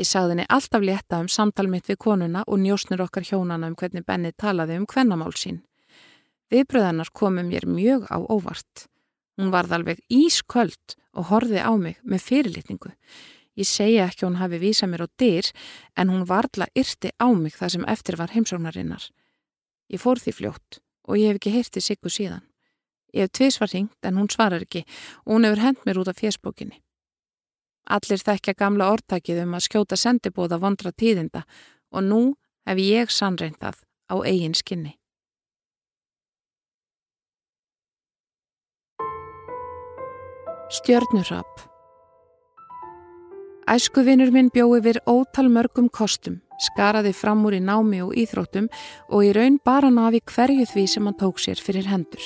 Ég 0.00 0.08
sagði 0.08 0.38
henni 0.38 0.48
alltaf 0.48 0.80
létta 0.80 1.20
um 1.20 1.28
samtal 1.28 1.68
mitt 1.68 1.90
við 1.90 2.00
konuna 2.00 2.46
og 2.46 2.62
njósnur 2.62 3.04
okkar 3.04 3.26
hjónana 3.28 3.68
um 3.68 3.76
hvernig 3.76 4.06
Benni 4.06 4.32
talaði 4.32 4.80
um 4.80 4.88
hvennamál 4.88 5.34
sín. 5.36 5.60
Viðbröðanar 6.48 7.12
komum 7.12 7.52
mér 7.52 7.68
mjög 7.68 8.08
á 8.08 8.16
óvart. 8.16 8.88
Hún 9.38 9.52
varð 9.54 9.72
alveg 9.76 10.02
ísköld 10.10 10.96
og 11.14 11.28
horfi 11.30 11.62
á 11.62 11.70
mig 11.78 12.00
með 12.02 12.24
fyrirlitningu. 12.26 12.90
Ég 13.58 13.66
segja 13.66 14.06
ekki 14.06 14.26
hún 14.26 14.38
hafi 14.38 14.58
vísað 14.62 14.92
mér 14.92 15.06
á 15.06 15.08
dyr 15.18 15.46
en 15.98 16.10
hún 16.10 16.26
varðla 16.26 16.68
yrti 16.78 17.14
á 17.18 17.26
mig 17.34 17.54
það 17.54 17.72
sem 17.74 17.86
eftir 17.90 18.18
var 18.18 18.34
heimsóknarinnar. 18.34 19.08
Ég 19.90 20.02
fór 20.02 20.18
því 20.18 20.34
fljótt 20.34 20.80
og 21.08 21.18
ég 21.18 21.32
hef 21.32 21.40
ekki 21.40 21.54
heyrtið 21.54 21.86
Siggu 21.86 22.12
síðan. 22.12 22.44
Ég 23.14 23.26
hef 23.26 23.32
tviðsvar 23.38 23.72
ringt 23.72 24.04
en 24.04 24.18
hún 24.20 24.28
svarar 24.30 24.62
ekki 24.62 24.84
og 25.24 25.32
hún 25.32 25.46
hefur 25.48 25.64
hend 25.64 25.82
mér 25.86 26.02
út 26.02 26.10
af 26.12 26.18
fjersbókinni. 26.20 26.82
Allir 27.88 28.20
þekkja 28.20 28.58
gamla 28.58 28.90
orðtakið 28.92 29.42
um 29.46 29.56
að 29.56 29.64
skjóta 29.64 29.96
sendibóða 29.96 30.60
vondra 30.60 30.92
tíðinda 30.92 31.46
og 31.94 32.04
nú 32.04 32.22
hef 32.68 32.78
ég 32.82 33.10
sannreint 33.10 33.62
það 33.62 33.80
á 34.12 34.14
eigin 34.28 34.54
skinni. 34.54 34.97
Stjörnurrapp 40.68 41.62
Æskuvinur 43.72 44.28
minn 44.34 44.50
bjóði 44.52 44.82
við 44.84 44.98
ótal 45.08 45.46
mörgum 45.48 45.86
kostum, 45.88 46.42
skaraði 46.60 47.14
fram 47.16 47.46
úr 47.48 47.56
í 47.56 47.60
námi 47.64 48.02
og 48.04 48.12
íþróttum 48.12 48.68
og 49.08 49.24
í 49.24 49.30
raun 49.32 49.56
bara 49.64 49.88
nafi 49.88 50.20
hverju 50.28 50.68
því 50.68 50.84
sem 50.92 51.08
hann 51.08 51.16
tók 51.16 51.40
sér 51.40 51.64
fyrir 51.64 51.88
hendur. 51.88 52.20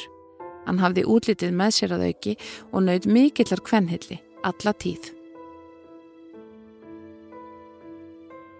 Hann 0.67 0.83
hafði 0.83 1.07
útlitið 1.07 1.55
með 1.55 1.79
sér 1.79 1.95
að 1.95 2.05
auki 2.09 2.37
og 2.73 2.83
naut 2.89 3.07
mikillar 3.07 3.63
kvennhilli, 3.63 4.19
alla 4.43 4.75
tíð. 4.75 5.13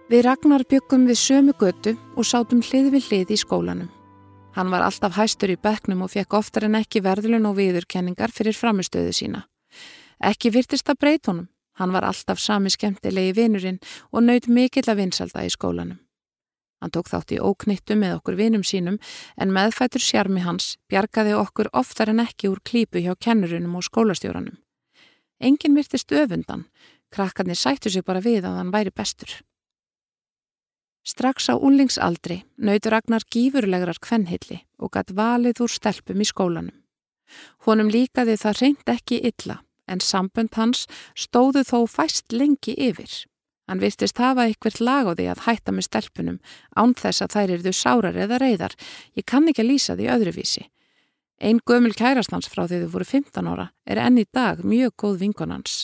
Við 0.07 0.27
Ragnar 0.29 0.63
byggum 0.63 1.09
við 1.11 1.23
sömu 1.27 1.59
götu 1.59 1.97
og 2.15 2.23
sátum 2.23 2.63
hlið 2.63 2.93
við 2.95 3.09
hlið 3.09 3.35
í 3.35 3.43
skólanum. 3.43 3.91
Hann 4.55 4.71
var 4.71 4.87
alltaf 4.87 5.19
hæstur 5.19 5.51
í 5.51 5.59
beknum 5.59 6.05
og 6.07 6.15
fekk 6.15 6.39
oftar 6.39 6.69
en 6.69 6.79
ekki 6.79 7.03
verðlun 7.03 7.51
og 7.51 7.59
viðurkenningar 7.59 8.31
fyrir 8.31 8.55
framistöðu 8.55 9.11
sína. 9.11 9.49
Ekki 10.23 10.53
virtist 10.55 10.87
að 10.87 11.01
breytunum, 11.03 11.47
hann 11.79 11.91
var 11.91 12.05
alltaf 12.07 12.39
sami 12.39 12.71
skemmtilegi 12.71 13.33
vinurinn 13.35 13.79
og 14.11 14.23
naut 14.23 14.47
mikill 14.47 14.87
að 14.87 15.01
vinsalda 15.01 15.43
í 15.43 15.51
skólanum. 15.51 15.99
Hann 16.79 16.91
tók 16.91 17.09
þátt 17.11 17.31
í 17.35 17.39
óknittu 17.39 17.95
með 17.99 18.17
okkur 18.17 18.37
vinum 18.39 18.63
sínum 18.67 18.99
en 19.39 19.53
meðfætur 19.55 20.03
sjarmi 20.03 20.43
hans 20.43 20.77
bjargaði 20.91 21.35
okkur 21.39 21.69
oftar 21.79 22.11
en 22.11 22.19
ekki 22.23 22.51
úr 22.51 22.59
klípu 22.59 23.03
hjá 23.03 23.15
kennurunum 23.15 23.77
og 23.79 23.87
skólastjóranum. 23.87 24.57
Engin 25.43 25.75
virtist 25.75 26.11
öfundan, 26.11 26.67
krakkarnir 27.11 27.59
sættu 27.59 27.91
sig 27.91 28.03
bara 28.03 28.23
við 28.23 28.47
að 28.47 28.59
hann 28.59 28.71
væri 28.75 28.91
bestur. 28.95 29.31
Strax 31.03 31.49
á 31.51 31.59
úlingsaldri 31.59 32.43
nautur 32.55 32.95
Ragnar 32.95 33.27
gífurlegrar 33.27 33.99
kvennhilli 33.99 34.61
og 34.79 34.95
gatt 34.95 35.11
valið 35.11 35.65
úr 35.65 35.71
stelpum 35.71 36.23
í 36.23 36.27
skólanum. 36.27 36.75
Honum 37.67 37.91
líkaði 37.91 38.39
það 38.39 38.59
reynd 38.61 38.91
ekki 38.95 39.19
illa 39.19 39.59
en 39.87 40.01
sambönd 40.03 40.55
hans 40.57 40.87
stóðu 41.15 41.63
þó 41.67 41.79
fæst 41.89 42.33
lengi 42.33 42.75
yfir. 42.77 43.11
Hann 43.67 43.79
virtist 43.79 44.19
hafa 44.19 44.47
eitthvað 44.47 44.81
lag 44.83 45.07
á 45.07 45.13
því 45.15 45.27
að 45.31 45.43
hætta 45.45 45.71
með 45.71 45.87
stelpunum 45.87 46.39
án 46.75 46.93
þess 46.99 47.23
að 47.23 47.33
þær 47.35 47.53
eruðu 47.55 47.73
sárar 47.77 48.19
eða 48.25 48.39
reyðar. 48.43 48.75
Ég 49.15 49.25
kann 49.25 49.47
ekki 49.47 49.63
að 49.63 49.69
lýsa 49.71 49.95
því 49.95 50.09
öðruvísi. 50.17 50.67
Einn 51.39 51.63
gömul 51.65 51.95
kærastans 51.95 52.49
frá 52.51 52.65
því 52.67 52.83
þau 52.83 52.91
voru 52.93 53.07
15 53.07 53.49
ára 53.49 53.69
er 53.87 53.99
enn 54.03 54.19
í 54.19 54.27
dag 54.31 54.61
mjög 54.63 54.93
góð 54.99 55.17
vingonans. 55.23 55.83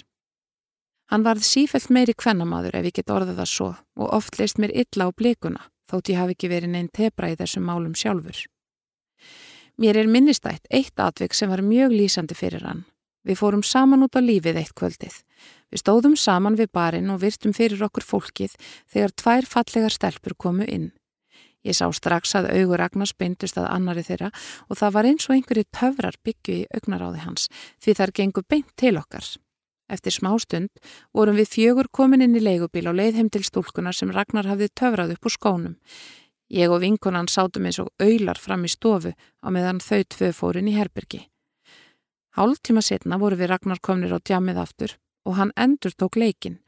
Hann 1.09 1.25
varð 1.25 1.47
sífelt 1.47 1.89
meiri 1.89 2.13
kvennamadur 2.13 2.75
ef 2.77 2.85
ég 2.91 2.99
get 2.99 3.09
orðað 3.09 3.41
það 3.41 3.49
svo 3.49 3.69
og 3.97 4.13
oft 4.13 4.37
leist 4.39 4.59
mér 4.61 4.75
illa 4.75 5.07
á 5.07 5.15
blikuna 5.15 5.63
þótt 5.89 6.11
ég 6.13 6.19
hafi 6.21 6.35
ekki 6.35 6.51
verið 6.51 6.73
neinn 6.75 6.91
tebra 6.93 7.31
í 7.31 7.37
þessum 7.39 7.65
málum 7.65 7.95
sjálfur. 7.97 8.43
Mér 9.79 10.01
er 10.03 10.11
minnistætt 10.11 10.67
eitt 10.69 10.99
atvik 10.99 11.33
sem 11.33 11.49
var 11.49 11.63
mjög 11.65 11.95
lýsandi 11.95 12.35
fyrir 12.37 12.65
hann. 12.67 12.83
Við 13.29 13.37
fórum 13.37 13.61
saman 13.61 14.01
út 14.01 14.17
á 14.17 14.21
lífið 14.25 14.57
eitt 14.57 14.73
kvöldið. 14.73 15.19
Við 15.69 15.81
stóðum 15.83 16.15
saman 16.17 16.55
við 16.57 16.71
barinn 16.73 17.11
og 17.13 17.19
virtum 17.21 17.53
fyrir 17.53 17.83
okkur 17.85 18.01
fólkið 18.01 18.55
þegar 18.89 19.13
tvær 19.21 19.47
fallegar 19.51 19.93
stelpur 19.93 20.33
komu 20.33 20.65
inn. 20.65 20.89
Ég 21.61 21.75
sá 21.77 21.85
strax 21.93 22.33
að 22.39 22.49
augur 22.55 22.79
Ragnars 22.81 23.13
beintust 23.13 23.59
að 23.59 23.67
annari 23.69 24.01
þeirra 24.07 24.31
og 24.65 24.79
það 24.79 24.95
var 24.95 25.09
eins 25.11 25.27
og 25.29 25.35
einhverju 25.35 25.67
töfrar 25.75 26.17
byggju 26.25 26.55
í 26.55 26.65
augnaráði 26.73 27.23
hans 27.27 27.47
því 27.83 27.95
þar 27.99 28.15
gengur 28.17 28.47
beint 28.49 28.71
til 28.79 28.95
okkar. 28.97 29.27
Eftir 29.89 30.15
smá 30.15 30.31
stund 30.41 30.81
vorum 31.13 31.37
við 31.37 31.53
fjögur 31.53 31.89
komin 31.91 32.23
inn 32.25 32.37
í 32.37 32.41
leigubíl 32.41 32.87
og 32.89 32.97
leið 32.97 33.19
heim 33.19 33.29
til 33.29 33.43
stúlkunar 33.45 33.97
sem 33.97 34.13
Ragnar 34.13 34.49
hafði 34.49 34.69
töfrað 34.73 35.13
upp 35.17 35.29
úr 35.29 35.35
skónum. 35.35 35.75
Ég 36.49 36.71
og 36.73 36.81
vinkonan 36.81 37.29
sátum 37.29 37.67
eins 37.69 37.81
og 37.81 37.91
aular 38.01 38.39
fram 38.41 38.65
í 38.65 38.71
stofu 38.71 39.13
á 39.13 39.47
meðan 39.53 39.83
þau 39.83 40.01
tvö 40.15 40.31
fórin 40.33 40.69
í 40.69 40.77
herbergi. 40.79 41.27
Hálf 42.37 42.61
tíma 42.61 42.81
setna 42.85 43.17
voru 43.17 43.37
við 43.39 43.49
Ragnar 43.49 43.81
komnir 43.81 44.13
á 44.13 44.19
djamið 44.21 44.61
aftur 44.61 44.95
og 45.25 45.37
hann 45.39 45.53
endur 45.57 45.93
tók 45.97 46.17
leikin. 46.19 46.59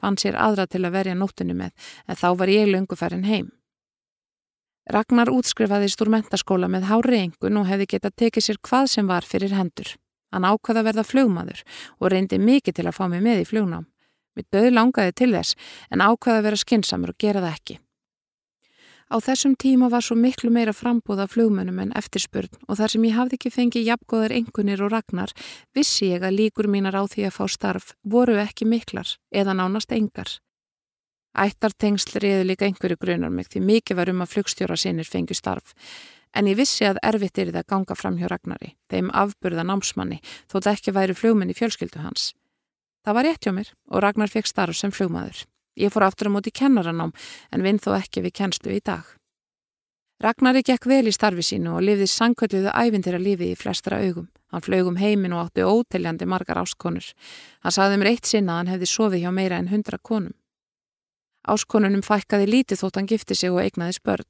Hann 0.00 0.16
sér 0.16 0.38
aðra 0.40 0.66
til 0.66 0.82
að 0.86 0.94
verja 0.96 1.14
nóttinu 1.14 1.54
með 1.56 1.74
en 2.08 2.16
þá 2.16 2.28
var 2.40 2.52
ég 2.52 2.70
lönguferðin 2.70 3.28
heim. 3.28 3.50
Ragnar 4.90 5.30
útskrifaðist 5.30 6.00
úr 6.02 6.10
mentaskóla 6.10 6.70
með 6.72 6.88
hári 6.88 7.20
engun 7.26 7.60
og 7.60 7.68
hefði 7.68 7.90
getað 7.94 8.16
tekið 8.22 8.46
sér 8.46 8.58
hvað 8.64 8.88
sem 8.94 9.10
var 9.10 9.28
fyrir 9.28 9.52
hendur. 9.54 9.92
Hann 10.32 10.46
ákvaða 10.46 10.82
að 10.82 10.88
verða 10.88 11.04
flugmaður 11.06 11.62
og 11.98 12.10
reyndi 12.10 12.38
mikið 12.40 12.80
til 12.80 12.86
að 12.88 12.96
fá 12.96 13.04
mig 13.10 13.22
með 13.22 13.44
í 13.44 13.46
flugnám. 13.50 13.86
Mér 14.34 14.46
döði 14.54 14.72
langaði 14.72 15.14
til 15.20 15.30
þess 15.34 15.56
en 15.90 16.02
ákvaða 16.02 16.40
að 16.40 16.46
vera 16.48 16.60
skinsamur 16.64 17.12
og 17.12 17.20
gera 17.20 17.44
það 17.44 17.54
ekki. 17.58 17.78
Á 19.10 19.18
þessum 19.18 19.56
tíma 19.58 19.88
var 19.90 20.04
svo 20.06 20.14
miklu 20.14 20.52
meira 20.54 20.70
frambúð 20.70 21.24
af 21.24 21.32
flugmönnum 21.34 21.80
en 21.82 21.94
eftirspurn 21.98 22.52
og 22.68 22.78
þar 22.78 22.92
sem 22.92 23.06
ég 23.08 23.16
hafði 23.18 23.38
ekki 23.40 23.50
fengið 23.50 23.88
jafngóðar 23.88 24.36
engunir 24.36 24.84
og 24.86 24.92
ragnar 24.94 25.34
vissi 25.74 26.12
ég 26.12 26.22
að 26.22 26.36
líkur 26.38 26.70
mínar 26.70 26.94
á 26.94 27.02
því 27.10 27.26
að 27.26 27.34
fá 27.34 27.44
starf 27.50 27.90
voru 28.06 28.38
ekki 28.38 28.68
miklar 28.70 29.16
eða 29.34 29.56
nánast 29.58 29.90
engar. 29.90 30.38
Ættartengsl 31.34 32.22
reyðu 32.22 32.46
líka 32.46 32.66
einhverju 32.70 33.02
grunar 33.02 33.34
mig 33.34 33.50
því 33.50 33.66
mikið 33.66 33.98
var 33.98 34.14
um 34.14 34.22
að 34.22 34.32
flugstjóra 34.36 34.78
sinir 34.78 35.10
fengju 35.10 35.34
starf. 35.34 35.74
En 36.30 36.46
ég 36.46 36.58
vissi 36.58 36.86
að 36.86 37.02
erfitt 37.02 37.38
er 37.38 37.50
það 37.50 37.64
að 37.64 37.70
ganga 37.74 37.98
fram 37.98 38.18
hjá 38.18 38.28
Ragnari, 38.30 38.76
þeim 38.90 39.10
afburða 39.10 39.66
námsmanni, 39.66 40.20
þótt 40.46 40.70
ekki 40.70 40.94
væri 40.94 41.18
flugmenn 41.18 41.50
í 41.50 41.58
fjölskyldu 41.58 42.02
hans. 42.02 42.30
Það 43.02 43.16
var 43.16 43.26
rétt 43.26 43.46
hjá 43.46 43.54
mér 43.56 43.72
og 43.90 44.04
Ragnar 44.04 44.30
fekk 44.30 44.46
starf 44.46 44.78
sem 44.78 44.94
flugmaður. 44.94 45.49
Ég 45.76 45.92
fór 45.92 46.08
aftur 46.08 46.30
á 46.30 46.34
móti 46.34 46.50
kennaranám 46.50 47.12
en 47.52 47.62
vinn 47.62 47.78
þó 47.78 47.94
ekki 47.98 48.24
við 48.24 48.36
kennslu 48.40 48.74
í 48.74 48.82
dag. 48.84 49.04
Ragnari 50.20 50.60
gekk 50.60 50.84
vel 50.84 51.06
í 51.08 51.14
starfi 51.16 51.40
sínu 51.40 51.78
og 51.78 51.84
lifði 51.86 52.06
sangkvölduðu 52.12 52.74
ævindira 52.76 53.16
lífi 53.16 53.54
í 53.54 53.56
flestara 53.56 54.02
augum. 54.04 54.26
Hann 54.52 54.64
flög 54.66 54.90
um 54.90 54.98
heimin 55.00 55.32
og 55.32 55.46
átti 55.46 55.64
óteljandi 55.64 56.26
margar 56.28 56.60
áskonur. 56.60 57.06
Hann 57.64 57.72
saði 57.72 57.96
mér 57.96 58.10
eitt 58.10 58.28
sinna 58.28 58.52
að 58.52 58.60
hann 58.60 58.72
hefði 58.74 58.90
sofið 58.90 59.22
hjá 59.24 59.30
meira 59.32 59.60
en 59.62 59.70
hundra 59.70 59.96
konum. 59.96 60.34
Áskonunum 61.48 62.04
fækkaði 62.04 62.50
lítið 62.50 62.82
þótt 62.82 63.00
hann 63.00 63.08
gifti 63.08 63.38
sig 63.38 63.54
og 63.54 63.62
eignaðist 63.62 64.02
börn. 64.04 64.28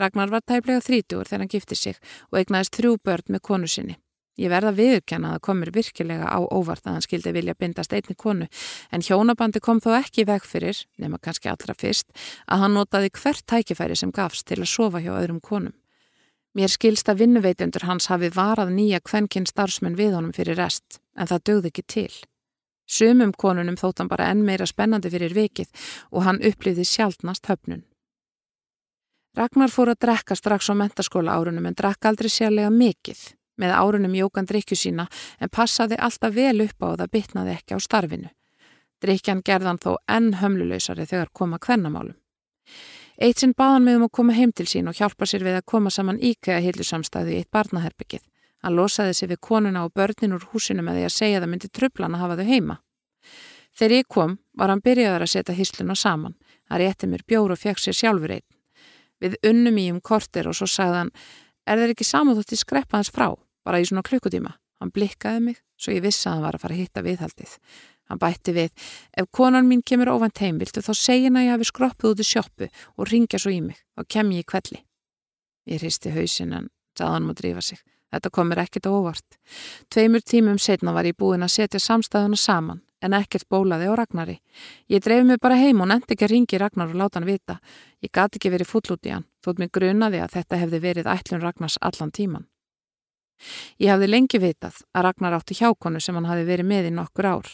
Ragnar 0.00 0.32
var 0.32 0.42
tæplega 0.42 0.82
þrítugur 0.82 1.28
þegar 1.28 1.44
hann 1.44 1.54
gifti 1.54 1.78
sig 1.78 2.00
og 2.32 2.40
eignaðist 2.40 2.74
þrjú 2.80 2.96
börn 3.04 3.28
með 3.28 3.44
konu 3.46 3.70
sinni. 3.70 3.98
Ég 4.40 4.48
verða 4.48 4.72
viðurkenna 4.72 5.28
að 5.28 5.34
það 5.36 5.44
komir 5.44 5.70
virkilega 5.74 6.24
á 6.24 6.40
óvart 6.40 6.86
að 6.86 6.94
hann 6.96 7.04
skildi 7.04 7.34
vilja 7.36 7.54
bindast 7.58 7.92
einni 7.92 8.16
konu 8.16 8.46
en 8.90 9.04
hjónabandi 9.04 9.60
kom 9.60 9.80
þó 9.84 9.90
ekki 9.98 10.24
veg 10.24 10.46
fyrir, 10.48 10.78
nema 10.96 11.20
kannski 11.20 11.50
allra 11.52 11.76
fyrst, 11.76 12.08
að 12.48 12.64
hann 12.64 12.74
notaði 12.78 13.12
hvert 13.12 13.44
tækifæri 13.44 13.98
sem 13.98 14.12
gafst 14.12 14.46
til 14.48 14.62
að 14.62 14.72
sofa 14.72 15.04
hjá 15.04 15.12
öðrum 15.18 15.40
konum. 15.44 15.74
Mér 16.56 16.72
skilst 16.72 17.08
að 17.08 17.24
vinnuveitundur 17.26 17.84
hans 17.88 18.08
hafi 18.12 18.32
varað 18.32 18.72
nýja 18.72 19.00
kvenkinn 19.04 19.48
starfsmenn 19.48 19.96
við 19.96 20.16
honum 20.16 20.32
fyrir 20.36 20.56
rest 20.56 21.00
en 21.16 21.28
það 21.28 21.44
dögði 21.48 21.72
ekki 21.72 21.84
til. 21.88 22.12
Sumum 22.88 23.32
konunum 23.32 23.76
þótt 23.80 24.00
hann 24.00 24.10
bara 24.10 24.30
enn 24.32 24.44
meira 24.44 24.66
spennandi 24.68 25.12
fyrir 25.12 25.32
vikið 25.36 25.68
og 26.10 26.26
hann 26.26 26.40
upplýði 26.44 26.84
sjálfnast 26.88 27.48
höfnun. 27.48 27.84
Ragnar 29.36 29.72
fór 29.72 29.94
að 29.94 30.02
drekka 30.04 30.36
strax 30.36 30.68
á 30.68 30.76
mentaskóla 30.76 31.36
árunum 31.36 31.70
en 31.70 31.76
drakk 31.76 32.04
aldrei 32.04 32.28
sérlega 32.28 32.68
mikið. 32.68 33.20
Með 33.60 33.74
árunum 33.76 34.14
jókan 34.16 34.48
drikju 34.48 34.76
sína 34.78 35.06
en 35.40 35.52
passaði 35.52 35.98
alltaf 35.98 36.34
vel 36.34 36.64
upp 36.64 36.84
á 36.84 36.88
það 37.02 37.12
bitnaði 37.12 37.56
ekki 37.58 37.76
á 37.76 37.78
starfinu. 37.80 38.30
Drikjan 39.02 39.42
gerðan 39.44 39.80
þó 39.82 39.96
enn 40.08 40.34
hömluleysari 40.40 41.06
þegar 41.06 41.32
koma 41.34 41.58
kvennamálum. 41.58 42.16
Eitt 43.22 43.42
sinn 43.42 43.52
baðan 43.58 43.84
með 43.86 43.98
um 43.98 44.04
að 44.06 44.14
koma 44.18 44.34
heim 44.34 44.52
til 44.56 44.66
sín 44.66 44.88
og 44.88 44.96
hjálpa 44.96 45.26
sér 45.28 45.44
við 45.44 45.58
að 45.58 45.66
koma 45.68 45.90
saman 45.90 46.20
íkæða 46.22 46.62
hildusamstæðu 46.64 47.34
í 47.34 47.40
eitt 47.42 47.50
barnaherbyggið. 47.52 48.22
Hann 48.62 48.78
losaði 48.78 49.14
sig 49.18 49.28
við 49.32 49.40
konuna 49.42 49.84
og 49.84 49.92
börnin 49.94 50.36
úr 50.36 50.46
húsinu 50.52 50.84
með 50.86 51.00
því 51.00 51.04
að 51.08 51.14
segja 51.16 51.42
það 51.42 51.52
myndi 51.52 51.68
trublan 51.68 52.16
að 52.16 52.22
hafa 52.22 52.38
þau 52.38 52.48
heima. 52.48 52.76
Þegar 53.78 53.94
ég 53.96 54.08
kom 54.08 54.34
var 54.58 54.72
hann 54.72 54.82
byrjaður 54.84 55.24
að 55.26 55.32
setja 55.32 55.56
hysluna 55.56 55.96
saman. 55.98 56.36
Hann 56.70 56.80
rétti 56.82 57.08
mér 57.10 57.24
bjór 57.26 57.54
og 57.54 57.60
fekk 57.60 57.82
sér 57.82 57.98
sjálfur 57.98 58.36
einn. 58.36 58.48
Við 59.22 59.36
unnum 59.46 59.78
í 59.78 59.86
um 59.92 60.00
kortir 60.00 60.48
og 60.50 60.56
svo 60.58 60.66
sagði 60.66 61.02
hann, 61.02 61.12
er 61.66 61.80
þeir 61.80 61.94
ekki 61.94 62.06
samúðótt 62.08 62.54
í 62.54 62.58
skreppa 62.60 62.98
hans 62.98 63.12
frá, 63.12 63.30
bara 63.66 63.80
í 63.80 63.86
svona 63.88 64.04
klukkutíma? 64.06 64.56
Hann 64.82 64.90
blikkaði 64.90 65.40
mig, 65.46 65.58
svo 65.78 65.94
ég 65.94 66.02
vissi 66.02 66.26
að 66.26 66.36
hann 66.36 66.46
var 66.46 66.58
að 66.58 66.64
fara 66.64 66.74
að 66.74 66.82
hitta 66.82 67.04
viðhaldið. 67.06 67.56
Hann 68.10 68.20
bætti 68.20 68.54
við, 68.56 68.72
ef 69.16 69.28
konan 69.30 69.68
mín 69.68 69.84
kemur 69.86 70.10
ofant 70.10 70.42
heim, 70.42 70.58
viltu 70.58 70.82
þá 70.82 70.92
segja 70.98 71.28
hann 71.28 71.38
að 71.38 71.46
ég 71.46 71.54
hafi 71.54 71.68
skroppið 71.70 72.10
út 72.10 72.22
í 72.22 72.26
sjóppu 72.26 72.68
og 72.98 73.08
ringja 73.08 73.38
svo 73.38 73.52
í 73.54 73.60
mig, 73.62 73.78
þá 73.94 74.02
kem 74.16 74.32
ég 74.34 74.42
í 74.42 74.48
kvelli. 74.52 74.82
Ég 75.70 75.82
hristi 75.84 76.10
hausin 76.10 76.56
en 76.58 76.68
sagði 76.98 77.14
hann 77.14 77.28
múið 77.28 77.38
drífa 77.40 77.62
sig. 77.70 77.82
Þetta 78.12 78.32
komir 78.34 78.60
ekkit 78.60 78.88
óvart. 78.90 79.38
Tveimur 79.88 80.20
tímum 80.20 80.58
setna 80.60 80.92
var 80.92 81.06
ég 81.08 81.16
búin 81.16 81.46
að 81.46 81.54
setja 81.54 81.80
samstæðuna 81.80 82.36
saman, 82.36 82.82
en 83.02 83.16
ekkert 83.18 83.48
bólaði 83.50 83.90
á 83.90 83.94
Ragnari. 83.98 84.38
Ég 84.88 85.02
dreif 85.04 85.26
mig 85.26 85.40
bara 85.42 85.58
heim 85.58 85.82
og 85.82 85.90
nefndi 85.90 86.14
ekki 86.14 86.28
að 86.28 86.34
ringi 86.34 86.60
Ragnar 86.62 86.92
og 86.92 87.00
láta 87.00 87.18
hann 87.18 87.28
vita. 87.28 87.58
Ég 88.02 88.12
gati 88.14 88.38
ekki 88.38 88.52
verið 88.54 88.70
full 88.70 88.94
út 88.94 89.06
í 89.06 89.12
hann, 89.14 89.26
þótt 89.44 89.62
mig 89.62 89.72
grunaði 89.74 90.22
að 90.22 90.38
þetta 90.38 90.60
hefði 90.62 90.82
verið 90.86 91.10
ætlun 91.12 91.42
Ragnars 91.42 91.78
allan 91.80 92.14
tíman. 92.14 92.48
Ég 93.82 93.90
hafði 93.90 94.10
lengi 94.10 94.38
vitað 94.38 94.82
að 94.94 95.08
Ragnar 95.08 95.38
átti 95.38 95.58
hjákonu 95.58 96.00
sem 96.00 96.14
hann 96.14 96.30
hafi 96.30 96.46
verið 96.46 96.68
með 96.68 96.90
í 96.90 96.94
nokkur 96.94 97.26
ár. 97.26 97.50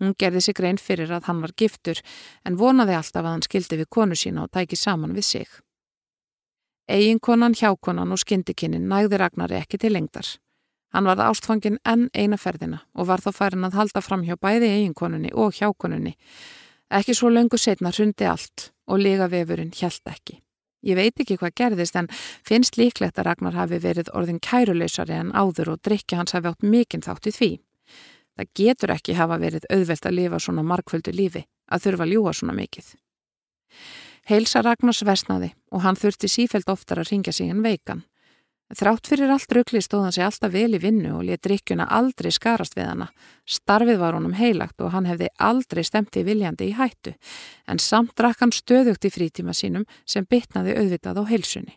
Hún 0.00 0.14
gerði 0.18 0.42
sig 0.42 0.56
grein 0.58 0.78
fyrir 0.78 1.10
að 1.14 1.28
hann 1.28 1.42
var 1.42 1.54
giftur, 1.58 2.00
en 2.46 2.58
vonaði 2.58 2.96
alltaf 2.98 3.22
að 3.22 3.30
hann 3.32 3.46
skildi 3.46 3.78
við 3.82 3.90
konu 3.90 4.18
sína 4.18 4.46
og 4.46 4.50
tæki 4.54 4.78
saman 4.78 5.14
við 5.14 5.26
sig. 5.26 5.60
Eginkonan, 6.90 7.54
hjákonan 7.56 8.12
og 8.12 8.20
skyndikinin 8.20 8.88
nægði 8.90 9.20
Ragnari 9.22 9.56
ekki 9.62 9.78
til 9.80 9.94
lengdar. 9.94 10.26
Hann 10.94 11.08
varð 11.10 11.24
ástfangin 11.26 11.80
enn 11.82 12.06
eina 12.14 12.38
ferðina 12.38 12.84
og 12.94 13.08
var 13.08 13.22
þá 13.24 13.32
farin 13.34 13.66
að 13.66 13.80
halda 13.80 14.02
fram 14.04 14.22
hjá 14.22 14.36
bæði 14.38 14.70
eiginkonunni 14.76 15.32
og 15.34 15.56
hjákonunni. 15.58 16.14
Ekki 16.94 17.16
svo 17.18 17.32
löngu 17.34 17.58
setna 17.58 17.90
hrundi 17.90 18.28
allt 18.30 18.70
og 18.86 19.02
lega 19.02 19.26
vefurinn 19.32 19.74
hjælt 19.74 20.06
ekki. 20.06 20.38
Ég 20.84 20.98
veit 20.98 21.18
ekki 21.18 21.38
hvað 21.40 21.56
gerðist 21.58 21.96
en 21.96 22.10
finnst 22.46 22.78
líklegt 22.78 23.18
að 23.18 23.30
Ragnar 23.30 23.56
hafi 23.56 23.80
verið 23.82 24.12
orðin 24.14 24.38
kæruleysari 24.38 25.16
en 25.16 25.32
áður 25.32 25.74
og 25.74 25.82
drikki 25.82 26.18
hans 26.20 26.36
hafi 26.36 26.52
átt 26.52 26.62
mikinn 26.62 27.02
þátt 27.02 27.30
í 27.30 27.34
því. 27.34 27.50
Það 28.36 28.50
getur 28.60 28.92
ekki 28.94 29.18
hafa 29.18 29.38
verið 29.40 29.66
auðvelt 29.72 30.06
að 30.06 30.16
lifa 30.18 30.40
svona 30.42 30.62
markvöldu 30.66 31.14
lífi, 31.14 31.44
að 31.70 31.86
þurfa 31.86 32.06
að 32.06 32.12
ljúa 32.12 32.32
svona 32.34 32.56
mikið. 32.58 32.94
Heilsa 34.28 34.62
Ragnars 34.62 35.02
versnaði 35.04 35.54
og 35.72 35.82
hann 35.84 35.98
þurfti 35.98 36.30
sífælt 36.30 36.70
oftar 36.70 37.00
að 37.02 37.10
ringja 37.10 37.32
sig 37.32 37.50
en 37.50 37.64
veikan. 37.64 38.04
Þrátt 38.72 39.06
fyrir 39.10 39.28
allt 39.28 39.52
rökli 39.52 39.82
stóð 39.84 40.06
hann 40.06 40.14
sig 40.16 40.24
alltaf 40.24 40.52
vel 40.54 40.72
í 40.72 40.80
vinnu 40.80 41.10
og 41.18 41.26
let 41.28 41.42
drikkjuna 41.44 41.84
aldrei 41.84 42.30
skarast 42.32 42.76
við 42.78 42.88
hana. 42.88 43.10
Starfið 43.44 44.00
var 44.00 44.16
honum 44.16 44.32
heilagt 44.38 44.80
og 44.80 44.94
hann 44.94 45.04
hefði 45.04 45.28
aldrei 45.36 45.84
stemt 45.84 46.16
í 46.16 46.24
viljandi 46.24 46.70
í 46.70 46.76
hættu, 46.78 47.12
en 47.68 47.78
samt 47.78 48.16
drakk 48.16 48.40
hann 48.40 48.56
stöðugt 48.56 49.04
í 49.04 49.12
frítíma 49.12 49.52
sínum 49.52 49.84
sem 50.08 50.24
bitnaði 50.24 50.78
auðvitað 50.80 51.20
á 51.20 51.24
heilsunni. 51.28 51.76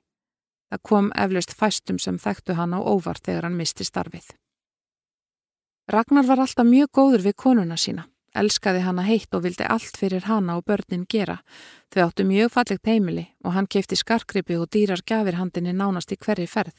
Það 0.72 0.84
kom 0.84 1.12
eflaust 1.16 1.54
fæstum 1.60 2.00
sem 2.00 2.18
þekktu 2.20 2.56
hann 2.56 2.76
á 2.76 2.80
óvart 2.80 3.24
þegar 3.28 3.50
hann 3.50 3.60
misti 3.60 3.84
starfið. 3.88 4.32
Ragnar 5.92 6.28
var 6.28 6.40
alltaf 6.44 6.68
mjög 6.68 6.92
góður 6.96 7.28
við 7.28 7.36
konuna 7.36 7.78
sína 7.80 8.08
elskaði 8.36 8.82
hana 8.86 9.04
heitt 9.08 9.34
og 9.36 9.44
vildi 9.46 9.66
allt 9.68 9.98
fyrir 9.98 10.26
hana 10.28 10.58
og 10.58 10.66
börnin 10.68 11.06
gera. 11.10 11.38
Þau 11.94 12.02
áttu 12.08 12.26
mjög 12.28 12.52
fallegt 12.56 12.90
heimili 12.90 13.28
og 13.44 13.54
hann 13.56 13.68
keipti 13.68 13.96
skarkrippi 13.96 14.58
og 14.58 14.70
dýrar 14.74 15.04
gafir 15.06 15.40
handinni 15.40 15.74
nánast 15.74 16.12
í 16.12 16.20
hverri 16.20 16.48
ferð. 16.48 16.76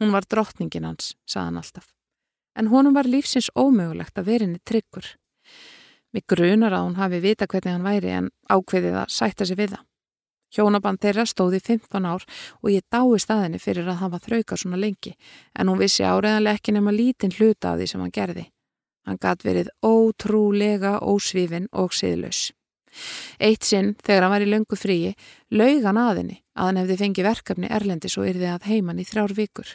Hún 0.00 0.12
var 0.12 0.28
drottningin 0.30 0.88
hans, 0.88 1.14
saðan 1.26 1.60
alltaf. 1.62 1.92
En 2.56 2.70
honum 2.72 2.94
var 2.96 3.04
lífsins 3.04 3.50
ómögulegt 3.54 4.16
að 4.16 4.30
verinni 4.30 4.62
tryggur. 4.64 5.16
Mér 6.14 6.24
grunar 6.28 6.72
að 6.72 6.86
hún 6.86 6.96
hafi 6.96 7.20
vita 7.20 7.46
hvernig 7.46 7.74
hann 7.74 7.84
væri 7.84 8.14
en 8.16 8.32
ákveðið 8.48 9.02
að 9.02 9.12
sætta 9.12 9.44
sig 9.44 9.58
við 9.58 9.76
það. 9.76 9.84
Hjónaband 10.56 11.02
þeirra 11.02 11.26
stóði 11.28 11.60
15 11.60 12.06
ár 12.06 12.24
og 12.62 12.70
ég 12.72 12.84
dái 12.88 13.18
staðinni 13.20 13.60
fyrir 13.60 13.88
að 13.90 14.00
hann 14.00 14.12
var 14.14 14.22
þrauka 14.24 14.56
svona 14.56 14.78
lengi 14.80 15.12
en 15.58 15.68
hún 15.68 15.80
vissi 15.80 16.06
áreðanlega 16.06 16.60
ekki 16.60 16.76
nema 16.76 16.94
lítinn 16.94 17.34
hluta 17.34 17.74
af 17.74 17.80
því 17.80 17.88
sem 17.90 18.04
hann 18.04 18.14
gerði. 18.14 18.46
Hann 19.06 19.20
gatt 19.22 19.44
verið 19.46 19.70
ótrúlega 19.86 20.98
ósvífin 21.00 21.68
og 21.72 21.94
siðlaus. 21.94 22.50
Eitt 23.38 23.66
sinn, 23.66 23.94
þegar 24.02 24.24
hann 24.24 24.32
var 24.32 24.44
í 24.44 24.48
löngu 24.50 24.78
fríi, 24.78 25.12
laug 25.52 25.84
hann 25.84 26.00
aðinni 26.00 26.40
að 26.56 26.70
hann 26.70 26.80
hefði 26.80 26.98
fengið 27.02 27.28
verkefni 27.28 27.70
Erlendis 27.78 28.16
og 28.18 28.28
yrði 28.30 28.50
að 28.50 28.68
heiman 28.70 29.02
í 29.02 29.06
þrjár 29.06 29.36
vikur. 29.36 29.74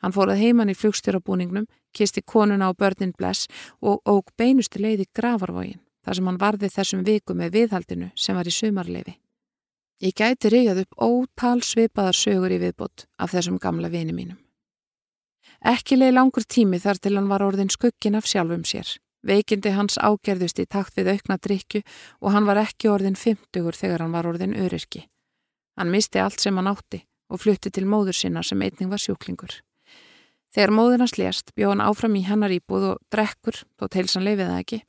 Hann 0.00 0.14
fór 0.16 0.32
að 0.32 0.40
heiman 0.44 0.70
í 0.72 0.78
flugstjórabúningnum, 0.78 1.66
kisti 1.92 2.22
konuna 2.22 2.70
á 2.70 2.72
börnin 2.72 3.12
bless 3.18 3.50
og 3.82 4.00
óg 4.08 4.30
beinusti 4.38 4.80
leiði 4.80 5.10
gravarvógin. 5.12 5.80
þar 6.00 6.16
sem 6.16 6.28
hann 6.30 6.40
varði 6.40 6.68
þessum 6.72 7.02
viku 7.04 7.34
með 7.36 7.56
viðhaldinu 7.56 8.06
sem 8.16 8.36
var 8.36 8.48
í 8.48 8.54
sumarleifi. 8.54 9.18
Ég 10.00 10.16
gæti 10.16 10.48
ríðað 10.48 10.86
upp 10.86 11.02
ótal 11.04 11.60
svipaðar 11.60 12.16
sögur 12.16 12.54
í 12.54 12.60
viðbót 12.62 13.04
af 13.20 13.34
þessum 13.34 13.58
gamla 13.60 13.92
vini 13.92 14.16
mínum. 14.16 14.38
Ekki 15.60 15.98
leið 15.98 16.14
langur 16.16 16.46
tími 16.48 16.80
þar 16.80 16.98
til 17.04 17.16
hann 17.18 17.28
var 17.28 17.44
orðin 17.44 17.72
skuggin 17.72 18.16
af 18.16 18.28
sjálfum 18.28 18.64
sér. 18.64 18.96
Veikindi 19.20 19.74
hans 19.76 19.98
ágerðust 20.00 20.62
í 20.62 20.64
takt 20.64 20.96
við 20.96 21.12
aukna 21.12 21.36
drikju 21.36 21.82
og 22.20 22.32
hann 22.32 22.46
var 22.48 22.62
ekki 22.62 22.88
orðin 22.88 23.18
fymtugur 23.20 23.76
þegar 23.76 24.06
hann 24.06 24.14
var 24.16 24.28
orðin 24.30 24.56
öryrki. 24.56 25.04
Hann 25.76 25.92
misti 25.92 26.20
allt 26.20 26.40
sem 26.40 26.56
hann 26.56 26.70
átti 26.70 27.02
og 27.28 27.42
flutti 27.42 27.70
til 27.70 27.84
móður 27.84 28.16
sinna 28.16 28.42
sem 28.42 28.62
einning 28.62 28.88
var 28.88 29.02
sjúklingur. 29.02 29.60
Þegar 30.50 30.72
móður 30.74 31.04
hans 31.04 31.14
lést 31.20 31.52
bjóð 31.54 31.76
hann 31.76 31.84
áfram 31.84 32.16
í 32.18 32.24
hennar 32.26 32.50
íbúð 32.50 32.86
og 32.88 33.02
drekkur, 33.12 33.60
þó 33.78 33.86
teils 33.86 34.16
hann 34.16 34.26
lefiði 34.26 34.48
það 34.48 34.62
ekki. 34.64 34.80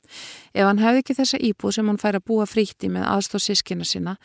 Ef 0.56 0.66
hann 0.66 0.82
hefði 0.82 1.02
ekki 1.04 1.18
þessa 1.20 1.42
íbúð 1.52 1.76
sem 1.76 1.90
hann 1.92 2.00
fær 2.02 2.18
að 2.18 2.26
búa 2.32 2.48
fríti 2.50 2.90
með 2.90 3.06
aðstóð 3.12 3.44
sískina 3.46 3.86
sinna, 3.86 4.16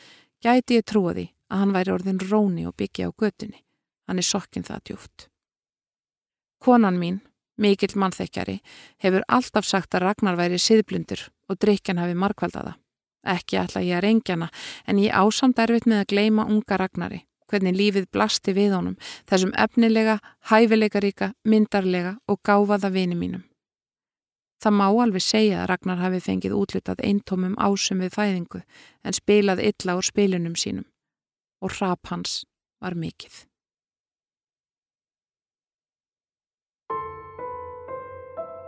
gæti 0.41 0.79
ég 0.79 0.87
trúa 0.87 1.13
því 1.13 1.27
að 1.51 1.61
hann 1.61 1.75
væri 1.75 1.93
orðin 1.93 2.23
róni 2.25 2.65
og 2.65 2.77
byggja 2.79 3.11
á 3.11 3.17
götunni. 3.21 3.61
Hann 4.07 4.23
er 4.23 4.25
sokkinn 4.25 4.65
það 4.65 4.85
djúft. 4.89 5.27
Konan 6.63 6.97
mín, 6.99 7.21
mikill 7.57 7.95
mannþekkjari, 7.99 8.59
hefur 9.03 9.25
alltaf 9.27 9.65
sagt 9.65 9.95
að 9.95 10.07
Ragnar 10.07 10.37
væri 10.39 10.59
siðblindur 10.61 11.27
og 11.49 11.59
drikjan 11.61 12.01
hafi 12.01 12.17
markvaldaða. 12.17 12.75
Ekki 13.27 13.59
ætla 13.59 13.83
ég 13.83 13.97
að 13.97 14.05
rengjana 14.05 14.49
en 14.87 15.01
ég 15.01 15.15
ásamt 15.15 15.59
erfitt 15.59 15.87
með 15.89 16.03
að 16.03 16.11
gleima 16.13 16.45
unga 16.47 16.77
Ragnari, 16.79 17.23
hvernig 17.51 17.75
lífið 17.75 18.07
blasti 18.11 18.53
við 18.55 18.75
honum, 18.77 18.97
þessum 19.27 19.53
efnilega, 19.57 20.19
hæfileikaríka, 20.51 21.33
myndarlega 21.43 22.17
og 22.27 22.41
gáfaða 22.47 22.91
vini 22.93 23.17
mínum. 23.19 23.43
Það 24.63 24.73
má 24.73 24.87
alveg 24.89 25.21
segja 25.21 25.61
að 25.61 25.69
Ragnar 25.71 25.99
hafi 26.01 26.21
fengið 26.23 26.55
útlutað 26.57 27.03
eintómum 27.05 27.53
ásum 27.61 28.01
við 28.01 28.15
fæðingu 28.15 28.63
en 29.05 29.13
spilað 29.13 29.61
illa 29.69 29.97
úr 29.99 30.07
spilunum 30.07 30.55
sínum 30.57 30.87
og 31.61 31.77
rap 31.81 32.09
hans 32.09 32.43
var 32.81 32.97
mikill. 32.97 33.46